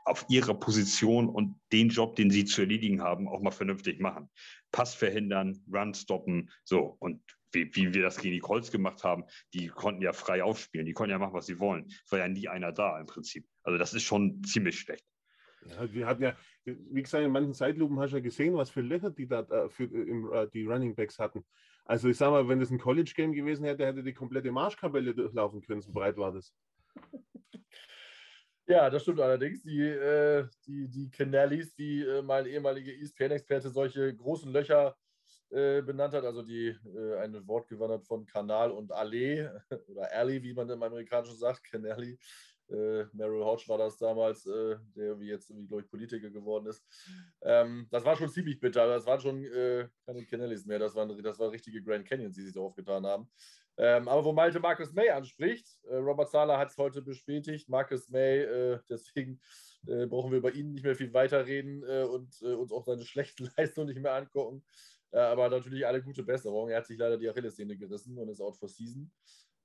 auf 0.06 0.26
ihrer 0.30 0.54
Position 0.54 1.30
und 1.30 1.60
den 1.72 1.90
Job, 1.90 2.16
den 2.16 2.30
sie 2.30 2.46
zu 2.46 2.62
erledigen 2.62 3.02
haben, 3.02 3.28
auch 3.28 3.42
mal 3.42 3.52
vernünftig 3.52 4.00
machen. 4.00 4.30
Pass 4.72 4.96
verhindern, 4.96 5.64
Run 5.72 5.94
stoppen, 5.94 6.50
so. 6.64 6.98
Und 7.00 7.22
wie, 7.54 7.74
wie 7.76 7.94
wir 7.94 8.02
das 8.02 8.18
gegen 8.18 8.34
die 8.34 8.40
Colts 8.40 8.72
gemacht 8.72 9.04
haben, 9.04 9.24
die 9.54 9.68
konnten 9.68 10.02
ja 10.02 10.12
frei 10.12 10.44
aufspielen, 10.44 10.86
die 10.86 10.94
konnten 10.94 11.12
ja 11.12 11.20
machen, 11.20 11.34
was 11.34 11.46
sie 11.46 11.60
wollen. 11.60 11.86
Es 12.06 12.12
war 12.12 12.20
ja 12.20 12.28
nie 12.28 12.48
einer 12.48 12.72
da 12.72 13.00
im 13.00 13.06
Prinzip. 13.06 13.46
Also 13.64 13.78
das 13.78 13.94
ist 13.94 14.04
schon 14.04 14.44
ziemlich 14.44 14.80
schlecht. 14.80 15.06
Ja, 15.66 15.94
wir 15.94 16.08
hatten 16.08 16.24
ja, 16.24 16.36
wie 16.66 17.02
gesagt, 17.02 17.24
in 17.24 17.32
manchen 17.32 17.54
Zeitlupen 17.54 18.00
hast 18.00 18.12
du 18.12 18.18
ja 18.18 18.24
gesehen, 18.24 18.56
was 18.56 18.70
für 18.70 18.82
Löcher 18.82 19.12
die 19.12 19.28
da 19.28 19.42
äh, 19.42 19.70
für, 19.70 19.86
im, 19.86 20.32
äh, 20.34 20.48
die 20.50 20.66
Running 20.66 20.96
Backs 20.96 21.20
hatten. 21.20 21.46
Also 21.86 22.08
ich 22.10 22.18
sag 22.18 22.32
mal, 22.32 22.48
wenn 22.48 22.60
das 22.60 22.72
ein 22.72 22.80
College-Game 22.80 23.34
gewesen 23.34 23.66
hätte, 23.66 23.86
hätte 23.86 24.04
die 24.04 24.14
komplette 24.14 24.52
Marschkapelle 24.52 25.14
durchlaufen 25.14 25.62
können, 25.62 25.82
so 25.82 25.92
breit 25.92 26.18
war 26.18 26.32
das. 26.32 26.54
Ja, 28.66 28.90
das 28.90 29.02
stimmt 29.02 29.20
allerdings. 29.20 29.62
Die, 29.64 29.82
äh, 29.82 30.48
die, 30.66 30.88
die 30.88 31.12
Canellis, 31.12 31.78
wie 31.78 32.04
äh, 32.04 32.22
mein 32.22 32.46
ehemaliger 32.46 32.94
ESPN-Experte 32.94 33.70
solche 33.70 34.16
großen 34.16 34.54
Löcher 34.54 34.96
äh, 35.50 35.82
benannt 35.82 36.14
hat, 36.14 36.24
also 36.24 36.42
die 36.44 36.68
äh, 36.68 37.18
ein 37.20 37.46
Wort 37.46 37.68
gewandert 37.68 38.06
von 38.06 38.26
Kanal 38.26 38.72
und 38.72 38.92
Allee 38.94 39.50
oder 39.88 40.10
Alley, 40.14 40.42
wie 40.42 40.54
man 40.54 40.70
im 40.70 40.82
Amerikanischen 40.82 41.38
sagt, 41.38 41.66
Canelli. 41.66 42.18
Äh, 42.70 43.06
Merrill 43.14 43.44
Hodge 43.44 43.66
war 43.68 43.78
das 43.78 43.98
damals, 43.98 44.46
äh, 44.46 44.78
der 44.96 45.20
wie 45.20 45.28
jetzt 45.28 45.50
irgendwie, 45.50 45.68
glaube 45.68 45.84
ich, 45.84 45.90
Politiker 45.90 46.30
geworden 46.30 46.68
ist. 46.68 46.84
Ähm, 47.42 47.88
das 47.92 48.06
war 48.06 48.16
schon 48.16 48.30
ziemlich 48.30 48.60
bitter. 48.60 48.88
Das 48.88 49.06
waren 49.06 49.20
schon 49.20 49.44
äh, 49.44 49.88
keine 50.06 50.26
Kennellys 50.26 50.66
mehr. 50.66 50.80
Das 50.80 50.96
waren, 50.96 51.22
das 51.22 51.40
waren 51.40 51.52
richtige 51.52 51.84
Grand 51.84 52.08
Canyons, 52.08 52.36
die 52.36 52.44
sich 52.44 52.54
so 52.54 52.66
aufgetan 52.66 53.06
haben. 53.06 53.30
Ähm, 53.76 54.08
aber 54.08 54.24
wo 54.24 54.34
Malte 54.34 54.60
Marcus 54.60 54.94
May 54.94 55.10
anspricht, 55.10 55.68
äh, 55.86 55.96
Robert 55.96 56.30
Sala 56.30 56.60
hat 56.60 56.70
es 56.70 56.78
heute 56.78 57.02
bestätigt, 57.02 57.70
Marcus 57.70 58.08
May, 58.10 58.42
äh, 58.42 58.80
deswegen 58.88 59.42
äh, 59.88 60.06
brauchen 60.06 60.32
wir 60.32 60.38
über 60.38 60.54
ihn 60.54 60.74
nicht 60.74 60.84
mehr 60.84 60.96
viel 60.96 61.12
weiterreden 61.14 61.84
und 61.84 62.42
uns 62.42 62.72
auch 62.72 62.84
seine 62.84 63.04
schlechten 63.04 63.50
Leistungen 63.58 63.88
nicht 63.88 64.02
mehr 64.02 64.14
angucken. 64.14 64.64
Aber 65.12 65.48
natürlich 65.48 65.86
alle 65.86 66.02
gute 66.02 66.24
Besserung. 66.24 66.70
Er 66.70 66.78
hat 66.78 66.88
sich 66.88 66.98
leider 66.98 67.20
die 67.20 67.30
Achillessehne 67.30 67.78
gerissen 67.78 68.18
und 68.18 68.30
ist 68.30 68.42
out 68.42 68.58
for 68.58 68.68
season. 68.68 69.12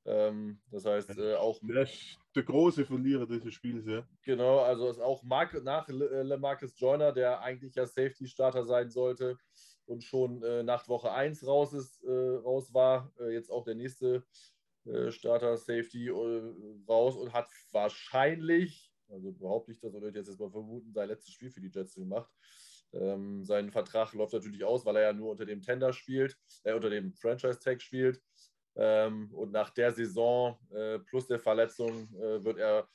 Ähm, 0.05 0.61
das 0.71 0.85
heißt, 0.85 1.11
auch. 1.39 1.61
Der, 1.63 1.87
der, 2.35 2.43
große 2.43 2.87
Verlierer 2.87 3.27
dieses 3.27 3.53
Spiels, 3.53 3.87
ja. 3.87 4.07
Genau, 4.23 4.61
also 4.61 4.89
ist 4.89 5.01
auch 5.01 5.23
Mark, 5.23 5.63
nach 5.63 5.89
LeMarcus 5.89 6.79
Joyner, 6.79 7.13
der 7.13 7.41
eigentlich 7.41 7.75
ja 7.75 7.87
Safety-Starter 7.87 8.65
sein 8.65 8.91
sollte, 8.91 9.37
und 9.89 10.05
schon 10.05 10.43
äh, 10.43 10.63
nach 10.63 10.87
Woche 10.89 11.13
1 11.13 11.47
raus, 11.47 11.73
ist, 11.73 12.03
äh, 12.05 12.11
raus 12.11 12.73
war. 12.73 13.13
Äh, 13.19 13.33
jetzt 13.33 13.51
auch 13.51 13.65
der 13.65 13.75
nächste 13.75 14.25
äh, 14.85 15.11
Starter 15.11 15.57
Safety 15.57 16.09
äh, 16.09 16.55
raus 16.87 17.17
und 17.17 17.33
hat 17.33 17.49
wahrscheinlich, 17.73 18.93
also 19.09 19.33
behaupte 19.33 19.73
ich 19.73 19.81
das 19.81 19.95
oder 19.95 20.09
ich 20.09 20.15
jetzt 20.15 20.39
mal 20.39 20.51
vermuten, 20.51 20.93
sein 20.93 21.09
letztes 21.09 21.35
Spiel 21.35 21.51
für 21.51 21.61
die 21.61 21.71
Jets 21.71 21.95
gemacht. 21.95 22.31
Ähm, 22.93 23.45
sein 23.45 23.71
Vertrag 23.71 24.13
läuft 24.15 24.33
natürlich 24.33 24.65
aus, 24.65 24.85
weil 24.87 24.97
er 24.97 25.03
ja 25.03 25.13
nur 25.13 25.31
unter 25.31 25.45
dem 25.45 25.61
Tender 25.61 25.93
spielt, 25.93 26.39
äh, 26.65 26.73
unter 26.73 26.91
dem 26.91 27.13
Franchise-Tag 27.15 27.83
spielt. 27.83 28.23
Ähm, 28.79 29.31
und 29.35 29.53
nach 29.53 29.71
der 29.71 29.93
Saison 29.93 30.57
plus 31.07 31.27
der 31.27 31.41
Verletzung 31.41 32.09
wird 32.11 32.59
er 32.59 32.89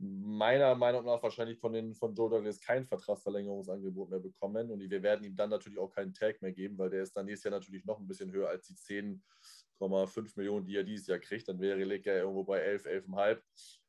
meiner 0.00 0.74
Meinung 0.74 1.04
nach 1.04 1.22
wahrscheinlich 1.22 1.58
von, 1.58 1.74
den, 1.74 1.94
von 1.94 2.14
Joe 2.14 2.30
Douglas 2.30 2.58
kein 2.58 2.86
Vertragsverlängerungsangebot 2.86 4.08
mehr 4.08 4.18
bekommen. 4.18 4.70
Und 4.70 4.80
wir 4.80 5.02
werden 5.02 5.24
ihm 5.24 5.36
dann 5.36 5.50
natürlich 5.50 5.78
auch 5.78 5.90
keinen 5.90 6.14
Tag 6.14 6.40
mehr 6.40 6.52
geben, 6.52 6.78
weil 6.78 6.88
der 6.88 7.02
ist 7.02 7.14
dann 7.14 7.26
nächstes 7.26 7.50
Jahr 7.50 7.58
natürlich 7.58 7.84
noch 7.84 7.98
ein 8.00 8.08
bisschen 8.08 8.32
höher 8.32 8.48
als 8.48 8.66
die 8.66 8.74
10,5 8.74 10.32
Millionen, 10.36 10.64
die 10.64 10.76
er 10.76 10.84
dieses 10.84 11.06
Jahr 11.06 11.18
kriegt. 11.18 11.48
Dann 11.48 11.60
wäre 11.60 11.78
er 11.78 12.22
irgendwo 12.22 12.44
bei 12.44 12.60
11, 12.60 12.86
11,5. 12.86 13.42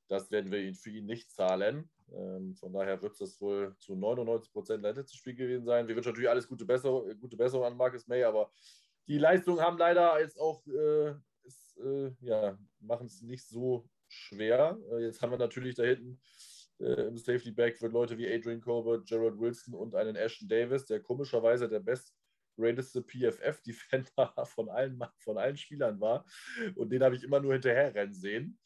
Das 0.09 0.29
werden 0.31 0.51
wir 0.51 0.59
ihn 0.59 0.75
für 0.75 0.89
ihn 0.89 1.05
nicht 1.05 1.31
zahlen. 1.31 1.89
Ähm, 2.13 2.55
von 2.55 2.73
daher 2.73 3.01
wird 3.01 3.19
es 3.21 3.39
wohl 3.39 3.73
zu 3.77 3.95
99 3.95 4.51
Prozent 4.51 4.83
letztes 4.83 5.15
Spiel 5.15 5.35
gewesen 5.35 5.65
sein. 5.65 5.87
Wir 5.87 5.95
wünschen 5.95 6.09
natürlich 6.09 6.29
alles 6.29 6.47
gute 6.47 6.65
Besserung, 6.65 7.17
gute 7.21 7.37
Besserung 7.37 7.65
an 7.65 7.77
Marcus 7.77 8.05
May, 8.07 8.25
aber 8.25 8.51
die 9.07 9.17
Leistungen 9.17 9.61
haben 9.61 9.77
leider 9.77 10.19
jetzt 10.19 10.37
auch, 10.37 10.67
äh, 10.67 11.13
äh, 11.77 12.11
ja, 12.21 12.57
machen 12.79 13.07
es 13.07 13.21
nicht 13.21 13.47
so 13.47 13.89
schwer. 14.07 14.77
Äh, 14.91 15.05
jetzt 15.05 15.21
haben 15.21 15.31
wir 15.31 15.37
natürlich 15.37 15.75
da 15.75 15.83
hinten 15.83 16.19
äh, 16.81 17.07
im 17.07 17.17
Safety 17.17 17.51
Back 17.51 17.81
wird 17.81 17.93
Leute 17.93 18.17
wie 18.17 18.31
Adrian 18.31 18.61
Colbert, 18.61 19.05
Gerald 19.05 19.39
Wilson 19.39 19.73
und 19.73 19.95
einen 19.95 20.15
Ashton 20.15 20.47
Davis, 20.47 20.85
der 20.85 21.01
komischerweise 21.01 21.69
der 21.69 21.79
best 21.79 22.13
greateste 22.57 23.01
PFF-Defender 23.01 24.33
von 24.45 24.69
allen, 24.69 24.99
von 25.19 25.37
allen 25.37 25.57
Spielern 25.57 25.99
war. 25.99 26.25
Und 26.75 26.91
den 26.91 27.03
habe 27.03 27.15
ich 27.15 27.23
immer 27.23 27.39
nur 27.39 27.53
hinterher 27.53 27.93
rennen 27.93 28.13
sehen. 28.13 28.59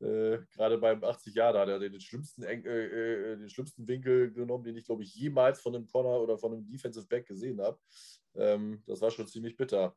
Äh, 0.00 0.38
gerade 0.54 0.78
beim 0.78 1.02
80 1.02 1.34
Jahre 1.34 1.60
hat 1.60 1.68
er 1.68 1.78
den 1.78 2.00
schlimmsten, 2.00 2.42
äh, 2.42 2.54
äh, 2.54 3.36
den 3.36 3.48
schlimmsten 3.48 3.86
Winkel 3.86 4.32
genommen, 4.32 4.64
den 4.64 4.76
ich, 4.76 4.84
glaube 4.84 5.02
ich, 5.02 5.14
jemals 5.14 5.60
von 5.60 5.74
einem 5.74 5.86
Corner 5.86 6.20
oder 6.20 6.38
von 6.38 6.52
einem 6.52 6.66
Defensive 6.66 7.06
Back 7.06 7.26
gesehen 7.26 7.60
habe. 7.60 7.78
Ähm, 8.34 8.82
das 8.86 9.00
war 9.00 9.10
schon 9.10 9.28
ziemlich 9.28 9.56
bitter. 9.56 9.94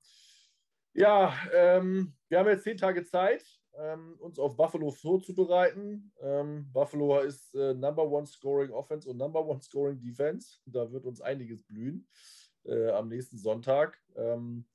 Ja, 0.97 1.33
ähm, 1.53 2.13
wir 2.29 2.39
haben 2.39 2.47
jetzt 2.47 2.63
zehn 2.63 2.77
Tage 2.77 3.03
Zeit 3.03 3.43
ähm, 3.77 4.15
uns 4.19 4.39
auf 4.39 4.55
Buffalo 4.55 4.91
vorzubereiten. 4.91 6.13
Ähm, 6.21 6.71
Buffalo 6.71 7.19
ist 7.19 7.53
äh, 7.53 7.73
Number 7.73 8.09
One 8.09 8.25
Scoring 8.25 8.71
Offense 8.71 9.09
und 9.09 9.17
Number 9.17 9.45
One 9.45 9.61
Scoring 9.61 9.99
Defense. 9.99 10.59
Da 10.65 10.89
wird 10.89 11.05
uns 11.05 11.19
einiges 11.19 11.63
blühen 11.63 12.07
äh, 12.63 12.91
am 12.91 13.09
nächsten 13.09 13.37
Sonntag. 13.37 14.01
Ähm, 14.15 14.65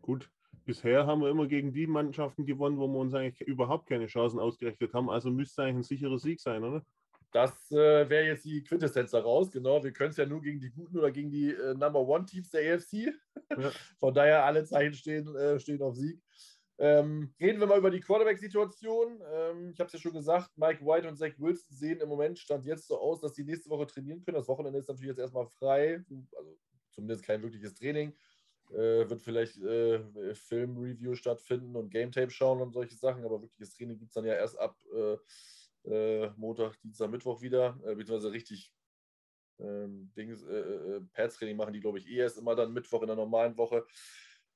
gut, 0.00 0.30
bisher 0.64 1.06
haben 1.06 1.20
wir 1.20 1.28
immer 1.28 1.46
gegen 1.46 1.70
die 1.74 1.86
Mannschaften 1.86 2.46
gewonnen, 2.46 2.78
wo 2.78 2.88
wir 2.88 2.98
uns 2.98 3.12
eigentlich 3.12 3.46
überhaupt 3.46 3.90
keine 3.90 4.06
Chancen 4.06 4.40
ausgerechnet 4.40 4.94
haben. 4.94 5.10
Also 5.10 5.30
müsste 5.30 5.64
eigentlich 5.64 5.76
ein 5.76 5.82
sicherer 5.82 6.18
Sieg 6.18 6.40
sein, 6.40 6.64
oder? 6.64 6.82
Das 7.30 7.70
äh, 7.70 8.08
wäre 8.08 8.26
jetzt 8.26 8.44
die 8.44 8.62
Quintessenz 8.62 9.10
daraus. 9.10 9.50
Genau, 9.50 9.82
wir 9.82 9.92
können 9.92 10.10
es 10.10 10.16
ja 10.16 10.24
nur 10.24 10.40
gegen 10.40 10.60
die 10.60 10.70
guten 10.70 10.96
oder 10.98 11.10
gegen 11.10 11.30
die 11.30 11.50
äh, 11.50 11.74
Number 11.74 12.00
One 12.00 12.24
Teams 12.24 12.50
der 12.50 12.74
AFC. 12.74 13.12
Ja. 13.56 13.70
Von 13.98 14.14
daher 14.14 14.44
alle 14.44 14.64
Zeichen 14.64 14.94
stehen, 14.94 15.34
äh, 15.36 15.60
stehen 15.60 15.82
auf 15.82 15.94
Sieg. 15.94 16.22
Ähm, 16.80 17.34
reden 17.40 17.58
wir 17.58 17.66
mal 17.66 17.78
über 17.78 17.90
die 17.90 18.00
Quarterback-Situation. 18.00 19.20
Ähm, 19.32 19.70
ich 19.72 19.80
habe 19.80 19.88
es 19.88 19.92
ja 19.92 19.98
schon 19.98 20.12
gesagt, 20.12 20.56
Mike 20.56 20.84
White 20.84 21.08
und 21.08 21.16
Zach 21.16 21.32
Wilson 21.36 21.76
sehen 21.76 22.00
im 22.00 22.08
Moment 22.08 22.38
Stand 22.38 22.64
jetzt 22.64 22.86
so 22.86 22.98
aus, 22.98 23.20
dass 23.20 23.34
sie 23.34 23.44
nächste 23.44 23.68
Woche 23.68 23.86
trainieren 23.86 24.22
können. 24.24 24.36
Das 24.36 24.48
Wochenende 24.48 24.78
ist 24.78 24.88
natürlich 24.88 25.08
jetzt 25.08 25.18
erstmal 25.18 25.48
frei, 25.58 26.04
also 26.36 26.56
zumindest 26.92 27.24
kein 27.24 27.42
wirkliches 27.42 27.74
Training. 27.74 28.14
Äh, 28.70 29.08
wird 29.08 29.20
vielleicht 29.20 29.58
äh, 29.58 30.34
Film-Review 30.34 31.14
stattfinden 31.14 31.74
und 31.74 31.90
Game-Tape 31.90 32.30
schauen 32.30 32.60
und 32.60 32.72
solche 32.72 32.94
Sachen, 32.94 33.24
aber 33.24 33.42
wirkliches 33.42 33.74
Training 33.74 33.98
gibt 33.98 34.10
es 34.10 34.14
dann 34.14 34.26
ja 34.26 34.34
erst 34.34 34.58
ab 34.58 34.76
äh, 35.88 36.24
äh, 36.24 36.30
Montag, 36.36 36.78
Dienstag, 36.80 37.10
Mittwoch 37.10 37.40
wieder, 37.40 37.78
äh, 37.84 37.94
beziehungsweise 37.94 38.32
richtig 38.32 38.72
ähm, 39.60 40.12
Dings, 40.16 40.42
äh, 40.44 40.56
äh, 40.56 41.00
Pads-Training 41.12 41.56
machen 41.56 41.72
die, 41.72 41.80
glaube 41.80 41.98
ich, 41.98 42.08
eh 42.08 42.16
erst 42.16 42.38
immer 42.38 42.54
dann 42.54 42.72
Mittwoch 42.72 43.02
in 43.02 43.08
der 43.08 43.16
normalen 43.16 43.56
Woche. 43.56 43.84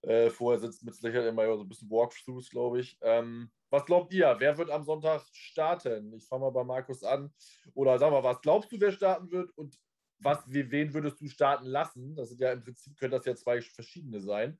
Äh, 0.02 0.30
vorher 0.30 0.60
sitzt 0.60 0.84
mit 0.84 0.94
Sicherheit 0.94 1.28
immer 1.28 1.46
so 1.56 1.62
ein 1.62 1.68
bisschen 1.68 1.90
Walkthroughs, 1.90 2.50
glaube 2.50 2.80
ich. 2.80 2.98
Ähm, 3.02 3.50
was 3.70 3.84
glaubt 3.84 4.12
ihr? 4.12 4.34
Wer 4.38 4.58
wird 4.58 4.70
am 4.70 4.84
Sonntag 4.84 5.24
starten? 5.32 6.12
Ich 6.14 6.26
fange 6.26 6.42
mal 6.42 6.50
bei 6.50 6.64
Markus 6.64 7.04
an. 7.04 7.32
Oder 7.74 7.98
sag 7.98 8.10
mal, 8.10 8.22
was 8.22 8.40
glaubst 8.40 8.72
du, 8.72 8.80
wer 8.80 8.90
starten 8.90 9.30
wird? 9.30 9.50
Und 9.56 9.78
was, 10.18 10.42
wen 10.46 10.92
würdest 10.92 11.20
du 11.20 11.28
starten 11.28 11.66
lassen? 11.66 12.14
Das 12.16 12.30
sind 12.30 12.40
ja 12.40 12.52
im 12.52 12.62
Prinzip, 12.62 12.96
können 12.96 13.12
das 13.12 13.24
ja 13.24 13.34
zwei 13.34 13.60
verschiedene 13.60 14.20
sein. 14.20 14.58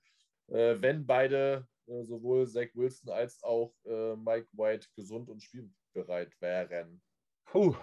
Äh, 0.49 0.77
wenn 0.81 1.07
beide, 1.07 1.67
äh, 1.87 2.05
sowohl 2.05 2.47
Zach 2.47 2.69
Wilson 2.75 3.11
als 3.11 3.43
auch 3.43 3.75
äh, 3.85 4.17
Mike 4.17 4.49
White, 4.53 4.89
gesund 4.95 5.29
und 5.29 5.43
spielbereit 5.93 6.33
wären. 6.41 7.01
Puh. 7.45 7.75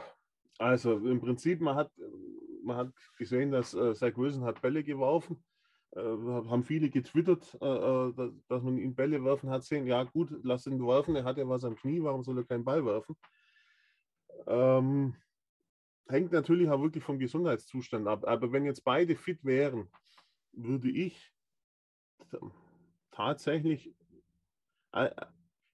Also 0.58 0.98
im 0.98 1.22
Prinzip, 1.22 1.62
man 1.62 1.76
hat, 1.76 1.92
man 2.64 2.76
hat 2.76 2.94
gesehen, 3.18 3.52
dass 3.52 3.74
äh, 3.74 3.94
Zach 3.94 4.18
Wilson 4.18 4.44
hat 4.44 4.62
Bälle 4.62 4.84
geworfen 4.84 5.42
äh, 5.96 6.00
haben 6.02 6.64
viele 6.64 6.90
getwittert, 6.90 7.58
äh, 7.62 7.66
äh 7.66 8.32
dass 8.48 8.62
man 8.64 8.78
ihn 8.78 8.96
Bälle 8.96 9.24
werfen 9.24 9.50
hat 9.50 9.64
sehen. 9.64 9.88
Ja, 9.88 10.04
gut, 10.04 10.30
lass 10.44 10.68
ihn 10.68 10.86
werfen, 10.86 11.16
er 11.16 11.24
hat 11.24 11.38
ja 11.38 11.48
was 11.48 11.64
am 11.64 11.76
Knie, 11.76 12.04
warum 12.04 12.24
soll 12.24 12.38
er 12.38 12.44
keinen 12.44 12.66
Ball 12.66 12.86
werfen? 12.86 13.16
Ähm, 14.46 15.16
hängt 16.08 16.32
natürlich 16.32 16.70
auch 16.70 16.82
wirklich 16.82 17.04
vom 17.04 17.20
Gesundheitszustand 17.20 18.08
ab. 18.08 18.28
Aber 18.28 18.52
wenn 18.52 18.66
jetzt 18.66 18.84
beide 18.84 19.16
fit 19.16 19.44
wären, 19.44 19.90
würde 20.52 20.90
ich 20.90 21.34
tatsächlich, 23.12 23.94
äh, 24.92 25.10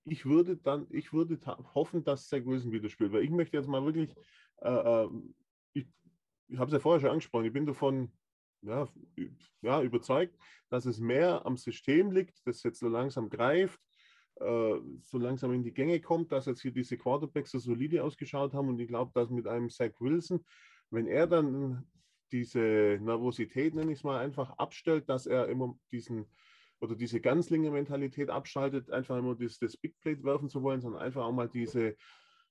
ich 0.05 0.25
würde 0.25 0.57
dann, 0.57 0.87
ich 0.89 1.13
würde 1.13 1.39
hoffen, 1.73 2.03
dass 2.03 2.27
Zach 2.27 2.45
Wilson 2.45 2.71
wieder 2.71 2.89
spielt, 2.89 3.11
weil 3.11 3.23
ich 3.23 3.31
möchte 3.31 3.57
jetzt 3.57 3.67
mal 3.67 3.83
wirklich, 3.83 4.15
äh, 4.61 4.69
äh 4.69 5.09
ich, 5.73 5.87
ich 6.47 6.57
habe 6.57 6.67
es 6.67 6.73
ja 6.73 6.79
vorher 6.79 7.01
schon 7.01 7.09
angesprochen, 7.09 7.45
ich 7.45 7.53
bin 7.53 7.65
davon 7.65 8.11
ja, 8.61 8.87
ja, 9.61 9.81
überzeugt, 9.81 10.35
dass 10.69 10.85
es 10.85 10.99
mehr 10.99 11.45
am 11.45 11.57
System 11.57 12.11
liegt, 12.11 12.45
das 12.45 12.63
jetzt 12.63 12.79
so 12.79 12.87
langsam 12.87 13.29
greift, 13.29 13.79
äh, 14.35 14.75
so 15.01 15.17
langsam 15.17 15.53
in 15.53 15.63
die 15.63 15.73
Gänge 15.73 15.99
kommt, 16.01 16.31
dass 16.31 16.45
jetzt 16.45 16.61
hier 16.61 16.71
diese 16.71 16.97
Quarterbacks 16.97 17.51
so 17.51 17.59
solide 17.59 18.03
ausgeschaut 18.03 18.53
haben. 18.53 18.69
Und 18.69 18.79
ich 18.79 18.87
glaube, 18.87 19.11
dass 19.13 19.29
mit 19.29 19.47
einem 19.47 19.69
Zach 19.69 19.91
Wilson, 19.99 20.43
wenn 20.89 21.07
er 21.07 21.27
dann 21.27 21.87
diese 22.31 22.99
Nervosität, 23.01 23.75
nenne 23.75 23.91
ich 23.91 23.99
es 23.99 24.03
mal, 24.03 24.19
einfach 24.19 24.51
abstellt, 24.57 25.07
dass 25.09 25.25
er 25.25 25.47
immer 25.47 25.77
diesen 25.91 26.25
oder 26.79 26.95
diese 26.95 27.21
Ganzlinge-Mentalität 27.21 28.29
abschaltet, 28.29 28.91
einfach 28.91 29.17
immer 29.17 29.35
das, 29.35 29.59
das 29.59 29.77
Big 29.77 29.99
Plate 29.99 30.23
werfen 30.23 30.49
zu 30.49 30.61
wollen, 30.61 30.81
sondern 30.81 31.01
einfach 31.01 31.23
auch 31.23 31.31
mal 31.31 31.49
diese 31.49 31.95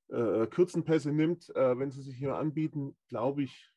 äh, 0.08 0.46
kurzen 0.46 0.84
Pässe 0.84 1.12
nimmt, 1.12 1.48
äh, 1.54 1.78
wenn 1.78 1.90
sie 1.90 2.02
sich 2.02 2.16
hier 2.16 2.36
anbieten, 2.36 2.96
glaube 3.08 3.44
ich, 3.44 3.70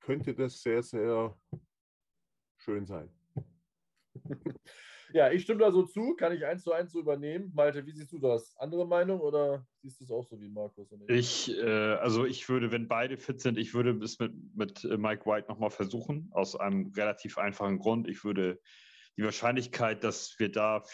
könnte 0.00 0.34
das 0.34 0.62
sehr, 0.62 0.82
sehr 0.82 1.36
schön 2.58 2.86
sein. 2.86 3.10
Ja, 5.14 5.30
ich 5.32 5.42
stimme 5.42 5.60
da 5.60 5.72
so 5.72 5.84
zu, 5.84 6.14
kann 6.16 6.32
ich 6.32 6.44
eins 6.44 6.62
zu 6.62 6.72
eins 6.72 6.92
so 6.92 7.00
übernehmen. 7.00 7.50
Malte, 7.54 7.86
wie 7.86 7.92
siehst 7.92 8.12
du 8.12 8.18
das? 8.18 8.54
Andere 8.58 8.86
Meinung 8.86 9.20
oder 9.20 9.66
siehst 9.80 10.00
du 10.00 10.04
es 10.04 10.10
auch 10.10 10.24
so 10.24 10.38
wie 10.38 10.50
Markus? 10.50 10.86
ich, 11.08 11.56
äh, 11.56 11.94
also 11.94 12.26
ich 12.26 12.46
würde, 12.48 12.70
wenn 12.72 12.88
beide 12.88 13.16
fit 13.16 13.40
sind, 13.40 13.56
ich 13.56 13.72
würde 13.72 13.98
es 14.04 14.18
mit, 14.18 14.34
mit 14.54 14.84
Mike 14.84 15.24
White 15.24 15.48
nochmal 15.48 15.70
versuchen, 15.70 16.28
aus 16.32 16.56
einem 16.56 16.92
relativ 16.94 17.38
einfachen 17.38 17.78
Grund. 17.78 18.06
Ich 18.06 18.22
würde 18.22 18.60
die 19.18 19.24
Wahrscheinlichkeit, 19.24 20.04
dass 20.04 20.38
wir 20.38 20.50
da 20.50 20.84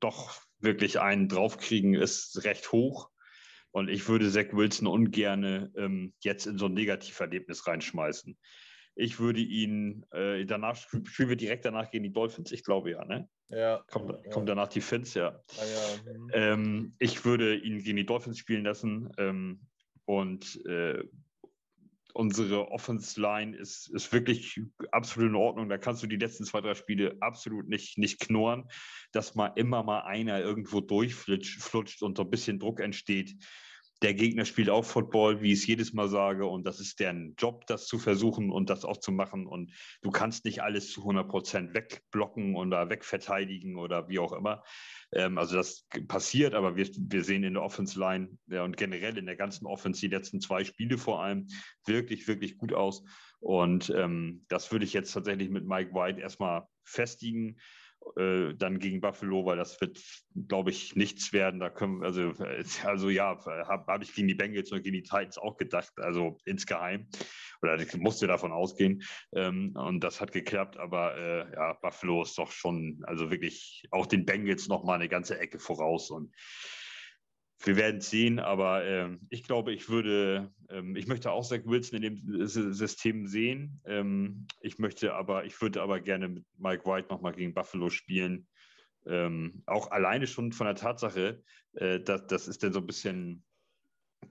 doch 0.00 0.40
wirklich 0.58 0.98
einen 0.98 1.28
draufkriegen, 1.28 1.94
ist 1.94 2.42
recht 2.44 2.72
hoch. 2.72 3.10
Und 3.70 3.88
ich 3.88 4.08
würde 4.08 4.30
Zach 4.30 4.52
Wilson 4.52 4.86
ungern 4.86 5.72
ähm, 5.76 6.14
jetzt 6.20 6.46
in 6.46 6.58
so 6.58 6.66
ein 6.66 6.74
Negativerlebnis 6.74 7.66
reinschmeißen. 7.66 8.38
Ich 8.94 9.18
würde 9.18 9.40
ihn, 9.40 10.06
äh, 10.12 10.46
danach 10.46 10.76
spielen 10.76 11.28
wir 11.28 11.36
direkt 11.36 11.64
danach 11.64 11.90
gegen 11.90 12.04
die 12.04 12.12
Dolphins, 12.12 12.52
ich 12.52 12.62
glaube 12.62 12.92
ja, 12.92 13.04
ne? 13.04 13.28
Ja. 13.48 13.84
Kommt, 13.90 14.10
ja. 14.24 14.30
kommt 14.30 14.48
danach 14.48 14.68
die 14.68 14.80
Fins, 14.80 15.14
ja. 15.14 15.42
Ah, 15.58 15.64
ja. 15.64 16.12
Mhm. 16.12 16.30
Ähm, 16.32 16.94
ich 17.00 17.24
würde 17.24 17.56
ihn 17.56 17.82
gegen 17.82 17.96
die 17.96 18.06
Dolphins 18.06 18.38
spielen 18.38 18.64
lassen 18.64 19.10
ähm, 19.18 19.66
und 20.04 20.64
äh, 20.66 21.02
unsere 22.14 22.70
Offense 22.70 23.20
Line 23.20 23.56
ist, 23.56 23.90
ist 23.92 24.12
wirklich 24.12 24.60
absolut 24.92 25.30
in 25.30 25.34
Ordnung. 25.36 25.68
Da 25.68 25.78
kannst 25.78 26.02
du 26.02 26.06
die 26.06 26.16
letzten 26.16 26.44
zwei, 26.44 26.60
drei 26.60 26.74
Spiele 26.74 27.16
absolut 27.20 27.68
nicht, 27.68 27.98
nicht 27.98 28.20
knurren, 28.20 28.68
dass 29.12 29.34
mal 29.34 29.52
immer 29.56 29.82
mal 29.82 30.02
einer 30.02 30.40
irgendwo 30.40 30.80
durchflutscht 30.80 32.02
und 32.02 32.16
so 32.16 32.22
ein 32.22 32.30
bisschen 32.30 32.60
Druck 32.60 32.80
entsteht. 32.80 33.34
Der 34.04 34.12
Gegner 34.12 34.44
spielt 34.44 34.68
auch 34.68 34.84
Football, 34.84 35.40
wie 35.40 35.52
ich 35.52 35.60
es 35.60 35.66
jedes 35.66 35.94
Mal 35.94 36.10
sage, 36.10 36.44
und 36.44 36.66
das 36.66 36.78
ist 36.78 37.00
deren 37.00 37.34
Job, 37.38 37.66
das 37.66 37.86
zu 37.86 37.98
versuchen 37.98 38.50
und 38.50 38.68
das 38.68 38.84
auch 38.84 38.98
zu 38.98 39.12
machen. 39.12 39.46
Und 39.46 39.72
du 40.02 40.10
kannst 40.10 40.44
nicht 40.44 40.62
alles 40.62 40.92
zu 40.92 41.00
100 41.00 41.26
Prozent 41.26 41.72
wegblocken 41.72 42.54
oder 42.54 42.90
wegverteidigen 42.90 43.78
oder 43.78 44.06
wie 44.10 44.18
auch 44.18 44.34
immer. 44.34 44.62
Ähm, 45.12 45.38
also 45.38 45.56
das 45.56 45.86
passiert, 46.06 46.52
aber 46.52 46.76
wir, 46.76 46.86
wir 46.86 47.24
sehen 47.24 47.44
in 47.44 47.54
der 47.54 47.62
Offense 47.62 47.98
Line 47.98 48.36
ja, 48.48 48.62
und 48.62 48.76
generell 48.76 49.16
in 49.16 49.24
der 49.24 49.36
ganzen 49.36 49.64
Offense 49.64 50.02
die 50.02 50.14
letzten 50.14 50.38
zwei 50.38 50.64
Spiele 50.64 50.98
vor 50.98 51.22
allem 51.22 51.46
wirklich, 51.86 52.28
wirklich 52.28 52.58
gut 52.58 52.74
aus. 52.74 53.04
Und 53.40 53.88
ähm, 53.88 54.44
das 54.48 54.70
würde 54.70 54.84
ich 54.84 54.92
jetzt 54.92 55.12
tatsächlich 55.12 55.48
mit 55.48 55.66
Mike 55.66 55.94
White 55.94 56.20
erstmal 56.20 56.66
festigen. 56.82 57.56
Äh, 58.16 58.54
dann 58.54 58.78
gegen 58.78 59.00
Buffalo, 59.00 59.44
weil 59.44 59.56
das 59.56 59.80
wird, 59.80 60.00
glaube 60.48 60.70
ich, 60.70 60.94
nichts 60.94 61.32
werden. 61.32 61.58
Da 61.58 61.70
können 61.70 62.04
also, 62.04 62.32
also 62.84 63.08
ja, 63.10 63.36
habe 63.44 63.86
hab 63.86 64.02
ich 64.02 64.14
gegen 64.14 64.28
die 64.28 64.34
Bengals 64.34 64.70
und 64.70 64.82
gegen 64.82 64.94
die 64.94 65.02
Titans 65.02 65.38
auch 65.38 65.56
gedacht, 65.56 65.92
also 65.96 66.38
insgeheim. 66.44 67.08
Oder 67.62 67.78
ich 67.80 67.96
musste 67.96 68.26
davon 68.26 68.52
ausgehen. 68.52 69.02
Ähm, 69.34 69.74
und 69.74 70.04
das 70.04 70.20
hat 70.20 70.32
geklappt, 70.32 70.76
aber 70.76 71.16
äh, 71.16 71.52
ja, 71.54 71.72
Buffalo 71.74 72.22
ist 72.22 72.38
doch 72.38 72.52
schon, 72.52 73.02
also 73.04 73.30
wirklich 73.30 73.84
auch 73.90 74.06
den 74.06 74.24
Bengals 74.24 74.68
nochmal 74.68 74.96
eine 74.96 75.08
ganze 75.08 75.38
Ecke 75.38 75.58
voraus. 75.58 76.10
Und 76.10 76.32
wir 77.66 77.76
werden 77.76 77.98
es 77.98 78.10
sehen, 78.10 78.38
aber 78.38 78.84
äh, 78.84 79.16
ich 79.30 79.42
glaube, 79.44 79.72
ich 79.72 79.88
würde, 79.88 80.52
ähm, 80.68 80.96
ich 80.96 81.06
möchte 81.06 81.30
auch 81.30 81.46
Zach 81.46 81.60
Wilson 81.64 82.02
in 82.02 82.02
dem 82.02 82.46
System 82.46 83.26
sehen. 83.26 83.80
Ähm, 83.84 84.46
ich 84.60 84.78
möchte 84.78 85.14
aber, 85.14 85.44
ich 85.44 85.60
würde 85.60 85.82
aber 85.82 86.00
gerne 86.00 86.28
mit 86.28 86.44
Mike 86.58 86.84
White 86.84 87.08
nochmal 87.10 87.32
gegen 87.32 87.54
Buffalo 87.54 87.90
spielen. 87.90 88.46
Ähm, 89.06 89.62
auch 89.66 89.90
alleine 89.90 90.26
schon 90.26 90.52
von 90.52 90.66
der 90.66 90.76
Tatsache, 90.76 91.42
äh, 91.74 92.00
dass 92.00 92.26
das 92.26 92.48
ist 92.48 92.62
dann 92.62 92.72
so 92.72 92.80
ein 92.80 92.86
bisschen 92.86 93.44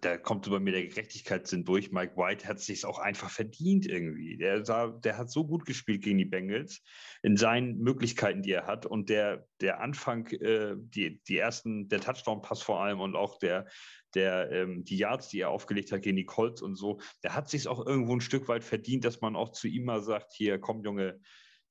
da 0.04 0.18
kommt 0.18 0.48
über 0.48 0.60
mir 0.60 0.72
der 0.72 0.86
Gerechtigkeitssinn 0.86 1.64
durch. 1.64 1.92
Mike 1.92 2.18
White 2.18 2.48
hat 2.48 2.58
es 2.58 2.66
sich 2.66 2.86
auch 2.86 3.00
einfach 3.00 3.30
verdient 3.30 3.86
irgendwie. 3.86 4.38
Der, 4.38 4.66
sah, 4.66 4.88
der 4.88 5.18
hat 5.18 5.32
so 5.32 5.46
gut 5.46 5.66
gespielt 5.66 6.04
gegen 6.04 6.18
die 6.18 6.26
Bengals 6.26 6.82
in 7.22 7.38
seinen 7.38 7.78
Möglichkeiten, 7.80 8.42
die 8.42 8.52
er 8.52 8.68
hat. 8.68 8.86
Und 8.86 9.10
der, 9.10 9.48
der 9.62 9.80
Anfang, 9.80 10.28
äh, 10.28 10.76
die, 10.78 11.22
die 11.28 11.38
ersten, 11.38 11.88
der 11.88 12.02
Touchdown-Pass 12.02 12.62
vor 12.62 12.82
allem 12.82 13.00
und 13.00 13.16
auch 13.16 13.40
der, 13.40 13.66
der, 14.14 14.52
ähm, 14.52 14.84
die 14.84 14.98
Yards, 14.98 15.30
die 15.30 15.40
er 15.40 15.50
aufgelegt 15.50 15.92
hat 15.92 16.02
gegen 16.02 16.18
die 16.18 16.26
Colts 16.26 16.62
und 16.62 16.76
so, 16.76 17.00
der 17.24 17.34
hat 17.34 17.50
sich 17.50 17.68
auch 17.68 17.86
irgendwo 17.86 18.14
ein 18.14 18.22
Stück 18.22 18.48
weit 18.48 18.64
verdient, 18.64 19.06
dass 19.06 19.22
man 19.22 19.36
auch 19.36 19.52
zu 19.52 19.68
ihm 19.68 19.86
mal 19.86 20.04
sagt, 20.04 20.34
hier, 20.34 20.60
komm 20.60 20.84
Junge, 20.84 21.20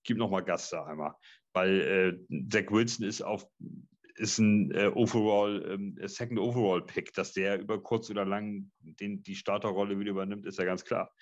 gib 0.04 0.16
noch 0.16 0.30
mal 0.30 0.40
Gas 0.40 0.70
da 0.70 0.84
einmal. 0.86 1.14
Weil 1.52 2.18
äh, 2.30 2.48
Zach 2.48 2.70
Wilson 2.70 3.06
ist 3.06 3.20
auf 3.20 3.46
ist 4.16 4.38
ein 4.38 4.70
äh, 4.72 4.90
Overall, 4.94 5.64
ähm, 5.70 5.98
Second 6.06 6.38
Overall 6.38 6.84
Pick, 6.84 7.12
dass 7.14 7.32
der 7.32 7.60
über 7.60 7.82
kurz 7.82 8.10
oder 8.10 8.24
lang 8.24 8.70
den, 8.80 9.22
die 9.22 9.34
Starterrolle 9.34 9.98
wieder 9.98 10.10
übernimmt, 10.10 10.46
ist 10.46 10.58
ja 10.58 10.64
ganz 10.64 10.84
klar. 10.84 11.12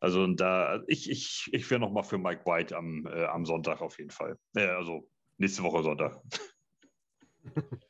Also 0.00 0.26
da, 0.28 0.82
ich, 0.86 1.10
ich, 1.10 1.48
ich 1.52 1.70
wäre 1.70 1.80
nochmal 1.80 2.04
für 2.04 2.18
Mike 2.18 2.44
White 2.46 2.76
am, 2.76 3.06
äh, 3.06 3.24
am 3.24 3.44
Sonntag 3.44 3.80
auf 3.80 3.98
jeden 3.98 4.10
Fall. 4.10 4.38
Äh, 4.54 4.66
also 4.66 5.08
nächste 5.38 5.62
Woche 5.62 5.82
Sonntag. 5.82 6.20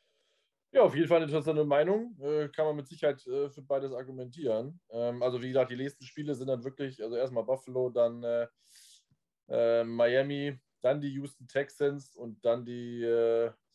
Ja, 0.71 0.83
auf 0.83 0.93
jeden 0.93 1.07
Fall 1.07 1.17
eine 1.17 1.25
interessante 1.25 1.65
Meinung. 1.65 2.15
Äh, 2.21 2.47
kann 2.49 2.65
man 2.65 2.75
mit 2.75 2.87
Sicherheit 2.87 3.25
äh, 3.25 3.49
für 3.49 3.63
beides 3.63 3.91
argumentieren. 3.91 4.79
Ähm, 4.91 5.23
also, 5.23 5.41
wie 5.41 5.47
gesagt, 5.47 5.71
die 5.71 5.75
nächsten 5.75 6.05
Spiele 6.05 6.35
sind 6.35 6.47
dann 6.47 6.63
wirklich, 6.63 7.01
also 7.01 7.15
erstmal 7.15 7.43
Buffalo, 7.43 7.89
dann 7.89 8.23
äh, 8.23 8.47
äh 9.49 9.83
Miami, 9.83 10.59
dann 10.81 11.01
die 11.01 11.09
Houston 11.13 11.47
Texans 11.47 12.15
und 12.15 12.45
dann 12.45 12.65
die, 12.65 13.01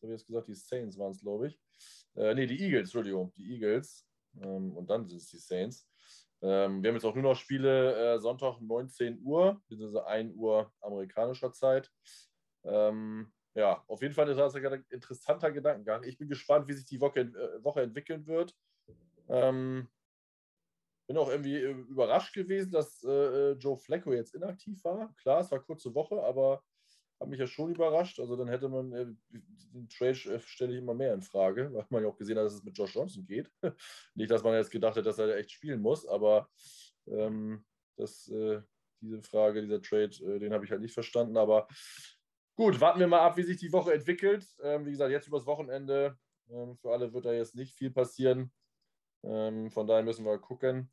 äh, 0.01 0.07
habe 0.07 0.15
ich 0.15 0.21
jetzt 0.21 0.27
gesagt, 0.27 0.49
die 0.49 0.55
Saints 0.55 0.99
waren 0.99 1.13
es, 1.13 1.21
glaube 1.21 1.49
ich. 1.49 1.61
Äh, 2.15 2.35
ne, 2.35 2.47
die 2.47 2.61
Eagles, 2.61 2.89
Entschuldigung, 2.89 3.33
die 3.37 3.55
Eagles. 3.55 4.07
Ähm, 4.41 4.77
und 4.77 4.89
dann 4.89 5.07
sind 5.07 5.19
es 5.19 5.29
die 5.29 5.39
Saints. 5.39 5.89
Ähm, 6.43 6.83
wir 6.83 6.89
haben 6.89 6.97
jetzt 6.97 7.05
auch 7.05 7.15
nur 7.15 7.23
noch 7.23 7.37
Spiele 7.37 8.15
äh, 8.15 8.19
Sonntag 8.19 8.61
19 8.61 9.21
Uhr, 9.23 9.63
beziehungsweise 9.69 10.07
1 10.07 10.35
Uhr 10.35 10.73
amerikanischer 10.81 11.53
Zeit. 11.53 11.91
Ähm, 12.65 13.33
ja, 13.55 13.85
auf 13.87 14.03
jeden 14.03 14.15
Fall 14.15 14.29
ein 14.29 14.85
interessanter 14.91 15.53
Gedankengang. 15.53 16.03
Ich 16.05 16.19
bin 16.19 16.29
gespannt, 16.29 16.69
wie 16.69 16.73
sich 16.73 16.87
die 16.87 17.01
Woche, 17.01 17.21
äh, 17.21 17.65
Woche 17.65 17.83
entwickeln 17.83 18.27
wird. 18.27 18.55
Ähm, 19.29 19.89
bin 21.07 21.17
auch 21.17 21.29
irgendwie 21.29 21.57
äh, 21.57 21.71
überrascht 21.71 22.35
gewesen, 22.35 22.73
dass 22.73 23.03
äh, 23.05 23.11
äh, 23.11 23.53
Joe 23.53 23.77
Flacco 23.77 24.13
jetzt 24.13 24.35
inaktiv 24.35 24.83
war. 24.85 25.15
Klar, 25.17 25.41
es 25.41 25.51
war 25.51 25.61
kurze 25.61 25.95
Woche, 25.95 26.23
aber 26.23 26.63
hat 27.21 27.29
mich 27.29 27.41
ja 27.41 27.47
schon 27.47 27.75
überrascht. 27.75 28.21
Also 28.21 28.37
dann 28.37 28.49
hätte 28.49 28.69
man, 28.69 28.93
äh, 28.93 29.07
den 29.73 29.89
Trade 29.89 30.35
äh, 30.35 30.41
stelle 30.41 30.73
ich 30.73 30.79
immer 30.79 30.95
mehr 30.95 31.15
in 31.15 31.23
Frage, 31.23 31.71
weil 31.75 31.87
man 31.91 32.03
ja 32.03 32.09
auch 32.09 32.17
gesehen 32.17 32.39
hat, 32.39 32.45
dass 32.45 32.55
es 32.55 32.65
mit 32.65 32.77
Josh 32.77 32.95
Johnson 32.95 33.27
geht. 33.27 33.51
Nicht, 34.15 34.31
dass 34.31 34.43
man 34.43 34.55
jetzt 34.55 34.71
gedacht 34.71 34.97
hat, 34.97 35.07
dass 35.07 35.19
er 35.19 35.37
echt 35.37 35.53
spielen 35.53 35.81
muss, 35.81 36.07
aber 36.07 36.49
ähm, 37.07 37.65
das, 37.97 38.29
äh, 38.29 38.61
diese 39.01 39.23
Frage, 39.23 39.63
dieser 39.63 39.83
Trade, 39.83 40.15
äh, 40.25 40.39
den 40.39 40.53
habe 40.53 40.65
ich 40.65 40.71
halt 40.71 40.81
nicht 40.81 40.95
verstanden. 40.95 41.37
Aber 41.37 41.69
gut, 42.57 42.81
warten 42.81 43.01
wir 43.01 43.07
mal 43.07 43.21
ab, 43.21 43.37
wie 43.37 43.43
sich 43.43 43.59
die 43.59 43.73
Woche 43.73 43.93
entwickelt. 43.93 44.47
Ähm, 44.63 44.87
wie 44.87 44.91
gesagt, 44.91 45.11
jetzt 45.11 45.29
übers 45.29 45.47
Wochenende. 45.47 46.19
Ähm, 46.51 46.77
für 46.77 46.91
alle 46.91 47.13
wird 47.13 47.27
da 47.27 47.33
jetzt 47.33 47.55
nicht 47.55 47.75
viel 47.75 47.91
passieren. 47.91 48.53
Ähm, 49.23 49.71
von 49.71 49.87
daher 49.87 50.03
müssen 50.03 50.25
wir 50.25 50.39
gucken. 50.39 50.91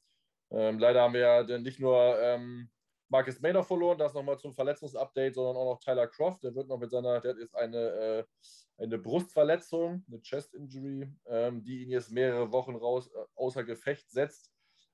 Ähm, 0.51 0.79
leider 0.79 1.01
haben 1.01 1.13
wir 1.13 1.21
ja 1.21 1.57
nicht 1.59 1.79
nur 1.79 2.19
ähm, 2.19 2.69
Marcus 3.11 3.41
Maynard 3.41 3.65
verloren, 3.65 3.97
das 3.97 4.13
nochmal 4.13 4.39
zum 4.39 4.53
Verletzungsupdate, 4.53 5.35
sondern 5.35 5.57
auch 5.57 5.73
noch 5.73 5.79
Tyler 5.79 6.07
Croft, 6.07 6.43
der 6.43 6.55
wird 6.55 6.69
noch 6.69 6.79
mit 6.79 6.89
seiner, 6.89 7.19
der 7.19 7.35
hat 7.35 7.55
eine, 7.55 7.77
äh, 7.77 8.23
eine 8.77 8.97
Brustverletzung, 8.97 10.05
eine 10.07 10.21
Chest 10.21 10.53
Injury, 10.53 11.13
ähm, 11.25 11.61
die 11.61 11.83
ihn 11.83 11.89
jetzt 11.89 12.11
mehrere 12.11 12.49
Wochen 12.53 12.75
raus 12.75 13.11
äh, 13.13 13.25
außer 13.35 13.65
Gefecht 13.65 14.09
setzt. 14.09 14.49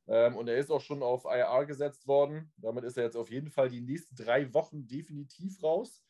Ähm, 0.07 0.36
und 0.36 0.47
er 0.47 0.57
ist 0.57 0.72
auch 0.72 0.82
schon 0.82 1.03
auf 1.03 1.26
IR 1.26 1.65
gesetzt 1.68 2.07
worden. 2.07 2.51
Damit 2.57 2.86
ist 2.86 2.97
er 2.97 3.03
jetzt 3.03 3.18
auf 3.18 3.30
jeden 3.30 3.51
Fall 3.51 3.70
die 3.70 3.82
nächsten 3.82 4.15
drei 4.15 4.51
Wochen 4.51 4.88
definitiv 4.88 5.61
raus. 5.61 6.03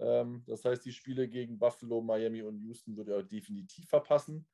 Ähm, 0.00 0.42
das 0.48 0.64
heißt, 0.64 0.84
die 0.84 0.92
Spiele 0.92 1.28
gegen 1.28 1.58
Buffalo, 1.58 2.00
Miami 2.00 2.42
und 2.42 2.58
Houston 2.62 2.96
wird 2.96 3.08
er 3.08 3.22
definitiv 3.22 3.88
verpassen. 3.88 4.44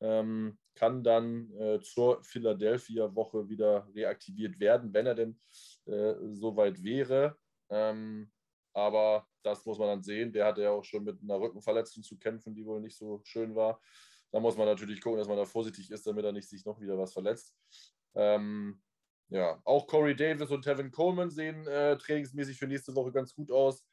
Ähm, 0.00 0.58
kann 0.74 1.02
dann 1.02 1.50
äh, 1.52 1.80
zur 1.80 2.22
Philadelphia-Woche 2.22 3.48
wieder 3.48 3.88
reaktiviert 3.94 4.58
werden, 4.58 4.92
wenn 4.94 5.06
er 5.06 5.14
denn 5.14 5.38
äh, 5.86 6.14
soweit 6.32 6.82
wäre. 6.82 7.36
Ähm, 7.70 8.30
aber 8.72 9.26
das 9.42 9.64
muss 9.64 9.78
man 9.78 9.88
dann 9.88 10.02
sehen. 10.02 10.32
Der 10.32 10.46
hatte 10.46 10.62
ja 10.62 10.70
auch 10.70 10.84
schon 10.84 11.04
mit 11.04 11.20
einer 11.22 11.40
Rückenverletzung 11.40 12.02
zu 12.02 12.18
kämpfen, 12.18 12.54
die 12.54 12.66
wohl 12.66 12.80
nicht 12.80 12.96
so 12.96 13.20
schön 13.24 13.54
war. 13.54 13.80
Da 14.32 14.40
muss 14.40 14.56
man 14.56 14.66
natürlich 14.66 15.00
gucken, 15.00 15.18
dass 15.18 15.28
man 15.28 15.36
da 15.36 15.44
vorsichtig 15.44 15.90
ist, 15.90 16.06
damit 16.06 16.24
er 16.24 16.32
nicht 16.32 16.48
sich 16.48 16.64
noch 16.64 16.80
wieder 16.80 16.98
was 16.98 17.12
verletzt. 17.12 17.56
Ähm, 18.14 18.82
ja, 19.28 19.60
auch 19.64 19.86
Corey 19.86 20.14
Davis 20.14 20.50
und 20.50 20.62
Tevin 20.62 20.90
Coleman 20.90 21.30
sehen 21.30 21.66
äh, 21.66 21.96
trainingsmäßig 21.96 22.58
für 22.58 22.66
nächste 22.66 22.94
Woche 22.94 23.12
ganz 23.12 23.34
gut 23.34 23.50
aus. 23.50 23.84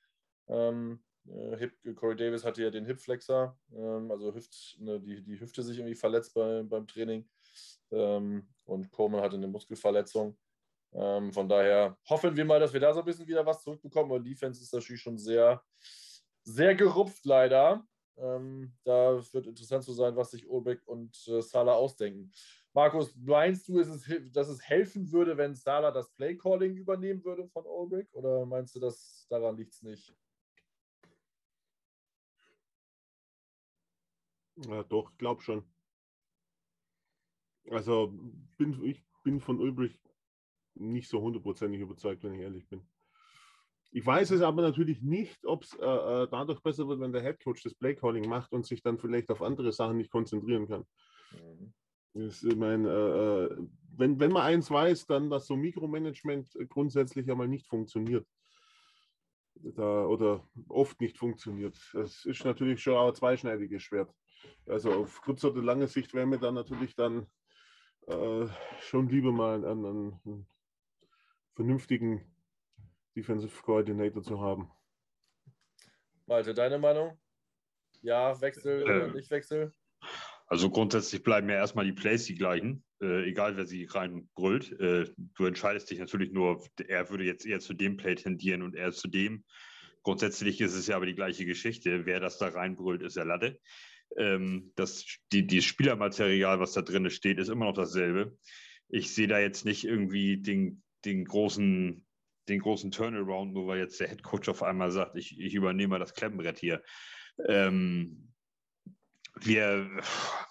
Ähm, 0.47 1.03
äh, 1.27 1.57
Hip, 1.57 1.95
Corey 1.95 2.15
Davis 2.15 2.43
hatte 2.43 2.63
ja 2.63 2.69
den 2.69 2.85
Hipflexer, 2.85 3.57
ähm, 3.73 4.11
also 4.11 4.33
Hüft, 4.33 4.77
ne, 4.79 4.99
die, 4.99 5.23
die 5.23 5.39
Hüfte 5.39 5.63
sich 5.63 5.77
irgendwie 5.77 5.95
verletzt 5.95 6.33
bei, 6.33 6.63
beim 6.63 6.87
Training. 6.87 7.27
Ähm, 7.91 8.47
und 8.65 8.91
Coleman 8.91 9.21
hatte 9.21 9.37
eine 9.37 9.47
Muskelverletzung. 9.47 10.37
Ähm, 10.95 11.33
von 11.33 11.49
daher 11.49 11.97
hoffen 12.09 12.35
wir 12.35 12.45
mal, 12.45 12.59
dass 12.59 12.73
wir 12.73 12.79
da 12.79 12.93
so 12.93 12.99
ein 12.99 13.05
bisschen 13.05 13.27
wieder 13.27 13.45
was 13.45 13.63
zurückbekommen. 13.63 14.11
weil 14.11 14.23
Defense 14.23 14.61
ist 14.61 14.73
natürlich 14.73 15.01
schon 15.01 15.17
sehr, 15.17 15.63
sehr 16.43 16.75
gerupft, 16.75 17.25
leider. 17.25 17.85
Ähm, 18.17 18.73
da 18.83 19.19
wird 19.33 19.47
interessant 19.47 19.83
zu 19.83 19.93
sein, 19.93 20.15
was 20.15 20.31
sich 20.31 20.47
Ulbeck 20.47 20.87
und 20.87 21.17
äh, 21.27 21.41
Salah 21.41 21.73
ausdenken. 21.73 22.31
Markus, 22.73 23.15
meinst 23.15 23.67
du, 23.67 23.79
es, 23.79 24.07
dass 24.31 24.49
es 24.49 24.61
helfen 24.61 25.11
würde, 25.11 25.37
wenn 25.37 25.55
Salah 25.55 25.91
das 25.91 26.11
Playcalling 26.11 26.75
übernehmen 26.75 27.23
würde 27.23 27.47
von 27.47 27.65
Ulbeck? 27.65 28.13
Oder 28.13 28.45
meinst 28.45 28.75
du, 28.75 28.79
dass 28.79 29.25
daran 29.29 29.57
liegt 29.57 29.73
es 29.73 29.81
nicht? 29.81 30.15
Ja, 34.55 34.83
doch, 34.83 35.11
ich 35.11 35.17
glaube 35.17 35.41
schon. 35.41 35.63
Also 37.71 38.13
bin, 38.57 38.83
ich 38.83 39.03
bin 39.23 39.39
von 39.39 39.59
Ulbrich 39.59 39.99
nicht 40.75 41.09
so 41.09 41.21
hundertprozentig 41.21 41.81
überzeugt, 41.81 42.23
wenn 42.23 42.33
ich 42.33 42.41
ehrlich 42.41 42.67
bin. 42.67 42.81
Ich 43.91 44.05
weiß 44.05 44.31
es 44.31 44.41
aber 44.41 44.63
natürlich 44.63 45.03
nicht, 45.03 45.45
ob 45.45 45.63
es 45.63 45.75
äh, 45.75 45.85
äh, 45.85 46.27
dadurch 46.29 46.61
besser 46.61 46.87
wird, 46.87 46.99
wenn 46.99 47.13
der 47.13 47.21
Headcoach 47.21 47.61
das 47.63 47.75
Playcalling 47.75 48.27
macht 48.27 48.51
und 48.51 48.65
sich 48.65 48.81
dann 48.81 48.97
vielleicht 48.97 49.29
auf 49.29 49.43
andere 49.43 49.71
Sachen 49.71 49.97
nicht 49.97 50.09
konzentrieren 50.09 50.67
kann. 50.67 50.85
Mhm. 51.31 51.73
Ich 52.15 52.55
meine, 52.55 52.89
äh, 52.89 53.43
äh, 53.45 53.67
wenn, 53.95 54.19
wenn 54.19 54.31
man 54.31 54.43
eins 54.43 54.69
weiß, 54.69 55.05
dann, 55.05 55.29
dass 55.29 55.45
so 55.45 55.55
Mikromanagement 55.55 56.49
grundsätzlich 56.69 57.29
einmal 57.29 57.47
nicht 57.47 57.67
funktioniert. 57.67 58.27
Da, 59.55 60.05
oder 60.05 60.47
oft 60.67 60.99
nicht 60.99 61.17
funktioniert. 61.17 61.77
Das 61.93 62.25
ist 62.25 62.43
natürlich 62.43 62.81
schon 62.81 62.97
ein 62.97 63.13
zweischneidiges 63.13 63.83
Schwert. 63.83 64.11
Also 64.65 64.91
auf 64.91 65.21
kurz 65.21 65.43
oder 65.45 65.61
lange 65.61 65.87
Sicht 65.87 66.13
wäre 66.13 66.25
mir 66.25 66.39
dann 66.39 66.55
natürlich 66.55 66.95
dann 66.95 67.27
äh, 68.07 68.47
schon 68.81 69.07
lieber 69.09 69.31
mal 69.31 69.63
einen, 69.63 69.85
einen, 69.85 70.19
einen 70.25 70.47
vernünftigen 71.55 72.21
Defensive 73.15 73.61
Coordinator 73.61 74.23
zu 74.23 74.39
haben. 74.39 74.71
Malte, 76.25 76.53
deine 76.53 76.79
Meinung? 76.79 77.19
Ja, 78.01 78.39
Wechsel 78.41 78.83
oder 78.83 79.07
äh, 79.07 79.13
nicht 79.13 79.29
Wechsel? 79.29 79.73
Also 80.47 80.69
grundsätzlich 80.69 81.23
bleiben 81.23 81.49
ja 81.49 81.55
erstmal 81.55 81.85
die 81.85 81.93
Plays 81.93 82.25
die 82.25 82.35
gleichen, 82.35 82.83
äh, 83.01 83.27
egal 83.29 83.57
wer 83.57 83.65
sie 83.65 83.85
reinbrüllt. 83.85 84.79
Äh, 84.79 85.09
du 85.17 85.45
entscheidest 85.45 85.89
dich 85.89 85.99
natürlich 85.99 86.31
nur, 86.31 86.65
er 86.87 87.09
würde 87.09 87.23
jetzt 87.23 87.45
eher 87.45 87.59
zu 87.59 87.73
dem 87.73 87.97
Play 87.97 88.15
tendieren 88.15 88.61
und 88.61 88.75
er 88.75 88.91
zu 88.91 89.07
dem. 89.07 89.45
Grundsätzlich 90.03 90.59
ist 90.59 90.75
es 90.75 90.87
ja 90.87 90.97
aber 90.97 91.05
die 91.05 91.15
gleiche 91.15 91.45
Geschichte. 91.45 92.05
Wer 92.05 92.19
das 92.19 92.37
da 92.37 92.49
reinbrüllt, 92.49 93.01
ist 93.01 93.15
der 93.15 93.25
Latte. 93.25 93.59
Ähm, 94.17 94.71
das, 94.75 95.05
die, 95.31 95.47
die 95.47 95.61
Spielermaterial, 95.61 96.59
was 96.59 96.73
da 96.73 96.81
drin 96.81 97.09
steht, 97.09 97.39
ist 97.39 97.49
immer 97.49 97.65
noch 97.65 97.73
dasselbe. 97.73 98.37
Ich 98.89 99.13
sehe 99.13 99.27
da 99.27 99.39
jetzt 99.39 99.65
nicht 99.65 99.85
irgendwie 99.85 100.37
den, 100.41 100.83
den 101.05 101.25
großen 101.25 102.05
den 102.49 102.59
großen 102.59 102.91
Turnaround, 102.91 103.53
nur 103.53 103.67
weil 103.67 103.79
jetzt 103.79 103.99
der 103.99 104.09
Head 104.09 104.23
Coach 104.23 104.49
auf 104.49 104.63
einmal 104.63 104.91
sagt, 104.91 105.15
ich, 105.15 105.39
ich 105.39 105.53
übernehme 105.53 105.99
das 105.99 106.13
Klemmbrett 106.13 106.59
hier. 106.59 106.83
Ähm, 107.47 108.33
wir, 109.39 109.89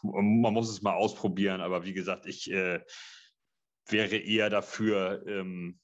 man 0.03 0.55
muss 0.55 0.71
es 0.71 0.83
mal 0.83 0.95
ausprobieren, 0.95 1.61
aber 1.61 1.85
wie 1.85 1.93
gesagt, 1.93 2.27
ich 2.27 2.51
äh, 2.51 2.81
wäre 3.89 4.17
eher 4.17 4.51
dafür, 4.51 5.25
ähm, 5.27 5.79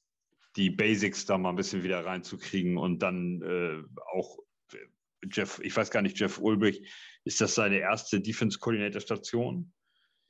die 0.56 0.70
Basics 0.70 1.26
da 1.26 1.38
mal 1.38 1.50
ein 1.50 1.56
bisschen 1.56 1.84
wieder 1.84 2.04
reinzukriegen 2.04 2.78
und 2.78 3.00
dann 3.00 3.42
äh, 3.42 3.82
auch 4.12 4.38
Jeff, 5.30 5.60
ich 5.62 5.76
weiß 5.76 5.90
gar 5.90 6.02
nicht, 6.02 6.18
Jeff 6.18 6.38
Ulbrich, 6.38 6.88
ist 7.24 7.40
das 7.40 7.54
seine 7.54 7.78
erste 7.78 8.20
Defense-Coordinator-Station? 8.20 9.72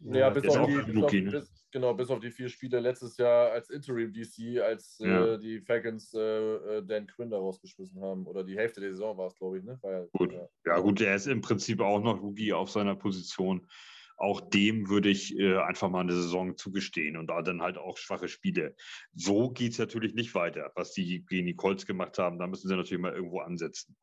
Ja, 0.00 0.30
bis 0.30 0.56
auf, 0.56 0.66
die, 0.68 0.92
bis, 0.92 1.12
ne? 1.12 1.30
bis, 1.30 1.52
genau, 1.72 1.92
bis 1.92 2.08
auf 2.10 2.20
die 2.20 2.30
vier 2.30 2.48
Spiele 2.48 2.78
letztes 2.78 3.16
Jahr 3.16 3.50
als 3.50 3.68
Interim 3.68 4.12
DC, 4.12 4.60
als 4.60 5.00
äh, 5.00 5.08
ja. 5.08 5.34
äh, 5.34 5.38
die 5.38 5.60
Falcons 5.60 6.14
äh, 6.14 6.20
äh, 6.20 6.82
Dan 6.86 7.06
Quinn 7.08 7.30
da 7.30 7.36
rausgeschmissen 7.36 8.00
haben. 8.00 8.26
Oder 8.26 8.44
die 8.44 8.56
Hälfte 8.56 8.80
der 8.80 8.90
Saison 8.90 9.18
war 9.18 9.26
es, 9.26 9.34
glaube 9.34 9.58
ich. 9.58 9.64
Ne? 9.64 9.78
Ja, 9.82 10.04
gut. 10.12 10.32
Ja. 10.32 10.48
ja, 10.66 10.78
gut, 10.78 11.00
er 11.00 11.16
ist 11.16 11.26
im 11.26 11.40
Prinzip 11.40 11.80
auch 11.80 12.00
noch 12.00 12.22
Rookie 12.22 12.52
auf 12.52 12.70
seiner 12.70 12.94
Position. 12.94 13.68
Auch 14.16 14.40
dem 14.40 14.88
würde 14.88 15.10
ich 15.10 15.36
äh, 15.38 15.58
einfach 15.58 15.88
mal 15.88 16.00
eine 16.00 16.12
Saison 16.12 16.56
zugestehen 16.56 17.16
und 17.16 17.28
da 17.28 17.42
dann 17.42 17.62
halt 17.62 17.78
auch 17.78 17.96
schwache 17.98 18.28
Spiele. 18.28 18.74
So 19.14 19.50
geht 19.50 19.72
es 19.72 19.78
natürlich 19.78 20.14
nicht 20.14 20.34
weiter, 20.34 20.72
was 20.74 20.92
die 20.92 21.24
gegen 21.24 21.46
die 21.46 21.54
Colts 21.56 21.86
gemacht 21.86 22.18
haben. 22.18 22.38
Da 22.38 22.46
müssen 22.46 22.68
sie 22.68 22.74
natürlich 22.74 23.00
mal 23.02 23.14
irgendwo 23.14 23.40
ansetzen. 23.40 23.96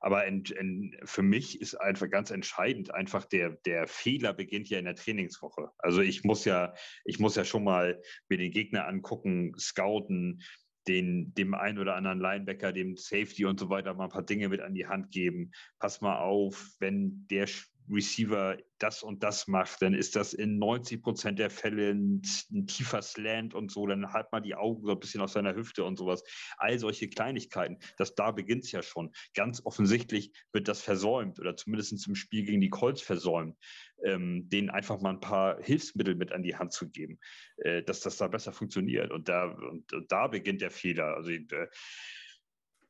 Aber 0.00 0.26
in, 0.26 0.44
in, 0.44 0.96
für 1.04 1.22
mich 1.22 1.60
ist 1.60 1.74
einfach 1.74 2.10
ganz 2.10 2.30
entscheidend, 2.30 2.94
einfach 2.94 3.26
der, 3.26 3.50
der 3.66 3.86
Fehler 3.86 4.32
beginnt 4.32 4.68
ja 4.70 4.78
in 4.78 4.86
der 4.86 4.96
Trainingswoche. 4.96 5.70
Also 5.78 6.00
ich 6.00 6.24
muss 6.24 6.44
ja, 6.44 6.74
ich 7.04 7.18
muss 7.18 7.36
ja 7.36 7.44
schon 7.44 7.64
mal 7.64 8.00
mir 8.28 8.38
den 8.38 8.50
Gegner 8.50 8.88
angucken, 8.88 9.54
scouten, 9.58 10.42
den, 10.88 11.34
dem 11.34 11.54
einen 11.54 11.78
oder 11.78 11.94
anderen 11.96 12.18
Linebacker, 12.18 12.72
dem 12.72 12.96
Safety 12.96 13.44
und 13.44 13.60
so 13.60 13.68
weiter 13.68 13.94
mal 13.94 14.04
ein 14.04 14.10
paar 14.10 14.24
Dinge 14.24 14.48
mit 14.48 14.60
an 14.60 14.74
die 14.74 14.86
Hand 14.86 15.10
geben. 15.10 15.52
Pass 15.78 16.00
mal 16.00 16.18
auf, 16.18 16.70
wenn 16.78 17.26
der 17.28 17.46
Receiver 17.90 18.56
das 18.78 19.02
und 19.02 19.22
das 19.22 19.46
macht, 19.46 19.82
dann 19.82 19.94
ist 19.94 20.16
das 20.16 20.32
in 20.32 20.58
90 20.58 21.02
Prozent 21.02 21.38
der 21.38 21.50
Fälle 21.50 21.90
ein, 21.90 22.22
ein, 22.52 22.66
tiefer 22.66 23.02
Slant 23.02 23.54
und 23.54 23.70
so, 23.70 23.86
dann 23.86 24.12
halt 24.12 24.32
mal 24.32 24.40
die 24.40 24.54
Augen 24.54 24.84
so 24.84 24.92
ein 24.92 25.00
bisschen 25.00 25.20
aus 25.20 25.32
seiner 25.32 25.54
Hüfte 25.54 25.84
und 25.84 25.96
sowas. 25.96 26.22
All 26.56 26.78
solche 26.78 27.08
Kleinigkeiten, 27.08 27.78
das 27.98 28.14
da 28.14 28.30
beginnt 28.30 28.64
es 28.64 28.72
ja 28.72 28.82
schon. 28.82 29.12
Ganz 29.34 29.64
offensichtlich 29.64 30.32
wird 30.52 30.68
das 30.68 30.80
versäumt 30.82 31.38
oder 31.38 31.56
zumindest 31.56 32.06
im 32.06 32.14
Spiel 32.14 32.44
gegen 32.44 32.60
die 32.60 32.70
Colts 32.70 33.02
versäumt, 33.02 33.56
ähm, 34.04 34.48
denen 34.48 34.70
einfach 34.70 35.00
mal 35.00 35.10
ein 35.10 35.20
paar 35.20 35.62
Hilfsmittel 35.62 36.14
mit 36.14 36.32
an 36.32 36.42
die 36.42 36.56
Hand 36.56 36.72
zu 36.72 36.88
geben, 36.88 37.18
äh, 37.56 37.82
dass 37.82 38.00
das 38.00 38.16
da 38.16 38.28
besser 38.28 38.52
funktioniert. 38.52 39.10
Und 39.10 39.28
da, 39.28 39.44
und, 39.44 39.92
und 39.92 40.10
da 40.10 40.28
beginnt 40.28 40.62
der 40.62 40.70
Fehler. 40.70 41.16
Also 41.16 41.30
äh, 41.30 41.68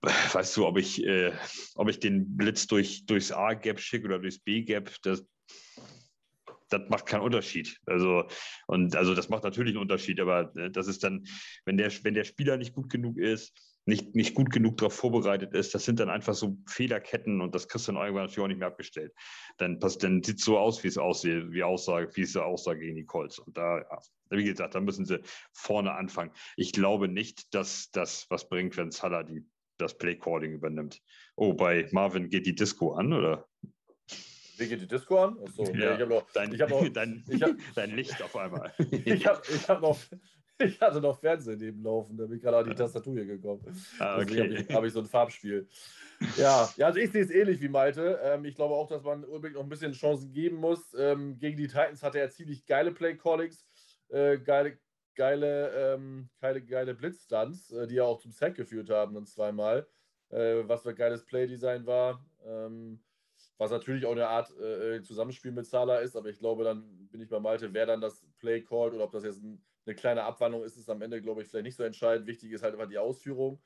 weißt 0.02 0.56
du, 0.56 0.66
ob 0.66 0.78
ich, 0.78 1.04
äh, 1.04 1.32
ob 1.74 1.88
ich 1.88 2.00
den 2.00 2.36
Blitz 2.36 2.66
durch, 2.66 3.04
durchs 3.06 3.32
A-Gap 3.32 3.80
schicke 3.80 4.06
oder 4.06 4.18
durchs 4.18 4.38
B-Gap, 4.38 4.94
das, 5.02 5.26
das 6.70 6.88
macht 6.88 7.06
keinen 7.06 7.22
Unterschied. 7.22 7.78
Also, 7.86 8.26
und 8.66 8.96
also 8.96 9.14
das 9.14 9.28
macht 9.28 9.44
natürlich 9.44 9.72
einen 9.72 9.82
Unterschied, 9.82 10.20
aber 10.20 10.54
äh, 10.56 10.70
das 10.70 10.86
ist 10.86 11.04
dann, 11.04 11.26
wenn 11.64 11.76
der, 11.76 11.92
wenn 12.04 12.14
der 12.14 12.24
Spieler 12.24 12.56
nicht 12.56 12.74
gut 12.74 12.88
genug 12.90 13.18
ist, 13.18 13.52
nicht, 13.86 14.14
nicht 14.14 14.34
gut 14.34 14.50
genug 14.50 14.76
darauf 14.76 14.94
vorbereitet 14.94 15.54
ist, 15.54 15.74
das 15.74 15.84
sind 15.84 16.00
dann 16.00 16.10
einfach 16.10 16.34
so 16.34 16.56
Fehlerketten 16.66 17.40
und 17.40 17.54
das 17.54 17.66
kriegst 17.66 17.88
du 17.88 17.92
dann 17.92 18.00
irgendwann 18.00 18.24
natürlich 18.24 18.44
auch 18.44 18.48
nicht 18.48 18.58
mehr 18.58 18.68
abgestellt. 18.68 19.12
Dann, 19.58 19.80
dann 19.80 20.22
sieht 20.22 20.38
es 20.38 20.44
so 20.44 20.58
aus, 20.58 20.84
wie 20.84 20.88
es 20.88 20.98
aussieht, 20.98 21.50
wie 21.50 21.62
Aussage, 21.62 22.10
wie 22.14 22.22
es 22.22 22.36
aussah 22.36 22.74
gegen 22.74 22.96
die 22.96 23.06
Colts. 23.06 23.38
Und 23.38 23.56
da, 23.56 23.78
ja, 23.78 23.98
wie 24.30 24.44
gesagt, 24.44 24.74
da 24.74 24.80
müssen 24.80 25.06
sie 25.06 25.20
vorne 25.52 25.92
anfangen. 25.92 26.30
Ich 26.56 26.72
glaube 26.72 27.08
nicht, 27.08 27.52
dass 27.54 27.90
das 27.90 28.26
was 28.28 28.48
bringt, 28.48 28.76
wenn 28.76 28.90
Salah 28.90 29.24
die 29.24 29.44
das 29.80 29.96
Playcalling 29.96 30.52
übernimmt. 30.52 31.02
Oh, 31.36 31.54
bei 31.54 31.88
Marvin 31.92 32.28
geht 32.28 32.46
die 32.46 32.54
Disco 32.54 32.92
an, 32.92 33.12
oder? 33.12 33.46
Wie 34.60 34.68
geht 34.68 34.82
die 34.82 34.86
Disco 34.86 35.18
an? 35.18 35.38
Achso, 35.42 35.64
ja, 35.72 35.98
ich 35.98 36.06
noch, 36.06 36.30
dein, 36.32 36.52
ich 36.52 36.60
noch, 36.60 36.88
dein, 36.92 37.24
ich 37.28 37.42
hab, 37.42 37.52
dein 37.74 37.96
Licht 37.96 38.22
auf 38.22 38.36
einmal. 38.36 38.72
ich, 39.04 39.26
hab, 39.26 39.48
ich, 39.48 39.68
hab 39.68 39.80
noch, 39.80 39.98
ich 40.58 40.80
hatte 40.80 41.00
noch 41.00 41.18
Fernsehen 41.18 41.58
nebenlaufen, 41.58 42.16
da 42.18 42.26
bin 42.26 42.36
ich 42.36 42.42
gerade 42.42 42.58
an 42.58 42.68
die 42.68 42.74
Tastatur 42.74 43.14
hier 43.14 43.24
gekommen. 43.24 43.62
Ah, 43.98 44.16
okay. 44.16 44.26
Deswegen 44.26 44.42
habe 44.42 44.62
ich, 44.62 44.74
hab 44.74 44.84
ich, 44.84 44.92
so 44.92 45.00
ein 45.00 45.06
Farbspiel. 45.06 45.66
Ja, 46.36 46.68
ja 46.76 46.86
also 46.86 46.98
ich 46.98 47.10
sehe 47.10 47.22
es 47.22 47.30
ähnlich 47.30 47.60
wie 47.62 47.70
Malte. 47.70 48.20
Ähm, 48.22 48.44
ich 48.44 48.54
glaube 48.54 48.74
auch, 48.74 48.86
dass 48.86 49.02
man 49.02 49.24
Ulbrich 49.24 49.54
noch 49.54 49.62
ein 49.62 49.68
bisschen 49.70 49.92
Chancen 49.92 50.30
geben 50.30 50.56
muss. 50.56 50.94
Ähm, 50.98 51.38
gegen 51.38 51.56
die 51.56 51.66
Titans 51.66 52.02
hatte 52.02 52.18
er 52.18 52.28
ziemlich 52.28 52.66
geile 52.66 52.92
Play-Callings, 52.92 53.66
äh, 54.10 54.38
geile 54.38 54.78
geile, 55.20 55.94
ähm, 55.94 56.30
geile, 56.40 56.62
geile 56.62 56.94
Blitzstunts, 56.94 57.70
äh, 57.72 57.86
die 57.86 57.96
ja 57.96 58.04
auch 58.04 58.18
zum 58.18 58.32
Sack 58.32 58.54
geführt 58.54 58.88
haben, 58.88 59.14
dann 59.14 59.26
zweimal. 59.26 59.86
Äh, 60.30 60.66
was 60.66 60.82
für 60.82 60.90
ein 60.90 60.94
geiles 60.94 61.26
Playdesign 61.26 61.84
war. 61.84 62.24
Ähm, 62.42 63.04
was 63.58 63.70
natürlich 63.70 64.06
auch 64.06 64.12
eine 64.12 64.28
Art 64.28 64.50
äh, 64.58 64.96
äh, 64.96 65.02
Zusammenspiel 65.02 65.52
mit 65.52 65.66
Salah 65.66 65.98
ist, 65.98 66.16
aber 66.16 66.30
ich 66.30 66.38
glaube, 66.38 66.64
dann 66.64 67.08
bin 67.10 67.20
ich 67.20 67.28
bei 67.28 67.38
Malte, 67.38 67.74
wer 67.74 67.84
dann 67.84 68.00
das 68.00 68.26
Play 68.38 68.62
called 68.62 68.94
oder 68.94 69.04
ob 69.04 69.12
das 69.12 69.24
jetzt 69.24 69.42
ein, 69.42 69.62
eine 69.84 69.94
kleine 69.94 70.22
Abwandlung 70.22 70.64
ist, 70.64 70.78
ist 70.78 70.88
am 70.88 71.02
Ende, 71.02 71.20
glaube 71.20 71.42
ich, 71.42 71.48
vielleicht 71.48 71.66
nicht 71.66 71.76
so 71.76 71.82
entscheidend. 71.82 72.26
Wichtig 72.26 72.50
ist 72.52 72.62
halt 72.62 72.72
einfach 72.72 72.88
die 72.88 72.96
Ausführung. 72.96 73.60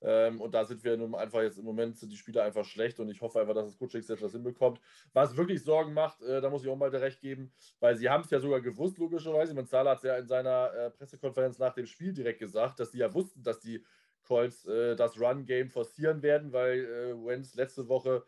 Ähm, 0.00 0.40
und 0.40 0.54
da 0.54 0.64
sind 0.64 0.84
wir 0.84 0.96
nun 0.96 1.14
einfach 1.14 1.42
jetzt 1.42 1.58
im 1.58 1.64
Moment 1.64 1.98
sind 1.98 2.10
die 2.12 2.16
Spieler 2.16 2.44
einfach 2.44 2.64
schlecht 2.64 3.00
und 3.00 3.08
ich 3.08 3.20
hoffe 3.20 3.40
einfach, 3.40 3.54
dass 3.54 3.66
das 3.66 3.78
Coaching 3.78 4.02
Staff 4.02 4.20
das 4.20 4.32
hinbekommt. 4.32 4.80
Was 5.12 5.36
wirklich 5.36 5.62
Sorgen 5.62 5.92
macht, 5.92 6.22
äh, 6.22 6.40
da 6.40 6.50
muss 6.50 6.62
ich 6.62 6.68
auch 6.68 6.76
mal 6.76 6.94
recht 6.94 7.20
geben, 7.20 7.52
weil 7.80 7.96
sie 7.96 8.08
haben 8.08 8.22
es 8.22 8.30
ja 8.30 8.38
sogar 8.38 8.60
gewusst, 8.60 8.98
logischerweise. 8.98 9.54
Manzala 9.54 9.92
hat 9.92 9.98
es 9.98 10.04
ja 10.04 10.16
in 10.16 10.26
seiner 10.26 10.72
äh, 10.72 10.90
Pressekonferenz 10.90 11.58
nach 11.58 11.74
dem 11.74 11.86
Spiel 11.86 12.12
direkt 12.12 12.38
gesagt, 12.38 12.78
dass 12.78 12.92
sie 12.92 12.98
ja 12.98 13.12
wussten, 13.12 13.42
dass 13.42 13.60
die 13.60 13.84
Colts 14.22 14.66
äh, 14.66 14.94
das 14.94 15.18
Run-Game 15.18 15.68
forcieren 15.68 16.22
werden, 16.22 16.52
weil 16.52 16.84
äh, 16.84 17.26
Wenz 17.26 17.54
letzte 17.54 17.88
Woche 17.88 18.24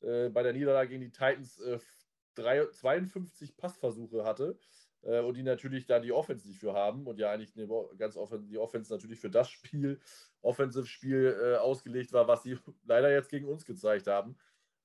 äh, 0.00 0.28
bei 0.28 0.42
der 0.42 0.52
Niederlage 0.52 0.90
gegen 0.90 1.02
die 1.02 1.12
Titans 1.12 1.62
3, 2.34 2.58
äh, 2.58 2.70
52 2.70 3.56
Passversuche 3.56 4.24
hatte 4.24 4.58
und 5.04 5.36
die 5.36 5.42
natürlich 5.42 5.86
da 5.86 6.00
die 6.00 6.12
Offense 6.12 6.48
nicht 6.48 6.60
für 6.60 6.72
haben 6.72 7.06
und 7.06 7.18
ja 7.18 7.30
eigentlich 7.30 7.56
eine 7.56 7.68
ganz 7.98 8.16
offen, 8.16 8.46
die 8.46 8.58
Offense 8.58 8.92
natürlich 8.92 9.20
für 9.20 9.30
das 9.30 9.50
Spiel, 9.50 10.00
Offensive-Spiel 10.42 11.36
äh, 11.42 11.56
ausgelegt 11.56 12.12
war, 12.12 12.28
was 12.28 12.42
sie 12.42 12.56
leider 12.86 13.10
jetzt 13.10 13.30
gegen 13.30 13.48
uns 13.48 13.64
gezeigt 13.64 14.06
haben. 14.06 14.36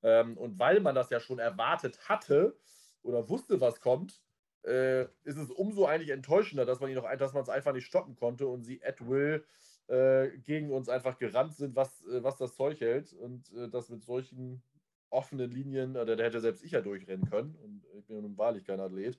Ähm, 0.02 0.36
und 0.36 0.58
weil 0.58 0.80
man 0.80 0.94
das 0.94 1.10
ja 1.10 1.20
schon 1.20 1.38
erwartet 1.38 2.08
hatte 2.08 2.56
oder 3.02 3.28
wusste, 3.28 3.60
was 3.60 3.80
kommt, 3.80 4.22
äh, 4.64 5.04
ist 5.24 5.38
es 5.38 5.50
umso 5.50 5.86
eigentlich 5.86 6.10
enttäuschender, 6.10 6.64
dass 6.66 6.80
man 6.80 6.90
es 6.92 7.48
einfach 7.48 7.72
nicht 7.72 7.86
stoppen 7.86 8.16
konnte 8.16 8.46
und 8.46 8.62
sie 8.62 8.82
at 8.84 9.06
will 9.06 9.44
äh, 9.86 10.38
gegen 10.38 10.70
uns 10.70 10.88
einfach 10.88 11.18
gerannt 11.18 11.54
sind, 11.54 11.76
was, 11.76 12.04
äh, 12.06 12.22
was 12.22 12.36
das 12.36 12.54
Zeug 12.56 12.80
hält 12.80 13.12
und 13.12 13.52
äh, 13.52 13.68
das 13.68 13.88
mit 13.88 14.02
solchen 14.04 14.62
offenen 15.10 15.50
Linien, 15.50 15.94
da 15.94 16.04
hätte 16.06 16.40
selbst 16.40 16.62
ich 16.62 16.70
ja 16.70 16.80
durchrennen 16.80 17.28
können 17.28 17.56
und 17.56 17.84
ich 17.98 18.06
bin 18.06 18.22
nun 18.22 18.38
wahrlich 18.38 18.64
kein 18.64 18.78
Athlet. 18.78 19.18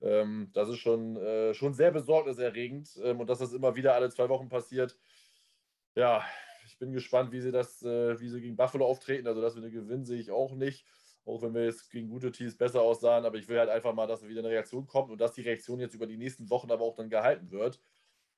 Ähm, 0.00 0.50
das 0.52 0.68
ist 0.68 0.78
schon, 0.78 1.16
äh, 1.16 1.54
schon 1.54 1.74
sehr 1.74 1.90
besorgniserregend 1.90 2.98
ähm, 3.02 3.20
und 3.20 3.28
dass 3.28 3.38
das 3.38 3.52
immer 3.52 3.76
wieder 3.76 3.94
alle 3.94 4.10
zwei 4.10 4.28
Wochen 4.28 4.48
passiert. 4.48 4.98
Ja, 5.94 6.24
ich 6.66 6.78
bin 6.78 6.92
gespannt, 6.92 7.32
wie 7.32 7.40
sie 7.40 7.52
das, 7.52 7.82
äh, 7.82 8.18
wie 8.20 8.28
sie 8.28 8.40
gegen 8.40 8.56
Buffalo 8.56 8.86
auftreten. 8.86 9.26
Also, 9.26 9.40
dass 9.40 9.56
wir 9.56 9.62
eine 9.62 9.72
gewinnen, 9.72 10.04
sehe 10.04 10.20
ich 10.20 10.30
auch 10.30 10.54
nicht. 10.54 10.86
Auch 11.24 11.42
wenn 11.42 11.54
wir 11.54 11.64
jetzt 11.64 11.90
gegen 11.90 12.08
gute 12.08 12.32
Teams 12.32 12.56
besser 12.56 12.80
aussahen. 12.80 13.24
Aber 13.24 13.36
ich 13.36 13.48
will 13.48 13.58
halt 13.58 13.68
einfach 13.68 13.94
mal, 13.94 14.06
dass 14.06 14.26
wieder 14.26 14.40
eine 14.40 14.48
Reaktion 14.48 14.86
kommt 14.86 15.10
und 15.10 15.20
dass 15.20 15.34
die 15.34 15.42
Reaktion 15.42 15.80
jetzt 15.80 15.94
über 15.94 16.06
die 16.06 16.16
nächsten 16.16 16.48
Wochen 16.48 16.70
aber 16.70 16.84
auch 16.84 16.96
dann 16.96 17.10
gehalten 17.10 17.50
wird. 17.50 17.80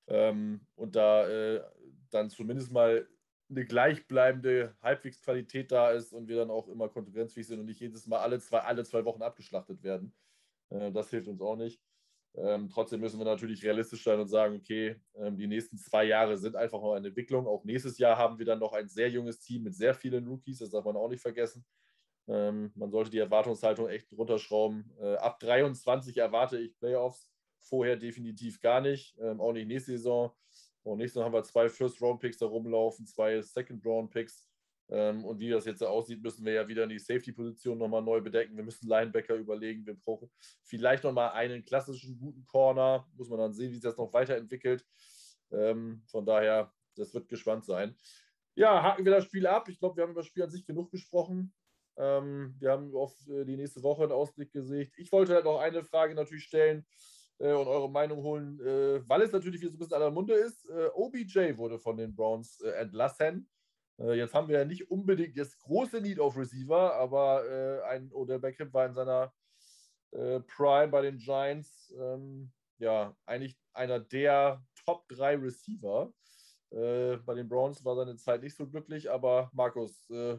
Ähm, 0.09 0.67
und 0.75 0.97
da 0.97 1.29
äh, 1.29 1.63
dann 2.11 2.31
zumindest 2.31 2.73
mal 2.73 3.09
eine 3.51 3.65
gleichbleibende 3.65 4.75
halbwegs 4.83 5.21
Qualität 5.21 5.71
da 5.71 5.91
ist 5.91 6.13
und 6.13 6.27
wir 6.27 6.37
dann 6.37 6.51
auch 6.51 6.69
immer 6.69 6.89
konkurrenzfähig 6.89 7.47
sind 7.47 7.61
und 7.61 7.67
nicht 7.67 7.81
jedes 7.81 8.07
Mal 8.07 8.19
alle 8.19 8.41
zwei, 8.41 8.61
alle 8.61 8.85
zwei 8.85 9.05
Wochen 9.05 9.23
abgeschlachtet 9.23 9.83
werden. 9.83 10.13
Äh, 10.73 10.93
das 10.93 11.11
hilft 11.11 11.29
uns 11.29 11.41
auch 11.41 11.57
nicht. 11.57 11.81
Ähm, 12.35 12.71
trotzdem 12.71 13.01
müssen 13.01 13.19
wir 13.19 13.27
natürlich 13.27 13.63
realistisch 13.63 14.05
sein 14.05 14.19
und 14.19 14.29
sagen, 14.29 14.57
okay, 14.57 14.97
ähm, 15.17 15.37
die 15.37 15.47
nächsten 15.47 15.77
zwei 15.77 16.05
Jahre 16.05 16.39
sind 16.39 16.57
einfach 16.57 16.81
noch 16.81 16.95
eine 16.95 17.09
Entwicklung. 17.09 17.47
Auch 17.47 17.63
nächstes 17.65 17.99
Jahr 17.99 18.17
haben 18.17 18.39
wir 18.39 18.47
dann 18.47 18.59
noch 18.59 18.73
ein 18.73 18.89
sehr 18.89 19.11
junges 19.11 19.39
Team 19.39 19.65
mit 19.65 19.75
sehr 19.75 19.95
vielen 19.95 20.27
Rookies, 20.27 20.59
das 20.59 20.71
darf 20.71 20.85
man 20.85 20.97
auch 20.97 21.09
nicht 21.09 21.21
vergessen. 21.21 21.65
Ähm, 22.29 22.73
man 22.75 22.91
sollte 22.91 23.11
die 23.11 23.19
Erwartungshaltung 23.19 23.89
echt 23.89 24.13
runterschrauben. 24.13 24.91
Äh, 24.99 25.17
ab 25.17 25.41
23 25.41 26.17
erwarte 26.17 26.59
ich 26.59 26.75
Playoffs, 26.79 27.29
vorher 27.59 27.97
definitiv 27.97 28.61
gar 28.61 28.81
nicht, 28.81 29.17
auch 29.21 29.53
nicht 29.53 29.69
nächste 29.69 29.93
Saison. 29.93 30.33
Und 30.83 30.99
nächstes 30.99 31.21
Jahr 31.21 31.27
haben 31.27 31.33
wir 31.33 31.45
zwei 31.45 31.69
First-Round-Picks 31.69 32.39
da 32.39 32.47
rumlaufen, 32.47 33.07
zwei 33.07 33.41
Second-Round-Picks. 33.41 34.49
Ähm, 34.93 35.25
und 35.25 35.41
wie 35.41 35.49
das 35.49 35.65
jetzt 35.65 35.83
aussieht, 35.83 36.23
müssen 36.23 36.45
wir 36.45 36.53
ja 36.53 36.69
wieder 36.69 36.85
in 36.85 36.91
die 36.91 36.99
Safety-Position 36.99 37.79
nochmal 37.79 38.03
neu 38.03 38.21
bedecken. 38.21 38.57
Wir 38.57 38.63
müssen 38.63 38.87
Linebacker 38.87 39.35
überlegen. 39.37 39.87
Wir 39.87 39.95
brauchen 39.95 40.31
vielleicht 40.65 41.03
nochmal 41.03 41.31
einen 41.31 41.65
klassischen 41.65 42.19
guten 42.19 42.45
Corner. 42.47 43.09
Muss 43.17 43.31
man 43.31 43.39
dann 43.39 43.55
sehen, 43.55 43.71
wie 43.71 43.77
sich 43.77 43.83
das 43.83 43.97
noch 43.97 44.13
weiterentwickelt. 44.13 44.85
Ähm, 45.51 46.03
von 46.07 46.27
daher, 46.27 46.75
das 46.95 47.15
wird 47.15 47.27
gespannt 47.31 47.65
sein. 47.65 47.97
Ja, 48.55 48.83
haken 48.83 49.07
wir 49.07 49.13
das 49.13 49.25
Spiel 49.25 49.47
ab. 49.47 49.67
Ich 49.71 49.79
glaube, 49.79 49.97
wir 49.97 50.03
haben 50.03 50.11
über 50.11 50.21
das 50.21 50.27
Spiel 50.27 50.43
an 50.43 50.51
sich 50.51 50.67
genug 50.67 50.91
gesprochen. 50.91 51.55
Ähm, 51.97 52.55
wir 52.59 52.73
haben 52.73 52.95
auf 52.95 53.15
äh, 53.29 53.47
die 53.47 53.57
nächste 53.57 53.83
Woche 53.83 54.03
einen 54.03 54.13
Ausblick 54.13 54.53
gesehen. 54.53 54.93
Ich 54.99 55.11
wollte 55.11 55.33
halt 55.33 55.47
noch 55.47 55.59
eine 55.59 55.85
Frage 55.85 56.15
natürlich 56.15 56.45
stellen 56.45 56.85
äh, 57.39 57.53
und 57.53 57.67
eure 57.67 57.91
Meinung 57.91 58.23
holen, 58.23 58.61
äh, 58.61 59.09
weil 59.09 59.23
es 59.23 59.33
natürlich 59.33 59.63
wieder 59.63 59.71
so 59.71 59.77
ein 59.77 59.79
bisschen 59.79 59.95
an 59.95 60.03
der 60.03 60.11
Munde 60.11 60.35
ist. 60.35 60.67
OBJ 60.95 61.57
wurde 61.57 61.79
von 61.79 61.97
den 61.97 62.15
Browns 62.15 62.61
entlassen. 62.61 63.49
Äh, 63.99 64.15
jetzt 64.15 64.35
haben 64.35 64.49
wir 64.49 64.59
ja 64.59 64.65
nicht 64.65 64.91
unbedingt 64.91 65.39
das 65.39 65.59
große 65.59 66.01
Need 66.01 66.21
auf 66.21 66.37
Receiver, 66.37 66.95
aber 66.95 67.45
äh, 67.49 67.83
ein 67.85 68.13
Odell 68.13 68.39
Beckham 68.39 68.73
war 68.73 68.87
in 68.87 68.95
seiner 68.95 69.33
äh, 70.13 70.41
Prime 70.41 70.89
bei 70.89 71.03
den 71.03 71.19
Giants 71.19 71.93
ähm, 71.99 72.53
ja 72.79 73.17
eigentlich 73.27 73.57
einer 73.73 74.01
der 74.01 74.63
Top 74.85 75.09
3 75.09 75.37
Receiver. 75.37 76.13
Äh, 76.71 77.17
bei 77.19 77.35
den 77.35 77.49
Browns 77.49 77.85
war 77.85 77.97
seine 77.97 78.17
Zeit 78.17 78.43
nicht 78.43 78.57
so 78.57 78.67
glücklich, 78.67 79.11
aber 79.11 79.51
Markus, 79.53 80.09
äh, 80.11 80.39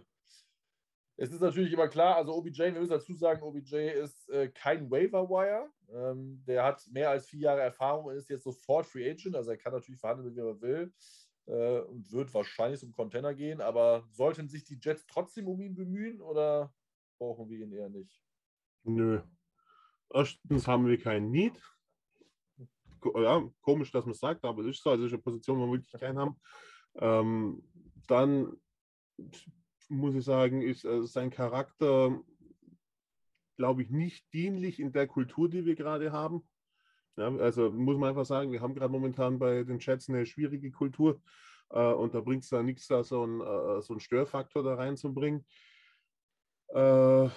es 1.16 1.32
ist 1.32 1.41
natürlich 1.41 1.72
immer 1.72 1.88
klar, 1.88 2.16
also 2.16 2.34
OBJ, 2.34 2.60
wir 2.60 2.72
müssen 2.72 2.89
dazu 2.89 3.14
sagen, 3.14 3.43
OBJ 3.43 3.76
ist 3.89 4.30
äh, 4.30 4.49
kein 4.49 4.89
Waiver 4.89 5.30
Wire. 5.30 5.70
Ähm, 5.91 6.43
der 6.47 6.64
hat 6.64 6.88
mehr 6.91 7.12
als 7.12 7.28
vier 7.28 7.41
Jahre 7.41 7.62
Erfahrung 7.62 8.06
und 8.06 8.16
ist 8.16 8.30
jetzt 8.30 8.43
sofort 8.43 8.88
Free 8.88 9.10
Agent. 9.10 9.36
Also 9.36 9.51
er 9.51 9.58
kann 9.58 9.74
natürlich 9.74 10.01
verhandeln, 10.01 10.36
wie 10.36 10.39
er 10.39 10.60
will 10.60 10.91
äh, 11.45 11.79
und 11.79 12.11
wird 12.11 12.33
wahrscheinlich 12.33 12.79
zum 12.79 12.91
Container 12.91 13.33
gehen. 13.33 13.61
Aber 13.61 14.07
sollten 14.11 14.47
sich 14.47 14.63
die 14.63 14.79
Jets 14.81 15.05
trotzdem 15.07 15.47
um 15.47 15.61
ihn 15.61 15.75
bemühen 15.75 16.21
oder 16.21 16.73
brauchen 17.17 17.49
wir 17.49 17.59
ihn 17.59 17.71
eher 17.71 17.89
nicht? 17.89 18.21
Nö. 18.83 19.21
Erstens 20.13 20.67
haben 20.67 20.87
wir 20.87 20.99
keinen 20.99 21.31
Need. 21.31 21.59
Ja, 23.15 23.43
komisch, 23.61 23.91
dass 23.91 24.05
man 24.05 24.13
es 24.13 24.19
sagt, 24.19 24.45
aber 24.45 24.61
es 24.61 24.77
ist 24.77 24.83
so. 24.83 24.91
Also, 24.91 25.05
eine 25.05 25.17
Position, 25.17 25.59
wo 25.59 25.65
wir 25.65 25.73
wirklich 25.73 25.99
keinen 25.99 26.19
haben. 26.19 26.39
Ähm, 26.95 27.63
dann 28.07 28.55
muss 29.89 30.15
ich 30.15 30.23
sagen, 30.23 30.61
ist 30.61 30.85
äh, 30.85 31.05
sein 31.05 31.29
Charakter, 31.29 32.21
glaube 33.57 33.83
ich, 33.83 33.89
nicht 33.89 34.31
dienlich 34.33 34.79
in 34.79 34.91
der 34.91 35.07
Kultur, 35.07 35.49
die 35.49 35.65
wir 35.65 35.75
gerade 35.75 36.11
haben. 36.11 36.47
Ja, 37.16 37.28
also 37.38 37.72
muss 37.72 37.97
man 37.97 38.09
einfach 38.09 38.26
sagen, 38.26 38.51
wir 38.51 38.61
haben 38.61 38.74
gerade 38.74 38.91
momentan 38.91 39.38
bei 39.38 39.64
den 39.64 39.80
Chats 39.80 40.09
eine 40.09 40.26
schwierige 40.26 40.72
Kultur 40.72 41.22
äh, 41.70 41.93
und 41.93 42.14
da 42.16 42.22
bringt 42.22 42.43
es 42.43 42.49
da 42.49 42.64
nichts, 42.64 42.88
da 42.88 43.03
so 43.03 43.24
einen 43.24 43.41
äh, 43.41 43.82
so 43.82 43.99
Störfaktor 43.99 44.64
da 44.64 44.76
reinzubringen. 44.76 45.45
Äh, 46.70 47.30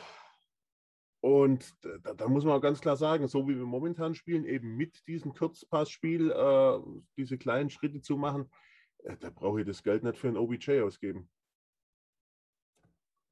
und 1.20 1.74
da, 1.82 2.14
da, 2.14 2.28
muss 2.28 2.44
man 2.44 2.54
auch 2.54 2.60
ganz 2.60 2.80
klar 2.80 2.96
sagen, 2.96 3.26
so 3.28 3.48
wie 3.48 3.56
wir 3.56 3.66
momentan 3.66 4.14
spielen, 4.14 4.44
eben 4.44 4.76
mit 4.76 5.06
diesem 5.08 5.34
Kurzpassspiel, 5.34 6.30
äh, 6.30 6.78
diese 7.16 7.36
kleinen 7.36 7.68
Schritte 7.68 8.00
zu 8.00 8.16
machen, 8.16 8.50
äh, 8.98 9.16
da 9.18 9.30
brauche 9.30 9.60
ich 9.60 9.66
das 9.66 9.82
Geld 9.82 10.04
nicht 10.04 10.16
für 10.18 10.28
ein 10.28 10.36
OBJ 10.36 10.80
ausgeben. 10.80 11.28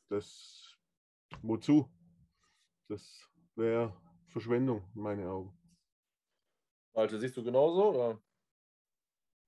Das, 0.08 0.76
wozu? 1.40 1.90
Das 2.88 3.30
wäre 3.54 3.96
Verschwendung 4.28 4.84
in 4.94 5.02
meinen 5.02 5.26
Augen. 5.26 5.63
Malte, 6.94 7.18
siehst 7.18 7.36
du 7.36 7.42
genauso? 7.42 8.22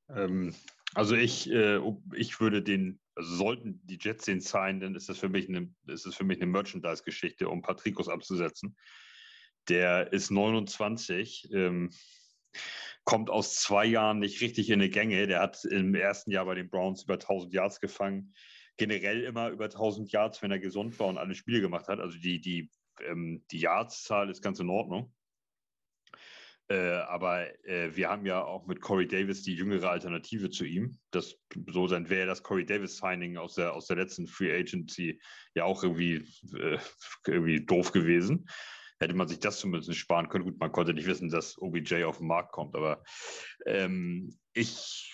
Ähm, 0.08 0.54
also 0.94 1.14
ich, 1.14 1.50
äh, 1.50 1.80
ich 2.14 2.40
würde 2.40 2.62
den, 2.62 3.00
also 3.14 3.34
sollten 3.36 3.80
die 3.84 3.98
Jets 4.00 4.24
den 4.24 4.40
zahlen, 4.40 4.80
dann 4.80 4.94
ist 4.94 5.08
das 5.08 5.18
für 5.18 5.28
mich 5.28 5.48
eine, 5.48 5.72
eine 5.86 6.46
Merchandise-Geschichte, 6.46 7.48
um 7.48 7.62
Patricus 7.62 8.08
abzusetzen. 8.08 8.76
Der 9.68 10.12
ist 10.12 10.30
29, 10.30 11.50
ähm, 11.52 11.90
kommt 13.04 13.30
aus 13.30 13.56
zwei 13.56 13.84
Jahren 13.84 14.18
nicht 14.18 14.40
richtig 14.40 14.68
in 14.70 14.80
eine 14.80 14.90
Gänge. 14.90 15.26
Der 15.26 15.40
hat 15.40 15.64
im 15.64 15.94
ersten 15.94 16.30
Jahr 16.30 16.44
bei 16.44 16.54
den 16.54 16.70
Browns 16.70 17.04
über 17.04 17.14
1000 17.14 17.52
Yards 17.52 17.80
gefangen. 17.80 18.34
Generell 18.76 19.22
immer 19.22 19.50
über 19.50 19.64
1000 19.66 20.10
Yards, 20.12 20.42
wenn 20.42 20.50
er 20.50 20.58
gesund 20.58 20.98
war 20.98 21.06
und 21.06 21.18
alle 21.18 21.34
Spiele 21.34 21.60
gemacht 21.60 21.88
hat. 21.88 22.00
Also 22.00 22.18
die, 22.18 22.40
die, 22.40 22.70
ähm, 23.04 23.44
die 23.50 23.60
Yards-Zahl 23.60 24.30
ist 24.30 24.42
ganz 24.42 24.60
in 24.60 24.68
Ordnung. 24.68 25.12
Äh, 26.68 26.98
aber 27.08 27.46
äh, 27.64 27.94
wir 27.94 28.08
haben 28.08 28.26
ja 28.26 28.42
auch 28.42 28.66
mit 28.66 28.80
Corey 28.80 29.06
Davis 29.06 29.42
die 29.42 29.54
jüngere 29.54 29.88
Alternative 29.88 30.50
zu 30.50 30.64
ihm. 30.64 30.98
Das 31.12 31.36
so 31.68 31.86
sein 31.86 32.10
wäre 32.10 32.26
das 32.26 32.42
Corey 32.42 32.66
Davis 32.66 32.96
Signing 32.96 33.36
aus 33.36 33.54
der 33.54 33.72
aus 33.72 33.86
der 33.86 33.96
letzten 33.96 34.26
Free 34.26 34.52
Agency 34.52 35.20
ja 35.54 35.64
auch 35.64 35.84
irgendwie 35.84 36.26
äh, 36.58 36.78
irgendwie 37.26 37.64
doof 37.64 37.92
gewesen. 37.92 38.48
Hätte 38.98 39.14
man 39.14 39.28
sich 39.28 39.38
das 39.38 39.60
zumindest 39.60 39.94
sparen 39.94 40.28
können. 40.28 40.44
Gut, 40.44 40.58
man 40.58 40.72
konnte 40.72 40.94
nicht 40.94 41.06
wissen, 41.06 41.28
dass 41.28 41.56
OBJ 41.58 42.04
auf 42.04 42.18
den 42.18 42.26
Markt 42.26 42.50
kommt, 42.52 42.74
aber 42.74 43.04
ähm, 43.66 44.36
ich 44.52 45.12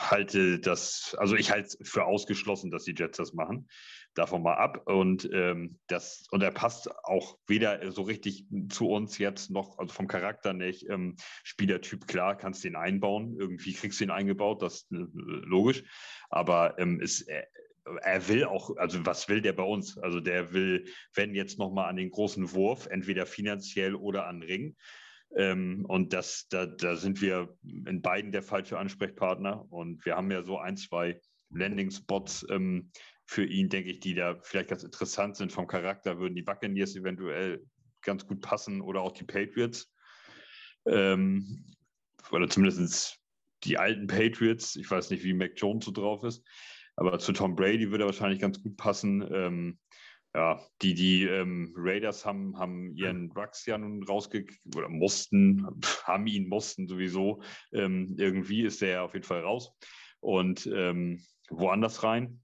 halte 0.00 0.58
das, 0.60 1.14
also 1.18 1.36
ich 1.36 1.50
halte 1.50 1.66
es 1.66 1.90
für 1.90 2.04
ausgeschlossen, 2.04 2.70
dass 2.70 2.84
die 2.84 2.94
Jets 2.96 3.18
das 3.18 3.34
machen 3.34 3.68
davon 4.14 4.42
mal 4.42 4.54
ab. 4.54 4.82
Und, 4.86 5.28
ähm, 5.32 5.78
das, 5.86 6.26
und 6.30 6.42
er 6.42 6.50
passt 6.50 6.90
auch 7.04 7.38
weder 7.46 7.90
so 7.92 8.02
richtig 8.02 8.46
zu 8.68 8.88
uns 8.88 9.18
jetzt 9.18 9.50
noch, 9.50 9.78
also 9.78 9.92
vom 9.92 10.08
Charakter 10.08 10.52
nicht. 10.52 10.88
Ähm, 10.88 11.16
Spielertyp, 11.44 12.06
klar, 12.06 12.36
kannst 12.36 12.64
ihn 12.64 12.76
einbauen. 12.76 13.36
Irgendwie 13.38 13.72
kriegst 13.72 14.00
du 14.00 14.04
ihn 14.04 14.10
eingebaut, 14.10 14.62
das 14.62 14.88
äh, 14.90 14.96
logisch. 15.20 15.84
Aber 16.30 16.78
ähm, 16.78 17.00
ist, 17.00 17.22
er, 17.22 17.46
er 18.02 18.28
will 18.28 18.44
auch, 18.44 18.76
also 18.76 19.04
was 19.06 19.28
will 19.28 19.40
der 19.40 19.52
bei 19.52 19.62
uns? 19.62 19.98
Also 19.98 20.20
der 20.20 20.52
will, 20.52 20.86
wenn 21.14 21.34
jetzt 21.34 21.58
nochmal 21.58 21.88
an 21.88 21.96
den 21.96 22.10
großen 22.10 22.52
Wurf, 22.52 22.86
entweder 22.86 23.26
finanziell 23.26 23.94
oder 23.94 24.26
an 24.26 24.42
Ring. 24.42 24.76
Ähm, 25.36 25.84
und 25.86 26.12
das, 26.12 26.48
da, 26.48 26.66
da 26.66 26.96
sind 26.96 27.20
wir 27.20 27.56
in 27.62 28.02
beiden 28.02 28.32
der 28.32 28.42
falsche 28.42 28.78
Ansprechpartner. 28.78 29.66
Und 29.70 30.04
wir 30.04 30.16
haben 30.16 30.30
ja 30.30 30.42
so 30.42 30.58
ein, 30.58 30.76
zwei 30.76 31.20
Landing-Spots 31.50 32.46
ähm, 32.50 32.90
für 33.28 33.44
ihn, 33.44 33.68
denke 33.68 33.90
ich, 33.90 34.00
die 34.00 34.14
da 34.14 34.40
vielleicht 34.42 34.70
ganz 34.70 34.82
interessant 34.82 35.36
sind 35.36 35.52
vom 35.52 35.66
Charakter, 35.66 36.18
würden 36.18 36.34
die 36.34 36.42
Buccaneers 36.42 36.96
eventuell 36.96 37.62
ganz 38.00 38.26
gut 38.26 38.40
passen 38.40 38.80
oder 38.80 39.02
auch 39.02 39.12
die 39.12 39.24
Patriots. 39.24 39.92
Ähm, 40.86 41.66
oder 42.30 42.48
zumindest 42.48 43.18
die 43.64 43.76
alten 43.76 44.06
Patriots. 44.06 44.76
Ich 44.76 44.90
weiß 44.90 45.10
nicht, 45.10 45.24
wie 45.24 45.34
Mac 45.34 45.52
Jones 45.56 45.84
so 45.84 45.90
drauf 45.90 46.24
ist, 46.24 46.42
aber 46.96 47.18
zu 47.18 47.32
Tom 47.32 47.54
Brady 47.54 47.90
würde 47.90 48.04
er 48.04 48.08
wahrscheinlich 48.08 48.40
ganz 48.40 48.62
gut 48.62 48.78
passen. 48.78 49.22
Ähm, 49.30 49.78
ja, 50.34 50.58
die, 50.80 50.94
die 50.94 51.24
ähm, 51.24 51.74
Raiders 51.76 52.24
haben, 52.24 52.58
haben 52.58 52.94
ihren 52.94 53.28
Drugs 53.28 53.66
ja 53.66 53.76
nun 53.76 54.02
rausgekriegt 54.04 54.74
oder 54.74 54.88
mussten, 54.88 55.66
haben 56.04 56.26
ihn, 56.26 56.48
mussten 56.48 56.88
sowieso. 56.88 57.42
Ähm, 57.72 58.14
irgendwie 58.16 58.62
ist 58.62 58.80
der 58.80 58.88
ja 58.88 59.02
auf 59.02 59.12
jeden 59.12 59.26
Fall 59.26 59.42
raus 59.42 59.70
und 60.20 60.66
ähm, 60.72 61.22
woanders 61.50 62.02
rein. 62.02 62.42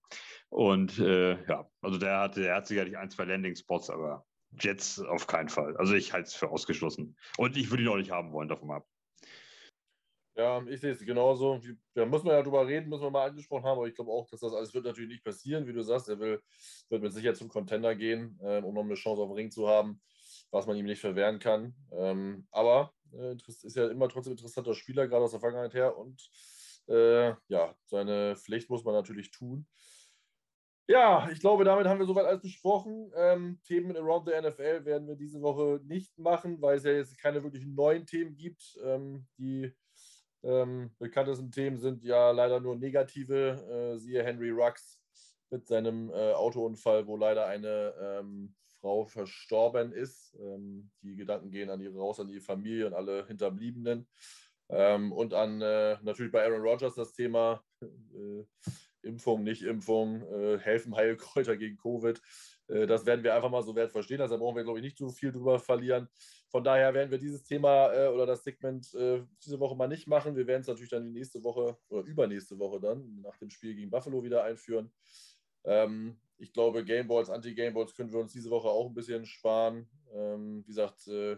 Und 0.55 1.01
äh, 1.01 1.45
ja, 1.49 1.69
also 1.81 1.99
der 1.99 2.21
hatte, 2.21 2.43
der 2.43 2.55
hat 2.55 2.69
sicherlich 2.69 2.97
ein, 2.97 3.11
zwei 3.11 3.25
Landing-Spots, 3.25 3.91
aber 3.91 4.25
Jets 4.57 5.01
auf 5.01 5.27
keinen 5.27 5.49
Fall. 5.49 5.77
Also 5.79 5.95
ich 5.95 6.13
halte 6.13 6.29
es 6.29 6.35
für 6.35 6.49
ausgeschlossen. 6.49 7.17
Und 7.37 7.57
ich 7.57 7.71
würde 7.71 7.83
ihn 7.83 7.89
auch 7.89 7.97
nicht 7.97 8.13
haben 8.13 8.33
wollen, 8.33 8.49
davon 8.49 8.71
ab. 8.71 8.87
Ja, 10.37 10.65
ich 10.69 10.81
sehe 10.81 10.93
es 10.93 11.05
genauso. 11.05 11.61
Da 11.95 12.07
muss 12.07 12.23
man 12.23 12.37
ja 12.37 12.43
drüber 12.43 12.65
reden, 12.69 12.89
müssen 12.89 13.03
wir 13.03 13.11
mal 13.11 13.27
angesprochen 13.27 13.65
haben, 13.65 13.79
aber 13.79 13.89
ich 13.89 13.97
glaube 13.97 14.13
auch, 14.13 14.29
dass 14.29 14.39
das 14.41 14.55
alles 14.55 14.73
wird 14.73 14.85
natürlich 14.85 15.11
nicht 15.11 15.25
passieren, 15.25 15.67
wie 15.67 15.73
du 15.73 15.83
sagst. 15.83 16.09
Er 16.09 16.21
will, 16.21 16.41
wird 16.89 17.03
mit 17.03 17.13
Sicherheit 17.13 17.37
zum 17.37 17.49
Contender 17.49 17.97
gehen, 17.97 18.39
äh, 18.41 18.61
um 18.61 18.75
noch 18.75 18.85
eine 18.85 18.95
Chance 18.95 19.23
auf 19.23 19.31
den 19.31 19.37
Ring 19.37 19.51
zu 19.51 19.67
haben, 19.67 20.01
was 20.53 20.69
man 20.69 20.77
ihm 20.77 20.87
nicht 20.87 21.01
verwehren 21.01 21.41
kann. 21.41 21.75
Ähm, 21.91 22.47
aber 22.53 22.95
äh, 23.13 23.35
ist 23.35 23.75
ja 23.75 23.89
immer 23.89 24.09
trotzdem 24.09 24.35
interessanter 24.35 24.75
Spieler, 24.75 25.09
gerade 25.09 25.25
aus 25.25 25.33
der 25.33 25.41
Vergangenheit 25.41 25.75
her. 25.75 25.99
Und 25.99 26.31
äh, 26.87 27.31
ja, 27.49 27.75
seine 27.87 28.37
Pflicht 28.37 28.71
muss 28.71 28.85
man 28.85 28.95
natürlich 28.95 29.33
tun. 29.33 29.67
Ja, 30.87 31.29
ich 31.33 31.41
glaube, 31.41 31.65
damit 31.65 31.87
haben 31.87 31.99
wir 31.99 32.07
soweit 32.07 32.27
alles 32.27 32.43
besprochen. 32.43 33.11
Ähm, 33.17 33.59
Themen 33.65 33.97
Around 33.97 34.29
the 34.29 34.33
NFL 34.39 34.85
werden 34.85 35.09
wir 35.09 35.17
diese 35.17 35.41
Woche 35.41 35.81
nicht 35.85 36.19
machen, 36.19 36.61
weil 36.61 36.77
es 36.77 36.85
ja 36.85 36.93
jetzt 36.93 37.17
keine 37.19 37.43
wirklich 37.43 37.65
neuen 37.65 38.05
Themen 38.05 38.37
gibt. 38.37 38.79
Ähm, 38.85 39.27
die 39.39 39.73
ähm, 40.43 40.91
bekanntesten 40.99 41.51
Themen 41.51 41.79
sind 41.79 42.05
ja 42.05 42.31
leider 42.33 42.61
nur 42.61 42.77
negative. 42.77 43.95
Äh, 43.95 43.99
siehe 43.99 44.23
Henry 44.23 44.51
Rux 44.51 45.01
mit 45.49 45.67
seinem 45.67 46.11
äh, 46.11 46.33
Autounfall, 46.33 47.07
wo 47.07 47.17
leider 47.17 47.47
eine 47.47 47.95
ähm, 47.99 48.55
Frau 48.81 49.07
verstorben 49.07 49.91
ist. 49.93 50.37
Ähm, 50.39 50.91
die 51.01 51.17
Gedanken 51.17 51.51
gehen 51.51 51.71
an 51.71 51.81
ihre 51.81 51.97
raus, 51.97 52.21
an 52.21 52.29
ihre 52.29 52.43
Familie 52.43 52.87
und 52.87 52.93
alle 52.93 53.27
Hinterbliebenen. 53.27 54.07
Ähm, 54.69 55.13
und 55.13 55.33
an 55.33 55.63
äh, 55.63 55.97
natürlich 56.03 56.33
bei 56.33 56.45
Aaron 56.45 56.61
Rodgers 56.61 56.95
das 56.95 57.15
Thema 57.15 57.65
äh, 57.81 58.45
Impfung, 59.05 59.43
Nicht-Impfung, 59.43 60.23
äh, 60.23 60.59
helfen 60.59 60.97
Heilkräuter 60.97 61.57
gegen 61.57 61.77
Covid. 61.77 62.21
Äh, 62.69 62.87
das 62.87 63.07
werden 63.07 63.25
wir 63.25 63.35
einfach 63.35 63.51
mal 63.51 63.63
so 63.63 63.75
wert 63.77 63.93
verstehen. 63.93 64.21
Also 64.21 64.35
da 64.35 64.41
brauchen 64.41 64.57
wir, 64.57 64.65
glaube 64.65 64.79
ich, 64.79 64.85
nicht 64.85 64.99
so 64.99 65.11
viel 65.11 65.33
drüber 65.33 65.59
verlieren. 65.59 66.09
Von 66.49 66.65
daher 66.65 66.95
werden 66.95 67.11
wir 67.11 67.19
dieses 67.19 67.43
Thema 67.43 67.93
äh, 67.93 68.09
oder 68.09 68.27
das 68.27 68.45
Segment 68.45 68.95
äh, 68.95 69.23
diese 69.45 69.59
Woche 69.61 69.77
mal 69.77 69.89
nicht 69.89 70.07
machen. 70.07 70.37
Wir 70.37 70.47
werden 70.47 70.63
es 70.63 70.69
natürlich 70.69 70.91
dann 70.91 71.05
die 71.05 71.19
nächste 71.19 71.43
Woche 71.43 71.77
oder 71.89 72.07
übernächste 72.07 72.59
Woche 72.59 72.81
dann 72.81 73.21
nach 73.23 73.37
dem 73.39 73.51
Spiel 73.51 73.75
gegen 73.75 73.91
Buffalo 73.91 74.23
wieder 74.23 74.45
einführen. 74.45 74.93
Ähm, 75.65 76.17
ich 76.37 76.53
glaube, 76.53 76.85
Gameballs, 76.85 77.31
Anti-Gameballs 77.31 77.95
können 77.95 78.13
wir 78.13 78.21
uns 78.21 78.33
diese 78.33 78.51
Woche 78.51 78.69
auch 78.69 78.89
ein 78.89 78.95
bisschen 78.95 79.25
sparen. 79.25 79.89
Ähm, 80.13 80.63
wie 80.63 80.69
gesagt, 80.69 81.07
äh, 81.09 81.37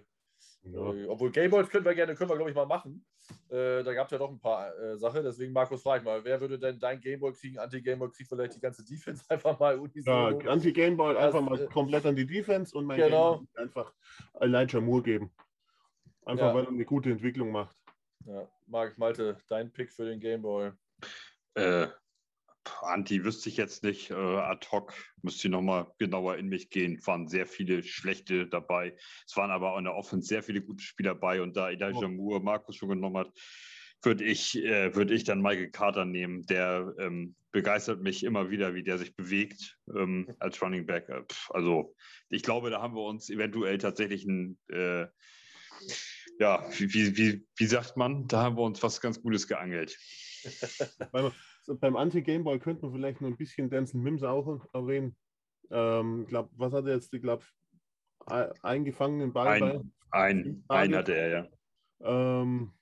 ja. 0.65 0.93
äh, 0.93 1.07
obwohl 1.07 1.31
Gameballs 1.31 1.69
können 1.69 1.85
wir 1.85 1.95
gerne, 1.95 2.15
können 2.15 2.31
wir 2.31 2.37
glaube 2.37 2.51
ich 2.51 2.57
mal 2.57 2.67
machen. 2.67 3.05
Äh, 3.49 3.85
da 3.85 3.95
gab 3.95 4.07
es 4.07 4.11
ja 4.11 4.19
doch 4.19 4.31
ein 4.31 4.41
paar 4.41 4.77
äh, 4.79 4.97
Sachen. 4.97 5.23
Deswegen, 5.23 5.53
Markus, 5.53 5.83
frage 5.83 6.01
ich 6.01 6.05
mal, 6.05 6.25
wer 6.25 6.41
würde 6.41 6.59
denn 6.59 6.79
dein 6.79 7.01
Gameboy 7.01 7.33
kriegen? 7.33 7.59
Anti-Gameboy 7.59 8.11
kriegt 8.11 8.29
vielleicht 8.29 8.57
die 8.57 8.61
ganze 8.61 8.85
Defense 8.85 9.25
einfach 9.29 9.59
mal 9.59 9.81
Ja, 9.95 10.29
Anti-Gameboy 10.29 11.17
einfach 11.17 11.41
mal 11.41 11.61
äh, 11.61 11.67
komplett 11.67 12.07
an 12.07 12.17
die 12.17 12.27
Defense 12.27 12.77
und 12.77 12.87
mein 12.87 12.99
genau. 12.99 13.45
einfach 13.55 13.93
Elijah 14.41 14.81
Moore 14.81 15.03
geben. 15.03 15.31
Einfach, 16.25 16.47
ja. 16.47 16.55
weil 16.55 16.65
er 16.65 16.71
eine 16.71 16.85
gute 16.85 17.11
Entwicklung 17.11 17.53
macht. 17.53 17.77
Ja, 18.25 18.49
Marc, 18.67 18.99
Malte, 18.99 19.37
dein 19.49 19.73
Pick 19.73 19.93
für 19.93 20.05
den 20.05 20.19
Gameboy. 20.19 20.73
Äh, 21.55 21.87
Anti 22.83 23.25
wüsste 23.25 23.49
ich 23.49 23.57
jetzt 23.57 23.83
nicht. 23.83 24.11
Äh, 24.11 24.15
ad 24.15 24.67
hoc 24.71 24.95
müsste 25.23 25.49
ich 25.49 25.53
nochmal 25.53 25.87
genauer 25.99 26.37
in 26.37 26.49
mich 26.49 26.71
gehen. 26.71 26.97
Es 26.97 27.07
waren 27.07 27.29
sehr 27.29 27.47
viele 27.47 27.83
schlechte 27.83 28.47
dabei. 28.47 28.97
Es 29.27 29.37
waren 29.37 29.51
aber 29.51 29.73
auch 29.73 29.79
in 29.79 29.85
der 29.85 29.95
Offense 29.95 30.29
sehr 30.29 30.43
viele 30.43 30.63
gute 30.63 30.83
Spieler 30.83 31.15
dabei. 31.15 31.43
Und 31.43 31.57
da 31.57 31.71
Elijah 31.71 32.07
oh. 32.07 32.09
Moore 32.09 32.41
Markus 32.41 32.77
schon 32.77 32.89
genommen 32.89 33.19
hat, 33.19 33.33
würde 34.03 34.25
ich, 34.25 34.57
äh, 34.57 34.95
würd 34.95 35.11
ich 35.11 35.25
dann 35.25 35.43
Michael 35.43 35.71
Carter 35.71 36.05
nehmen. 36.05 36.47
Der 36.47 36.95
ähm, 36.99 37.35
begeistert 37.53 38.03
mich 38.03 38.25
immer 38.25 38.51
wieder, 38.51 38.75
wie 38.75 38.83
der 38.83 38.99
sich 38.99 39.17
bewegt 39.17 39.79
ähm, 39.95 40.29
als 40.39 40.61
Running 40.63 40.87
Back. 40.87 41.09
Äh, 41.09 41.23
also 41.51 41.95
ich 42.29 42.43
glaube, 42.43 42.71
da 42.71 42.81
haben 42.81 42.95
wir 42.95 43.03
uns 43.03 43.31
eventuell 43.31 43.79
tatsächlich 43.79 44.25
ein, 44.25 44.59
äh, 44.69 45.07
ja, 46.39 46.65
wie, 46.79 47.17
wie, 47.17 47.47
wie 47.57 47.67
sagt 47.67 47.97
man, 47.97 48.27
da 48.29 48.43
haben 48.43 48.57
wir 48.57 48.63
uns 48.63 48.83
was 48.83 49.01
ganz 49.01 49.21
Gutes 49.23 49.49
geangelt. 49.49 49.99
beim 51.81 51.97
Anti-Gameboy 51.97 52.59
könnte 52.59 52.83
man 52.83 52.93
vielleicht 52.93 53.21
noch 53.21 53.29
ein 53.29 53.37
bisschen 53.37 53.71
Denzel 53.71 54.01
Mims 54.01 54.23
auch 54.23 54.65
erwähnen. 54.73 55.17
Ähm, 55.71 56.27
glaub, 56.27 56.51
was 56.53 56.73
hat 56.73 56.87
er 56.87 56.95
jetzt, 56.95 57.13
ich 57.13 57.23
glaube, 57.23 57.45
eingefangenen 58.63 59.33
Ball? 59.33 59.63
Ein, 59.63 59.93
ein, 60.11 60.65
ein 60.69 60.95
hatte 60.95 61.15
er, 61.15 61.29
ja. 61.29 61.49
Ähm, 62.01 62.73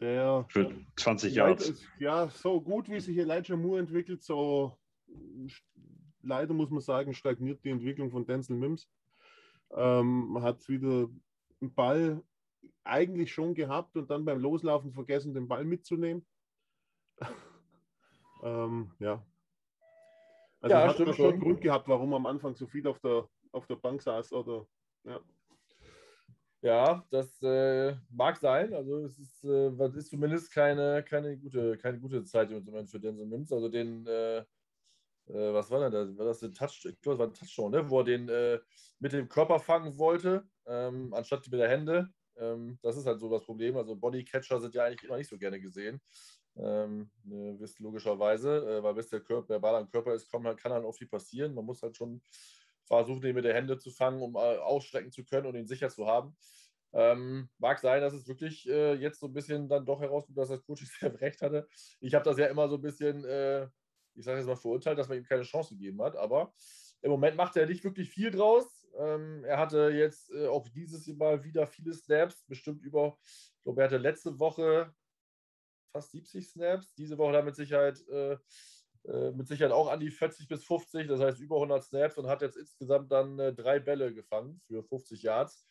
der 0.00 0.46
für 0.48 0.72
20 0.96 1.34
Jahre. 1.34 1.56
Ja, 1.98 2.28
so 2.28 2.60
gut 2.60 2.88
wie 2.88 3.00
sich 3.00 3.18
Elijah 3.18 3.56
Moore 3.56 3.80
entwickelt, 3.80 4.22
so 4.22 4.78
leider 6.22 6.54
muss 6.54 6.70
man 6.70 6.80
sagen, 6.80 7.12
stagniert 7.14 7.64
die 7.64 7.70
Entwicklung 7.70 8.10
von 8.10 8.26
Denzel 8.26 8.56
Mims. 8.56 8.88
Ähm, 9.74 10.38
hat 10.40 10.66
wieder 10.68 11.08
einen 11.60 11.74
Ball 11.74 12.22
eigentlich 12.84 13.32
schon 13.32 13.54
gehabt 13.54 13.96
und 13.96 14.10
dann 14.10 14.24
beim 14.24 14.40
Loslaufen 14.40 14.92
vergessen, 14.92 15.34
den 15.34 15.48
Ball 15.48 15.64
mitzunehmen. 15.64 16.26
Ähm, 18.42 18.92
ja. 18.98 19.24
Also 20.60 20.76
ja, 20.76 20.88
hat 20.88 21.00
er 21.00 21.12
schon 21.12 21.32
einen 21.32 21.40
Grund 21.40 21.60
gehabt, 21.60 21.88
warum 21.88 22.14
am 22.14 22.26
Anfang 22.26 22.54
so 22.54 22.66
viel 22.66 22.86
auf 22.86 23.00
der, 23.00 23.28
auf 23.50 23.66
der 23.66 23.76
Bank 23.76 24.00
saß 24.00 24.32
oder 24.32 24.66
ja. 25.04 25.20
Ja, 26.62 27.04
das 27.10 27.42
äh, 27.42 27.96
mag 28.08 28.36
sein. 28.36 28.72
Also 28.72 29.04
es 29.04 29.18
ist, 29.18 29.44
äh, 29.44 29.98
ist 29.98 30.10
zumindest 30.10 30.52
keine, 30.52 31.02
keine, 31.02 31.36
gute, 31.36 31.76
keine 31.76 31.98
gute 31.98 32.22
Zeit 32.22 32.52
im 32.52 32.64
Moment 32.64 32.88
für 32.88 33.00
Denzel 33.00 33.26
Mims. 33.26 33.52
Also 33.52 33.68
den, 33.68 34.06
äh, 34.06 34.38
äh 34.38 34.44
was 35.26 35.68
war 35.72 35.80
denn 35.80 35.90
das? 35.90 36.16
War 36.16 36.26
das 36.26 36.40
ein 36.44 36.54
Touch? 36.54 36.84
Ich 36.84 37.00
glaube, 37.00 37.14
es 37.14 37.18
war 37.18 37.26
ein 37.26 37.34
Touchdown, 37.34 37.72
ne? 37.72 37.90
wo 37.90 37.98
er 37.98 38.04
den 38.04 38.28
äh, 38.28 38.60
mit 39.00 39.12
dem 39.12 39.28
Körper 39.28 39.58
fangen 39.58 39.98
wollte, 39.98 40.44
ähm, 40.66 41.12
anstatt 41.12 41.48
mit 41.50 41.58
der 41.58 41.68
Hände. 41.68 42.08
Ähm, 42.36 42.78
das 42.80 42.96
ist 42.96 43.06
halt 43.06 43.18
so 43.18 43.28
das 43.28 43.44
Problem. 43.44 43.76
Also 43.76 43.96
Bodycatcher 43.96 44.60
sind 44.60 44.76
ja 44.76 44.84
eigentlich 44.84 45.02
immer 45.02 45.16
nicht 45.16 45.30
so 45.30 45.38
gerne 45.38 45.60
gesehen. 45.60 46.00
Ähm, 46.56 47.10
ne, 47.24 47.56
wisst 47.58 47.80
logischerweise, 47.80 48.78
äh, 48.78 48.82
weil 48.82 48.94
bis 48.94 49.08
der, 49.08 49.20
Körper, 49.20 49.54
der 49.54 49.58
Ball 49.58 49.74
am 49.76 49.88
Körper 49.88 50.14
ist, 50.14 50.30
kann, 50.30 50.42
kann 50.56 50.72
dann 50.72 50.84
auch 50.84 50.92
viel 50.92 51.08
passieren. 51.08 51.54
Man 51.54 51.64
muss 51.64 51.82
halt 51.82 51.96
schon 51.96 52.22
versuchen, 52.84 53.22
den 53.22 53.34
mit 53.34 53.44
der 53.44 53.54
Hände 53.54 53.78
zu 53.78 53.90
fangen, 53.90 54.20
um 54.20 54.34
äh, 54.34 54.58
ausstrecken 54.58 55.10
zu 55.10 55.24
können 55.24 55.46
und 55.46 55.54
ihn 55.54 55.66
sicher 55.66 55.88
zu 55.88 56.06
haben. 56.06 56.36
Ähm, 56.94 57.48
mag 57.58 57.78
sein, 57.78 58.02
dass 58.02 58.12
es 58.12 58.28
wirklich 58.28 58.68
äh, 58.68 58.94
jetzt 58.94 59.20
so 59.20 59.26
ein 59.26 59.32
bisschen 59.32 59.66
dann 59.68 59.86
doch 59.86 60.00
herauskommt, 60.00 60.36
dass 60.36 60.50
das 60.50 60.62
Coach 60.62 60.84
sehr 61.00 61.18
recht 61.20 61.40
hatte. 61.40 61.66
Ich 62.00 62.14
habe 62.14 62.24
das 62.24 62.38
ja 62.38 62.46
immer 62.46 62.68
so 62.68 62.76
ein 62.76 62.82
bisschen, 62.82 63.24
äh, 63.24 63.68
ich 64.14 64.24
sage 64.24 64.38
jetzt 64.38 64.46
mal, 64.46 64.56
verurteilt, 64.56 64.98
dass 64.98 65.08
man 65.08 65.18
ihm 65.18 65.24
keine 65.24 65.42
Chance 65.42 65.74
gegeben 65.74 66.02
hat. 66.02 66.16
Aber 66.16 66.52
im 67.00 67.10
Moment 67.10 67.36
macht 67.36 67.56
er 67.56 67.66
nicht 67.66 67.82
wirklich 67.82 68.10
viel 68.10 68.30
draus. 68.30 68.86
Ähm, 68.98 69.42
er 69.44 69.58
hatte 69.58 69.90
jetzt 69.90 70.30
äh, 70.32 70.48
auch 70.48 70.68
dieses 70.68 71.06
Mal 71.06 71.42
wieder 71.44 71.66
viele 71.66 71.94
Snaps, 71.94 72.44
bestimmt 72.46 72.82
über, 72.82 73.16
ich 73.24 73.62
glaube, 73.62 73.80
er 73.80 73.86
hatte 73.86 73.96
letzte 73.96 74.38
Woche 74.38 74.94
fast 75.92 76.10
70 76.12 76.48
Snaps. 76.48 76.94
Diese 76.94 77.18
Woche 77.18 77.32
dann 77.32 77.44
mit 77.44 77.54
Sicherheit, 77.54 78.00
äh, 78.08 78.36
äh, 79.04 79.30
mit 79.32 79.46
Sicherheit 79.46 79.72
auch 79.72 79.88
an 79.88 80.00
die 80.00 80.10
40 80.10 80.48
bis 80.48 80.64
50, 80.64 81.06
das 81.06 81.20
heißt 81.20 81.40
über 81.40 81.56
100 81.56 81.84
Snaps 81.84 82.18
und 82.18 82.26
hat 82.26 82.42
jetzt 82.42 82.56
insgesamt 82.56 83.12
dann 83.12 83.38
äh, 83.38 83.52
drei 83.54 83.78
Bälle 83.78 84.12
gefangen 84.12 84.60
für 84.66 84.82
50 84.82 85.22
Yards. 85.22 85.66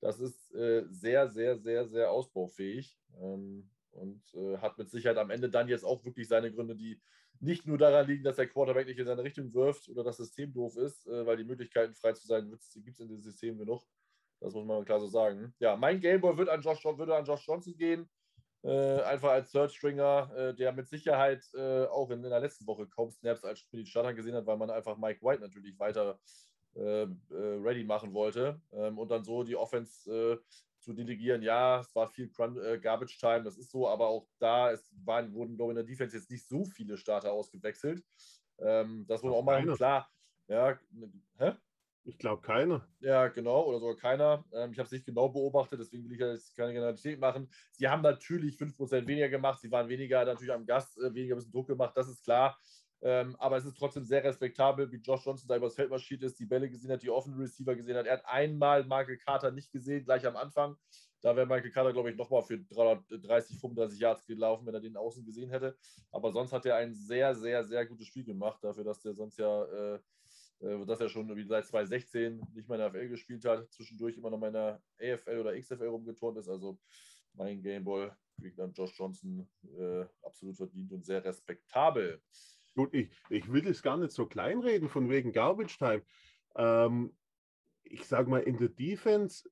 Das 0.00 0.18
ist 0.18 0.52
äh, 0.54 0.84
sehr, 0.88 1.28
sehr, 1.28 1.58
sehr, 1.58 1.86
sehr 1.88 2.10
ausbaufähig 2.10 2.98
ähm, 3.20 3.70
und 3.92 4.22
äh, 4.34 4.58
hat 4.58 4.78
mit 4.78 4.90
Sicherheit 4.90 5.18
am 5.18 5.30
Ende 5.30 5.48
dann 5.48 5.68
jetzt 5.68 5.84
auch 5.84 6.04
wirklich 6.04 6.28
seine 6.28 6.52
Gründe, 6.52 6.76
die 6.76 7.00
nicht 7.40 7.66
nur 7.66 7.78
daran 7.78 8.06
liegen, 8.06 8.24
dass 8.24 8.36
der 8.36 8.48
Quarterback 8.48 8.86
nicht 8.86 8.98
in 8.98 9.06
seine 9.06 9.22
Richtung 9.22 9.52
wirft 9.52 9.88
oder 9.88 10.02
das 10.04 10.16
System 10.16 10.52
doof 10.52 10.76
ist, 10.76 11.06
äh, 11.06 11.26
weil 11.26 11.36
die 11.36 11.44
Möglichkeiten 11.44 11.94
frei 11.94 12.12
zu 12.12 12.26
sein 12.26 12.48
gibt 12.48 12.62
es 12.62 13.00
in 13.00 13.08
dem 13.08 13.20
System 13.20 13.58
genug. 13.58 13.82
Das 14.40 14.52
muss 14.52 14.66
man 14.66 14.84
klar 14.84 15.00
so 15.00 15.06
sagen. 15.06 15.54
Ja, 15.58 15.76
mein 15.76 16.00
Gameboy 16.00 16.36
wird 16.36 16.48
an 16.48 16.60
Josh, 16.60 16.84
würde 16.84 17.16
an 17.16 17.24
Josh 17.24 17.46
Johnson 17.46 17.76
gehen. 17.76 18.08
Äh, 18.66 19.00
einfach 19.02 19.30
als 19.30 19.52
Third 19.52 19.70
Stringer, 19.70 20.28
äh, 20.34 20.52
der 20.52 20.72
mit 20.72 20.88
Sicherheit 20.88 21.44
äh, 21.54 21.84
auch 21.84 22.10
in, 22.10 22.24
in, 22.24 22.30
der 22.30 22.40
letzten 22.40 22.66
Woche 22.66 22.88
kaum 22.88 23.12
Snaps 23.12 23.44
als 23.44 23.60
Spiel 23.60 23.86
Starter 23.86 24.12
gesehen 24.12 24.34
hat, 24.34 24.44
weil 24.44 24.56
man 24.56 24.70
einfach 24.70 24.96
Mike 24.96 25.22
White 25.22 25.40
natürlich 25.40 25.78
weiter 25.78 26.18
äh, 26.74 27.02
äh, 27.02 27.08
ready 27.30 27.84
machen 27.84 28.12
wollte 28.12 28.60
ähm, 28.72 28.98
und 28.98 29.08
dann 29.08 29.22
so 29.22 29.44
die 29.44 29.54
Offense 29.54 30.10
äh, 30.10 30.38
zu 30.80 30.94
delegieren. 30.94 31.42
Ja, 31.42 31.78
es 31.78 31.94
war 31.94 32.08
viel 32.08 32.28
Crunch, 32.28 32.58
Garbage 32.82 33.20
Time, 33.20 33.44
das 33.44 33.56
ist 33.56 33.70
so, 33.70 33.86
aber 33.86 34.08
auch 34.08 34.26
da 34.40 34.72
es 34.72 34.92
waren, 35.04 35.32
wurden, 35.32 35.56
glaube 35.56 35.72
ich, 35.72 35.78
in 35.78 35.86
der 35.86 35.92
Defense 35.92 36.16
jetzt 36.16 36.30
nicht 36.30 36.48
so 36.48 36.64
viele 36.64 36.96
Starter 36.96 37.30
ausgewechselt. 37.30 38.04
Ähm, 38.58 39.04
das 39.06 39.22
wurde 39.22 39.36
auch 39.36 39.44
mal 39.44 39.64
klar. 39.76 40.10
Ja, 40.48 40.76
hä? 41.38 41.52
Ich 42.06 42.18
glaube 42.18 42.40
keiner. 42.40 42.86
Ja, 43.00 43.26
genau, 43.26 43.64
oder 43.64 43.80
sogar 43.80 43.96
keiner. 43.96 44.44
Ähm, 44.52 44.70
ich 44.70 44.78
habe 44.78 44.86
es 44.86 44.92
nicht 44.92 45.04
genau 45.04 45.28
beobachtet, 45.28 45.80
deswegen 45.80 46.04
will 46.04 46.12
ich 46.12 46.20
jetzt 46.20 46.56
keine 46.56 46.72
Generalität 46.72 47.18
machen. 47.18 47.48
Sie 47.72 47.88
haben 47.88 48.02
natürlich 48.02 48.56
5% 48.56 49.08
weniger 49.08 49.28
gemacht, 49.28 49.60
sie 49.60 49.72
waren 49.72 49.88
weniger 49.88 50.24
natürlich 50.24 50.52
am 50.52 50.66
Gast, 50.66 50.96
äh, 50.98 51.12
weniger 51.12 51.34
ein 51.34 51.38
bisschen 51.38 51.52
Druck 51.52 51.66
gemacht, 51.66 51.96
das 51.96 52.08
ist 52.08 52.22
klar. 52.22 52.56
Ähm, 53.02 53.34
aber 53.40 53.56
es 53.56 53.64
ist 53.64 53.76
trotzdem 53.76 54.04
sehr 54.04 54.22
respektabel, 54.22 54.90
wie 54.90 54.96
Josh 54.96 55.26
Johnson 55.26 55.48
da 55.48 55.56
übers 55.56 55.74
Feld 55.74 55.90
marschiert 55.90 56.22
ist, 56.22 56.38
die 56.38 56.46
Bälle 56.46 56.70
gesehen 56.70 56.92
hat, 56.92 57.02
die 57.02 57.10
offenen 57.10 57.40
Receiver 57.40 57.74
gesehen 57.74 57.96
hat. 57.96 58.06
Er 58.06 58.14
hat 58.14 58.26
einmal 58.26 58.84
Michael 58.84 59.18
Carter 59.18 59.50
nicht 59.50 59.72
gesehen, 59.72 60.04
gleich 60.04 60.24
am 60.26 60.36
Anfang. 60.36 60.76
Da 61.22 61.34
wäre 61.34 61.46
Michael 61.46 61.72
Carter, 61.72 61.92
glaube 61.92 62.10
ich, 62.10 62.16
nochmal 62.16 62.42
für 62.42 62.58
330, 62.58 63.58
35 63.58 63.98
Yards 63.98 64.26
gelaufen, 64.26 64.64
wenn 64.64 64.74
er 64.74 64.80
den 64.80 64.96
außen 64.96 65.24
gesehen 65.24 65.50
hätte. 65.50 65.76
Aber 66.12 66.30
sonst 66.30 66.52
hat 66.52 66.66
er 66.66 66.76
ein 66.76 66.94
sehr, 66.94 67.34
sehr, 67.34 67.64
sehr 67.64 67.84
gutes 67.84 68.06
Spiel 68.06 68.24
gemacht, 68.24 68.62
dafür, 68.62 68.84
dass 68.84 69.00
der 69.00 69.12
sonst 69.12 69.38
ja 69.38 69.64
äh, 69.64 69.98
dass 70.58 71.00
er 71.00 71.08
schon 71.08 71.28
seit 71.46 71.66
2016 71.66 72.40
nicht 72.54 72.68
mehr 72.68 72.78
in 72.78 72.80
der 72.80 72.90
FL 72.90 73.08
gespielt 73.08 73.44
hat, 73.44 73.70
zwischendurch 73.72 74.16
immer 74.16 74.30
noch 74.30 74.42
in 74.42 74.52
der 74.52 74.82
AFL 75.00 75.38
oder 75.40 75.58
XFL 75.58 75.88
rumgeturnt 75.88 76.38
ist. 76.38 76.48
Also 76.48 76.78
mein 77.34 77.62
Gameball 77.62 78.16
kriegt 78.40 78.58
dann 78.58 78.72
Josh 78.72 78.98
Johnson 78.98 79.48
äh, 79.78 80.04
absolut 80.22 80.56
verdient 80.56 80.92
und 80.92 81.04
sehr 81.04 81.24
respektabel. 81.24 82.22
Gut, 82.74 82.92
ich, 82.92 83.10
ich 83.30 83.50
will 83.50 83.66
es 83.66 83.82
gar 83.82 83.96
nicht 83.96 84.12
so 84.12 84.26
kleinreden 84.26 84.88
von 84.88 85.08
wegen 85.08 85.32
Garbage 85.32 85.78
Time. 85.78 86.02
Ähm, 86.56 87.14
ich 87.84 88.06
sage 88.06 88.28
mal, 88.28 88.42
in 88.42 88.58
der 88.58 88.68
Defense, 88.68 89.48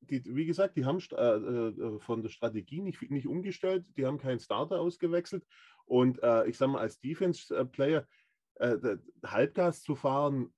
die, 0.00 0.22
wie 0.34 0.46
gesagt, 0.46 0.76
die 0.76 0.84
haben 0.84 1.02
äh, 1.12 1.14
äh, 1.14 1.98
von 2.00 2.22
der 2.22 2.28
Strategie 2.28 2.82
nicht, 2.82 3.10
nicht 3.10 3.26
umgestellt, 3.26 3.86
die 3.96 4.04
haben 4.04 4.18
keinen 4.18 4.40
Starter 4.40 4.80
ausgewechselt. 4.80 5.46
Und 5.86 6.22
äh, 6.22 6.46
ich 6.46 6.58
sage 6.58 6.72
mal, 6.72 6.80
als 6.80 7.00
Defense-Player, 7.00 8.06
äh, 8.58 8.98
Halbgas 9.24 9.82
zu 9.82 9.94
fahren, 9.94 10.52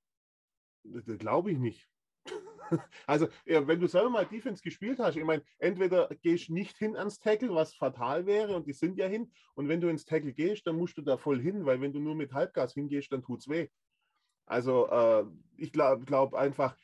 glaube 1.18 1.52
ich 1.52 1.58
nicht. 1.58 1.88
also, 3.06 3.28
wenn 3.44 3.80
du 3.80 3.86
selber 3.86 4.10
mal 4.10 4.26
Defense 4.26 4.62
gespielt 4.62 4.98
hast, 4.98 5.16
ich 5.16 5.24
meine, 5.24 5.42
entweder 5.58 6.08
gehst 6.22 6.48
du 6.48 6.54
nicht 6.54 6.76
hin 6.76 6.96
ans 6.96 7.18
Tackle, 7.18 7.54
was 7.54 7.74
fatal 7.74 8.26
wäre, 8.26 8.54
und 8.56 8.66
die 8.66 8.72
sind 8.72 8.96
ja 8.96 9.06
hin, 9.06 9.32
und 9.54 9.68
wenn 9.68 9.80
du 9.80 9.88
ins 9.88 10.04
Tackle 10.04 10.32
gehst, 10.32 10.66
dann 10.66 10.76
musst 10.76 10.96
du 10.98 11.02
da 11.02 11.16
voll 11.16 11.40
hin, 11.40 11.64
weil 11.66 11.80
wenn 11.80 11.92
du 11.92 12.00
nur 12.00 12.14
mit 12.14 12.32
Halbgas 12.32 12.74
hingehst, 12.74 13.12
dann 13.12 13.22
tut 13.22 13.40
es 13.40 13.48
weh. 13.48 13.68
Also, 14.46 14.88
äh, 14.88 15.24
ich 15.56 15.72
glaube 15.72 16.04
glaub 16.04 16.34
einfach, 16.34 16.76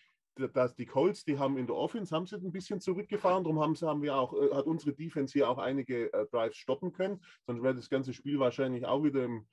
dass 0.53 0.75
die 0.75 0.87
Colts, 0.87 1.25
die 1.25 1.39
haben 1.39 1.57
in 1.57 1.67
der 1.67 1.77
Offense 1.77 2.15
haben 2.15 2.27
sie 2.27 2.37
ein 2.37 2.53
bisschen 2.53 2.81
zurückgefahren, 2.81 3.45
darum 3.45 3.61
haben, 3.61 3.75
haben 3.75 4.03
wir 4.03 4.17
auch, 4.17 4.35
äh, 4.35 4.55
hat 4.55 4.67
unsere 4.67 4.93
Defense 4.93 5.33
hier 5.33 5.49
auch 5.49 5.59
einige 5.59 6.13
äh, 6.13 6.27
Drives 6.27 6.57
stoppen 6.57 6.93
können, 6.93 7.23
sonst 7.47 7.63
wäre 7.63 7.75
das 7.75 7.89
ganze 7.89 8.13
Spiel 8.13 8.39
wahrscheinlich 8.39 8.85
auch 8.85 9.03
wieder 9.03 9.25
im, 9.25 9.47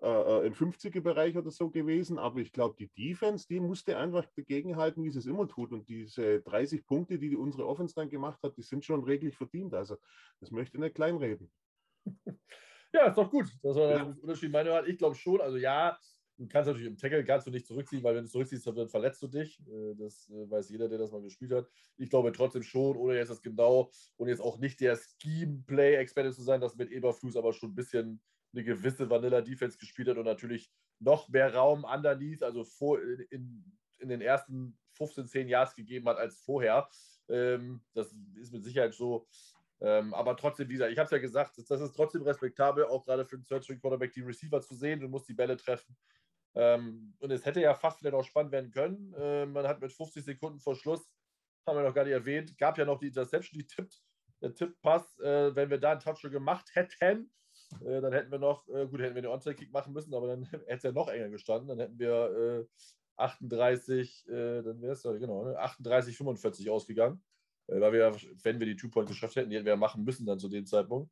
äh, 0.00 0.06
äh 0.06 0.46
im 0.46 0.54
50er-Bereich 0.54 1.36
oder 1.36 1.50
so 1.50 1.70
gewesen. 1.70 2.18
Aber 2.18 2.40
ich 2.40 2.52
glaube, 2.52 2.76
die 2.78 2.88
Defense, 2.88 3.46
die 3.48 3.60
musste 3.60 3.96
einfach 3.96 4.26
dagegenhalten, 4.36 5.02
wie 5.04 5.10
sie 5.10 5.18
es 5.18 5.26
immer 5.26 5.48
tut. 5.48 5.72
Und 5.72 5.88
diese 5.88 6.40
30 6.42 6.86
Punkte, 6.86 7.18
die, 7.18 7.30
die 7.30 7.36
unsere 7.36 7.66
Offense 7.66 7.94
dann 7.94 8.10
gemacht 8.10 8.42
hat, 8.42 8.56
die 8.56 8.62
sind 8.62 8.84
schon 8.84 9.04
reglich 9.04 9.36
verdient. 9.36 9.74
Also 9.74 9.96
das 10.40 10.50
möchte 10.50 10.76
ich 10.76 10.80
nicht 10.80 10.94
kleinreden. 10.94 11.50
Ja, 12.92 13.08
ist 13.08 13.18
doch 13.18 13.30
gut. 13.30 13.46
Das 13.62 13.76
war 13.76 13.90
ja. 13.90 14.04
der 14.04 14.22
Unterschied 14.22 14.50
meiner 14.50 14.70
Meinung 14.70 14.88
Ich 14.88 14.96
glaube 14.96 15.16
schon. 15.16 15.40
Also 15.42 15.58
ja, 15.58 15.98
Du 16.38 16.46
kannst 16.48 16.66
natürlich 16.66 16.88
im 16.88 16.98
Tackle 16.98 17.24
kannst 17.24 17.46
du 17.46 17.50
nicht 17.50 17.66
zurückziehen, 17.66 18.02
weil 18.02 18.14
wenn 18.14 18.24
du 18.24 18.30
zurückziehst, 18.30 18.66
dann 18.66 18.88
verletzt 18.88 19.22
du 19.22 19.26
dich. 19.26 19.58
Äh, 19.60 19.94
das 19.94 20.28
äh, 20.28 20.50
weiß 20.50 20.68
jeder, 20.68 20.88
der 20.88 20.98
das 20.98 21.10
mal 21.10 21.22
gespielt 21.22 21.52
hat. 21.52 21.66
Ich 21.96 22.10
glaube 22.10 22.30
trotzdem 22.32 22.62
schon, 22.62 22.96
ohne 22.96 23.16
jetzt 23.16 23.30
das 23.30 23.40
genau 23.40 23.90
und 24.16 24.28
jetzt 24.28 24.40
auch 24.40 24.58
nicht 24.58 24.80
der 24.80 24.98
Scheme-Play-Experte 25.22 26.32
zu 26.32 26.42
sein, 26.42 26.60
dass 26.60 26.76
mit 26.76 26.90
Eberflus 26.90 27.36
aber 27.36 27.54
schon 27.54 27.70
ein 27.70 27.74
bisschen 27.74 28.20
eine 28.56 28.64
gewisse 28.64 29.08
Vanilla-Defense 29.08 29.78
gespielt 29.78 30.08
hat 30.08 30.16
und 30.16 30.24
natürlich 30.24 30.70
noch 30.98 31.28
mehr 31.28 31.54
Raum 31.54 31.84
underneath, 31.84 32.42
also 32.42 32.64
vor, 32.64 33.00
in, 33.30 33.64
in 33.98 34.08
den 34.08 34.20
ersten 34.20 34.78
15, 34.94 35.28
10 35.28 35.48
Yards 35.48 35.74
gegeben 35.74 36.08
hat 36.08 36.16
als 36.16 36.40
vorher. 36.40 36.88
Ähm, 37.28 37.82
das 37.92 38.14
ist 38.40 38.52
mit 38.52 38.64
Sicherheit 38.64 38.94
so. 38.94 39.28
Ähm, 39.80 40.14
aber 40.14 40.36
trotzdem, 40.36 40.68
wie 40.68 40.74
gesagt, 40.74 40.92
ich 40.92 40.98
habe 40.98 41.04
es 41.04 41.10
ja 41.10 41.18
gesagt, 41.18 41.58
das 41.68 41.80
ist 41.80 41.92
trotzdem 41.92 42.22
respektabel, 42.22 42.86
auch 42.86 43.04
gerade 43.04 43.26
für 43.26 43.36
den 43.36 43.44
Searching 43.44 43.78
Quarterback 43.78 44.12
die 44.12 44.22
Receiver 44.22 44.60
zu 44.62 44.74
sehen. 44.74 45.00
Du 45.00 45.08
musst 45.08 45.28
die 45.28 45.34
Bälle 45.34 45.56
treffen. 45.56 45.96
Ähm, 46.54 47.14
und 47.18 47.30
es 47.30 47.44
hätte 47.44 47.60
ja 47.60 47.74
fast 47.74 47.98
vielleicht 47.98 48.14
auch 48.14 48.24
spannend 48.24 48.52
werden 48.52 48.70
können. 48.70 49.12
Äh, 49.14 49.44
man 49.44 49.66
hat 49.66 49.82
mit 49.82 49.92
50 49.92 50.24
Sekunden 50.24 50.58
vor 50.60 50.74
Schluss, 50.74 51.06
haben 51.66 51.76
wir 51.76 51.84
noch 51.84 51.94
gar 51.94 52.04
nicht 52.04 52.14
erwähnt, 52.14 52.56
gab 52.56 52.78
ja 52.78 52.86
noch 52.86 52.98
die 52.98 53.08
Interception, 53.08 53.58
die 53.58 53.66
tippt, 53.66 54.00
der 54.40 54.54
Tipppass. 54.54 55.18
Äh, 55.18 55.54
wenn 55.54 55.68
wir 55.68 55.78
da 55.78 55.92
einen 55.92 56.00
Touchdown 56.00 56.32
gemacht 56.32 56.70
hätten, 56.72 57.30
äh, 57.84 58.00
dann 58.00 58.12
hätten 58.12 58.30
wir 58.30 58.38
noch, 58.38 58.68
äh, 58.68 58.86
gut, 58.86 59.00
hätten 59.00 59.14
wir 59.14 59.22
den 59.22 59.30
Onside-Kick 59.30 59.72
machen 59.72 59.92
müssen, 59.92 60.14
aber 60.14 60.28
dann 60.28 60.42
hätte 60.50 60.64
es 60.66 60.82
ja 60.82 60.92
noch 60.92 61.08
enger 61.08 61.28
gestanden. 61.28 61.68
Dann 61.68 61.80
hätten 61.80 61.98
wir 61.98 62.66
38, 63.16 64.26
äh, 64.28 64.32
äh, 64.32 64.62
dann 64.62 64.80
wäre 64.82 64.92
es 64.92 65.02
ja 65.02 65.12
genau, 65.12 65.44
ne, 65.44 65.58
38, 65.58 66.16
45 66.16 66.70
ausgegangen. 66.70 67.22
weil 67.66 67.92
wir, 67.92 68.14
wenn 68.42 68.60
wir 68.60 68.66
die 68.66 68.76
Two-Point 68.76 69.08
geschafft 69.08 69.36
hätten, 69.36 69.50
die 69.50 69.56
hätten 69.56 69.66
wir 69.66 69.76
machen 69.76 70.04
müssen 70.04 70.26
dann 70.26 70.38
zu 70.38 70.48
dem 70.48 70.66
Zeitpunkt. 70.66 71.10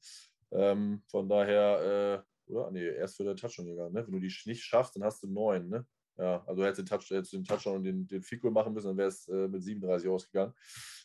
Ähm, 0.52 1.02
von 1.08 1.28
daher 1.28 2.24
oder? 2.46 2.70
Nee, 2.70 2.86
erst 2.86 3.16
für 3.16 3.24
den 3.24 3.36
Touchdown 3.36 3.66
gegangen. 3.66 3.92
Ne? 3.92 4.06
Wenn 4.06 4.12
du 4.12 4.20
die 4.20 4.32
nicht 4.46 4.62
schaffst, 4.62 4.96
dann 4.96 5.04
hast 5.04 5.22
du 5.22 5.26
neun. 5.28 5.68
Ne? 5.68 5.86
Ja, 6.16 6.44
also 6.46 6.64
hättest 6.64 6.78
du 6.78 6.82
den, 6.82 6.88
Touch, 6.88 7.10
hättest 7.10 7.32
den 7.32 7.44
Touchdown 7.44 7.76
und 7.76 7.84
den, 7.84 8.06
den 8.06 8.22
Fico 8.22 8.50
machen 8.50 8.72
müssen, 8.72 8.88
dann 8.88 8.96
wäre 8.96 9.08
es 9.08 9.26
äh, 9.28 9.48
mit 9.48 9.62
37 9.62 10.08
ausgegangen. 10.08 10.54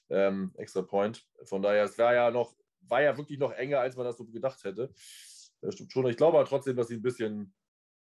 Ähm, 0.10 0.52
extra 0.58 0.82
Point. 0.82 1.26
Von 1.44 1.62
daher, 1.62 1.84
es 1.84 1.98
war 1.98 2.14
ja 2.14 2.32
noch, 2.32 2.56
war 2.82 3.02
ja 3.02 3.16
wirklich 3.18 3.40
noch 3.40 3.52
enger, 3.52 3.80
als 3.80 3.96
man 3.96 4.06
das 4.06 4.18
so 4.18 4.26
gedacht 4.26 4.64
hätte. 4.64 4.94
Das 5.62 5.76
stimmt 5.76 5.92
schon. 5.92 6.08
Ich 6.08 6.18
glaube 6.18 6.38
aber 6.38 6.48
trotzdem, 6.48 6.76
dass 6.76 6.88
sie 6.88 6.96
ein 6.96 7.02
bisschen, 7.02 7.54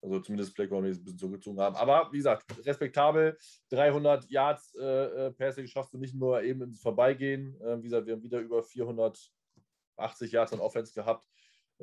also 0.01 0.19
zumindest 0.19 0.55
Playground 0.55 0.85
ein 0.85 0.91
bisschen 0.91 1.17
zurückgezogen 1.17 1.59
haben. 1.59 1.75
Aber 1.75 2.09
wie 2.11 2.17
gesagt, 2.17 2.45
respektabel. 2.65 3.37
300 3.69 4.29
Yards 4.29 4.73
äh, 4.75 5.27
äh, 5.27 5.31
Passing 5.31 5.67
schaffst 5.67 5.93
du 5.93 5.97
nicht 5.97 6.15
nur 6.15 6.41
eben 6.41 6.61
ins 6.61 6.81
Vorbeigehen. 6.81 7.59
Äh, 7.61 7.79
wie 7.79 7.83
gesagt, 7.83 8.07
wir 8.07 8.13
haben 8.13 8.23
wieder 8.23 8.39
über 8.39 8.63
480 8.63 10.31
Yards 10.31 10.53
an 10.53 10.59
Offense 10.59 10.93
gehabt. 10.93 11.25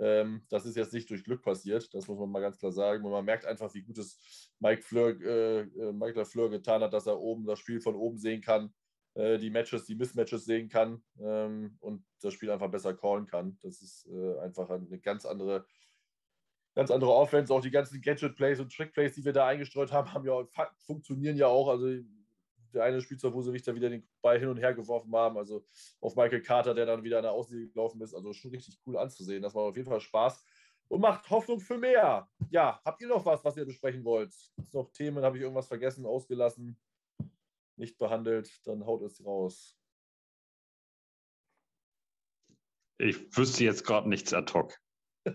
Ähm, 0.00 0.42
das 0.48 0.64
ist 0.64 0.76
jetzt 0.76 0.92
nicht 0.92 1.10
durch 1.10 1.24
Glück 1.24 1.42
passiert, 1.42 1.92
das 1.92 2.06
muss 2.06 2.18
man 2.18 2.30
mal 2.30 2.40
ganz 2.40 2.58
klar 2.58 2.70
sagen. 2.70 3.04
Und 3.04 3.10
man 3.10 3.24
merkt 3.24 3.44
einfach, 3.44 3.72
wie 3.74 3.82
gut 3.82 3.98
es 3.98 4.52
Mike 4.60 4.82
Fleur, 4.82 5.20
äh, 5.20 5.60
äh 5.62 5.92
Michael 5.92 6.24
Fleur 6.24 6.48
getan 6.50 6.82
hat, 6.82 6.92
dass 6.92 7.06
er 7.06 7.18
oben 7.18 7.44
das 7.44 7.58
Spiel 7.58 7.80
von 7.80 7.96
oben 7.96 8.16
sehen 8.16 8.40
kann, 8.40 8.72
äh, 9.18 9.36
die 9.38 9.50
Matches, 9.50 9.84
die 9.84 9.96
Mismatches 9.96 10.44
sehen 10.44 10.68
kann 10.68 11.02
ähm, 11.20 11.76
und 11.80 12.04
das 12.22 12.34
Spiel 12.34 12.50
einfach 12.50 12.70
besser 12.70 12.94
callen 12.94 13.26
kann. 13.26 13.58
Das 13.62 13.82
ist 13.82 14.06
äh, 14.06 14.38
einfach 14.38 14.70
eine 14.70 14.98
ganz 15.00 15.26
andere, 15.26 15.66
ganz 16.76 16.92
andere 16.92 17.12
Offense. 17.12 17.52
Auch 17.52 17.60
die 17.60 17.72
ganzen 17.72 18.00
Gadget-Plays 18.00 18.60
und 18.60 18.72
Trick-Plays, 18.72 19.14
die 19.14 19.24
wir 19.24 19.32
da 19.32 19.48
eingestreut 19.48 19.92
haben, 19.92 20.12
haben 20.12 20.24
ja, 20.24 20.46
funktionieren 20.86 21.36
ja 21.36 21.48
auch. 21.48 21.68
Also 21.68 21.88
der 22.72 22.84
eine 22.84 23.00
Spielzeug, 23.00 23.34
wo 23.34 23.42
sie 23.42 23.50
Richter 23.50 23.74
wieder 23.74 23.90
den 23.90 24.06
Ball 24.22 24.38
hin 24.38 24.50
und 24.50 24.58
her 24.58 24.72
geworfen 24.72 25.12
haben. 25.16 25.36
Also 25.36 25.66
auf 26.00 26.14
Michael 26.14 26.42
Carter, 26.42 26.74
der 26.74 26.86
dann 26.86 27.02
wieder 27.02 27.16
an 27.16 27.24
der 27.24 27.32
Außenlinie 27.32 27.72
gelaufen 27.72 28.00
ist. 28.00 28.14
Also 28.14 28.32
schon 28.32 28.52
richtig 28.52 28.78
cool 28.86 28.96
anzusehen. 28.98 29.42
Das 29.42 29.54
war 29.54 29.64
auf 29.64 29.76
jeden 29.76 29.88
Fall 29.88 30.00
Spaß 30.00 30.44
und 30.86 31.00
macht 31.00 31.28
Hoffnung 31.28 31.58
für 31.58 31.78
mehr. 31.78 32.28
Ja, 32.50 32.80
habt 32.84 33.02
ihr 33.02 33.08
noch 33.08 33.24
was, 33.24 33.44
was 33.44 33.56
ihr 33.56 33.66
besprechen 33.66 34.04
wollt? 34.04 34.32
Gibt 34.54 34.72
noch 34.74 34.92
Themen? 34.92 35.24
Habe 35.24 35.38
ich 35.38 35.42
irgendwas 35.42 35.66
vergessen, 35.66 36.06
ausgelassen, 36.06 36.78
nicht 37.78 37.98
behandelt? 37.98 38.50
Dann 38.64 38.84
haut 38.86 39.02
es 39.02 39.24
raus. 39.24 39.76
Ich 42.98 43.36
wüsste 43.36 43.64
jetzt 43.64 43.84
gerade 43.84 44.08
nichts 44.08 44.32
ad 44.32 44.52
hoc. 44.52 44.76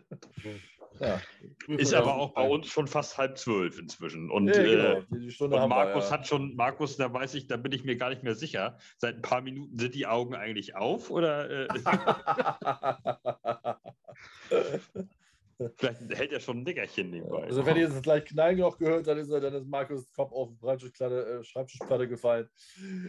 Ja. 0.99 1.19
Ist 1.67 1.93
aber 1.93 2.15
auch 2.15 2.35
bei 2.35 2.47
uns 2.47 2.67
schon 2.67 2.85
fast 2.85 3.17
halb 3.17 3.37
zwölf 3.39 3.79
inzwischen. 3.79 4.29
Und, 4.29 4.47
ja, 4.49 4.61
genau. 4.61 4.99
äh, 4.99 5.43
und 5.43 5.49
Markus 5.67 6.03
wir, 6.03 6.09
ja. 6.09 6.11
hat 6.11 6.27
schon, 6.27 6.55
Markus, 6.55 6.97
da 6.97 7.11
weiß 7.11 7.33
ich, 7.33 7.47
da 7.47 7.57
bin 7.57 7.71
ich 7.71 7.83
mir 7.83 7.97
gar 7.97 8.11
nicht 8.11 8.21
mehr 8.21 8.35
sicher. 8.35 8.77
Seit 8.97 9.15
ein 9.15 9.21
paar 9.23 9.41
Minuten 9.41 9.77
sind 9.79 9.95
die 9.95 10.05
Augen 10.05 10.35
eigentlich 10.35 10.75
auf 10.75 11.09
oder? 11.09 11.49
Äh, 11.49 11.67
Vielleicht 15.75 16.01
hält 16.09 16.31
er 16.31 16.39
schon 16.39 16.59
ein 16.59 16.63
Nickerchen 16.63 17.09
nebenbei. 17.09 17.43
Also 17.43 17.65
wenn 17.65 17.75
ihr 17.75 17.83
jetzt 17.83 18.03
gleich 18.03 18.25
Knallen 18.25 18.57
gehört, 18.57 19.07
dann 19.07 19.17
ist, 19.17 19.31
dann 19.31 19.53
ist 19.53 19.67
Markus 19.67 20.11
Kopf 20.13 20.31
auf 20.31 20.49
die 20.49 21.03
äh, 21.03 21.43
Schreibtischplatte 21.43 22.07
gefallen. 22.07 22.49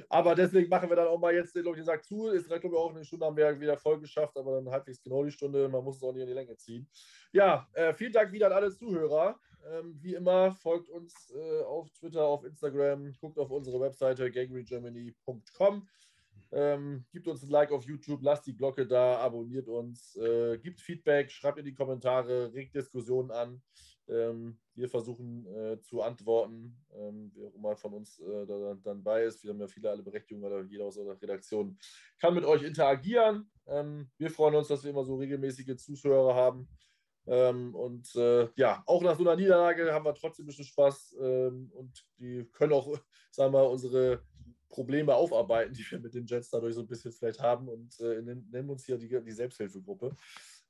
Aber 0.08 0.34
deswegen 0.34 0.68
machen 0.68 0.88
wir 0.88 0.96
dann 0.96 1.08
auch 1.08 1.18
mal 1.18 1.34
jetzt, 1.34 1.54
glaube 1.54 1.78
ich, 1.78 1.84
sagt 1.84 2.06
zu. 2.06 2.28
Ist 2.28 2.48
glaube 2.48 2.68
ich, 2.68 2.74
auch 2.74 2.94
eine 2.94 3.04
Stunde 3.04 3.26
haben 3.26 3.36
wir 3.36 3.60
wieder 3.60 3.76
voll 3.76 4.00
geschafft, 4.00 4.36
aber 4.36 4.60
dann 4.60 4.70
halbwegs 4.70 5.02
genau 5.02 5.24
die 5.24 5.32
Stunde. 5.32 5.68
Man 5.68 5.84
muss 5.84 5.96
es 5.96 6.02
auch 6.02 6.12
nicht 6.12 6.22
in 6.22 6.28
die 6.28 6.34
Länge 6.34 6.56
ziehen. 6.56 6.88
Ja, 7.32 7.68
äh, 7.72 7.94
vielen 7.94 8.12
Dank 8.12 8.32
wieder 8.32 8.46
an 8.46 8.52
alle 8.52 8.72
Zuhörer. 8.72 9.38
Ähm, 9.66 9.98
wie 10.00 10.14
immer, 10.14 10.52
folgt 10.52 10.90
uns 10.90 11.32
äh, 11.34 11.62
auf 11.62 11.90
Twitter, 11.92 12.24
auf 12.24 12.44
Instagram, 12.44 13.12
guckt 13.20 13.38
auf 13.38 13.50
unsere 13.50 13.80
Webseite 13.80 14.30
gangrygermany.com. 14.30 15.88
Ähm, 16.56 17.04
gibt 17.10 17.26
uns 17.26 17.42
ein 17.42 17.50
Like 17.50 17.72
auf 17.72 17.84
YouTube, 17.84 18.22
lasst 18.22 18.46
die 18.46 18.56
Glocke 18.56 18.86
da, 18.86 19.18
abonniert 19.18 19.68
uns, 19.68 20.14
äh, 20.14 20.56
gibt 20.58 20.80
Feedback, 20.80 21.32
schreibt 21.32 21.58
in 21.58 21.64
die 21.64 21.74
Kommentare, 21.74 22.54
regt 22.54 22.76
Diskussionen 22.76 23.32
an. 23.32 23.60
Ähm, 24.06 24.58
wir 24.76 24.88
versuchen 24.88 25.46
äh, 25.46 25.80
zu 25.80 26.02
antworten, 26.02 26.76
ähm, 26.92 27.32
wer 27.34 27.48
auch 27.48 27.54
immer 27.54 27.76
von 27.76 27.94
uns 27.94 28.20
äh, 28.20 28.46
da, 28.46 28.76
dann 28.84 29.02
bei 29.02 29.24
ist. 29.24 29.42
Wir 29.42 29.50
haben 29.50 29.60
ja 29.60 29.66
viele 29.66 29.90
alle 29.90 30.02
Berechtigungen, 30.04 30.48
weil 30.48 30.66
jeder 30.66 30.84
aus 30.84 30.96
unserer 30.96 31.20
Redaktion 31.20 31.76
kann 32.20 32.34
mit 32.34 32.44
euch 32.44 32.62
interagieren. 32.62 33.50
Ähm, 33.66 34.10
wir 34.18 34.30
freuen 34.30 34.54
uns, 34.54 34.68
dass 34.68 34.84
wir 34.84 34.90
immer 34.90 35.04
so 35.04 35.16
regelmäßige 35.16 35.76
Zuhörer 35.76 36.36
haben. 36.36 36.68
Ähm, 37.26 37.74
und 37.74 38.14
äh, 38.16 38.48
ja, 38.54 38.82
auch 38.86 39.02
nach 39.02 39.16
so 39.16 39.22
einer 39.22 39.36
Niederlage 39.36 39.92
haben 39.92 40.04
wir 40.04 40.14
trotzdem 40.14 40.44
ein 40.44 40.48
bisschen 40.48 40.66
Spaß 40.66 41.16
ähm, 41.20 41.72
und 41.74 42.06
die 42.18 42.44
können 42.52 42.74
auch, 42.74 42.94
sagen 43.30 43.52
wir, 43.54 43.68
unsere 43.70 44.22
Probleme 44.74 45.14
aufarbeiten, 45.14 45.72
die 45.72 45.88
wir 45.88 46.00
mit 46.00 46.14
den 46.14 46.26
Jets 46.26 46.50
dadurch 46.50 46.74
so 46.74 46.80
ein 46.80 46.88
bisschen 46.88 47.12
vielleicht 47.12 47.40
haben 47.40 47.68
und 47.68 47.98
äh, 48.00 48.20
nennen 48.22 48.68
uns 48.68 48.84
hier 48.84 48.98
die, 48.98 49.08
die 49.08 49.32
Selbsthilfegruppe. 49.32 50.16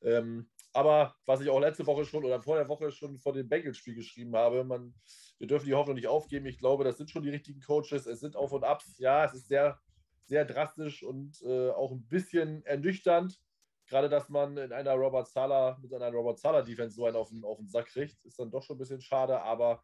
Ähm, 0.02 0.46
aber 0.74 1.14
was 1.24 1.40
ich 1.40 1.48
auch 1.48 1.58
letzte 1.58 1.86
Woche 1.86 2.04
schon 2.04 2.22
oder 2.22 2.42
vor 2.42 2.56
der 2.56 2.68
Woche 2.68 2.90
schon 2.90 3.18
vor 3.18 3.32
dem 3.32 3.48
Bengals-Spiel 3.48 3.94
geschrieben 3.94 4.36
habe, 4.36 4.62
man, 4.62 4.92
wir 5.38 5.46
dürfen 5.46 5.64
die 5.64 5.74
Hoffnung 5.74 5.94
nicht 5.94 6.08
aufgeben. 6.08 6.44
Ich 6.44 6.58
glaube, 6.58 6.84
das 6.84 6.98
sind 6.98 7.10
schon 7.10 7.22
die 7.22 7.30
richtigen 7.30 7.60
Coaches. 7.60 8.06
Es 8.06 8.20
sind 8.20 8.36
Auf 8.36 8.52
und 8.52 8.62
Abs. 8.62 8.98
Ja, 8.98 9.24
es 9.24 9.32
ist 9.32 9.48
sehr, 9.48 9.80
sehr 10.26 10.44
drastisch 10.44 11.02
und 11.02 11.40
äh, 11.42 11.70
auch 11.70 11.90
ein 11.90 12.06
bisschen 12.06 12.62
ernüchternd. 12.66 13.40
Gerade, 13.86 14.10
dass 14.10 14.28
man 14.28 14.58
in 14.58 14.72
einer 14.72 14.92
Robert 14.92 15.28
Sala, 15.28 15.78
mit 15.80 15.94
einer 15.94 16.10
Robert 16.10 16.38
Sala-Defense 16.38 16.96
so 16.96 17.06
einen 17.06 17.16
auf 17.16 17.30
den, 17.30 17.42
auf 17.42 17.56
den 17.56 17.68
Sack 17.68 17.86
kriegt, 17.86 18.22
ist 18.24 18.38
dann 18.38 18.50
doch 18.50 18.62
schon 18.62 18.76
ein 18.76 18.80
bisschen 18.80 19.00
schade. 19.00 19.40
Aber 19.40 19.82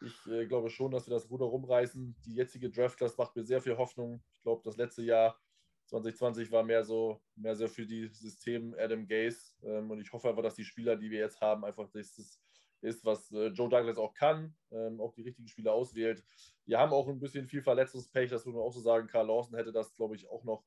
ich 0.00 0.32
äh, 0.32 0.46
glaube 0.46 0.70
schon, 0.70 0.90
dass 0.90 1.06
wir 1.06 1.14
das 1.14 1.30
Ruder 1.30 1.46
rumreißen. 1.46 2.14
Die 2.26 2.34
jetzige 2.34 2.70
Draft-Class 2.70 3.16
macht 3.16 3.36
mir 3.36 3.44
sehr 3.44 3.60
viel 3.60 3.76
Hoffnung. 3.76 4.22
Ich 4.36 4.42
glaube, 4.42 4.62
das 4.64 4.76
letzte 4.76 5.02
Jahr 5.02 5.38
2020 5.86 6.50
war 6.52 6.62
mehr 6.62 6.84
so, 6.84 7.20
mehr 7.34 7.56
so 7.56 7.66
für 7.68 7.86
die 7.86 8.08
System 8.08 8.74
Adam 8.78 9.06
Gaze. 9.06 9.54
Ähm, 9.62 9.90
und 9.90 10.00
ich 10.00 10.12
hoffe 10.12 10.28
einfach, 10.28 10.42
dass 10.42 10.54
die 10.54 10.64
Spieler, 10.64 10.96
die 10.96 11.10
wir 11.10 11.18
jetzt 11.18 11.40
haben, 11.40 11.64
einfach 11.64 11.88
das 11.90 12.40
ist, 12.80 13.04
was 13.04 13.32
äh, 13.32 13.48
Joe 13.48 13.68
Douglas 13.68 13.98
auch 13.98 14.14
kann, 14.14 14.54
ähm, 14.70 15.00
auch 15.00 15.12
die 15.12 15.22
richtigen 15.22 15.48
Spieler 15.48 15.72
auswählt. 15.72 16.22
Wir 16.64 16.78
haben 16.78 16.92
auch 16.92 17.08
ein 17.08 17.18
bisschen 17.18 17.46
viel 17.46 17.62
Verletzungspech, 17.62 18.30
das 18.30 18.44
muss 18.44 18.54
man 18.54 18.62
auch 18.62 18.72
so 18.72 18.80
sagen. 18.80 19.08
Karl 19.08 19.26
Lawson 19.26 19.56
hätte 19.56 19.72
das, 19.72 19.94
glaube 19.94 20.14
ich, 20.14 20.28
auch 20.28 20.44
noch 20.44 20.64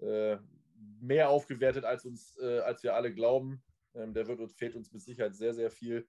äh, 0.00 0.36
mehr 1.00 1.30
aufgewertet, 1.30 1.84
als, 1.84 2.04
uns, 2.04 2.36
äh, 2.38 2.58
als 2.58 2.82
wir 2.82 2.94
alle 2.94 3.14
glauben. 3.14 3.62
Ähm, 3.94 4.12
der 4.12 4.26
wird 4.26 4.40
uns, 4.40 4.54
fehlt 4.54 4.76
uns 4.76 4.92
mit 4.92 5.02
Sicherheit 5.02 5.34
sehr, 5.34 5.54
sehr 5.54 5.70
viel. 5.70 6.06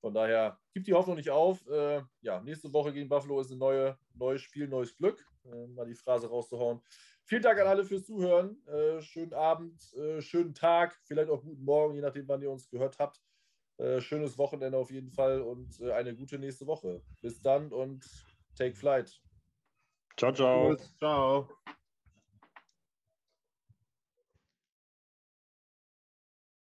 Von 0.00 0.14
daher 0.14 0.58
gibt 0.72 0.86
die 0.86 0.94
Hoffnung 0.94 1.16
nicht 1.16 1.30
auf. 1.30 1.66
Äh, 1.68 2.02
ja, 2.22 2.40
nächste 2.40 2.72
Woche 2.72 2.92
gegen 2.92 3.08
Buffalo 3.08 3.40
ist 3.40 3.50
ein 3.50 3.58
neue, 3.58 3.98
neues 4.14 4.40
Spiel, 4.40 4.66
neues 4.66 4.96
Glück. 4.96 5.24
Äh, 5.44 5.66
mal 5.68 5.86
die 5.86 5.94
Phrase 5.94 6.28
rauszuhauen. 6.28 6.80
Vielen 7.24 7.42
Dank 7.42 7.60
an 7.60 7.66
alle 7.66 7.84
fürs 7.84 8.04
Zuhören. 8.04 8.56
Äh, 8.66 9.00
schönen 9.02 9.34
Abend, 9.34 9.92
äh, 9.94 10.20
schönen 10.20 10.54
Tag, 10.54 10.98
vielleicht 11.04 11.30
auch 11.30 11.42
guten 11.42 11.64
Morgen, 11.64 11.94
je 11.94 12.00
nachdem, 12.00 12.26
wann 12.28 12.42
ihr 12.42 12.50
uns 12.50 12.68
gehört 12.68 12.98
habt. 12.98 13.20
Äh, 13.78 14.00
schönes 14.00 14.36
Wochenende 14.36 14.76
auf 14.76 14.90
jeden 14.90 15.10
Fall 15.10 15.40
und 15.40 15.80
äh, 15.80 15.92
eine 15.92 16.14
gute 16.14 16.38
nächste 16.38 16.66
Woche. 16.66 17.02
Bis 17.22 17.40
dann 17.40 17.72
und 17.72 18.04
take 18.56 18.74
flight. 18.74 19.20
Ciao, 20.16 20.32
ciao. 20.32 20.76
Ciao. 20.98 21.48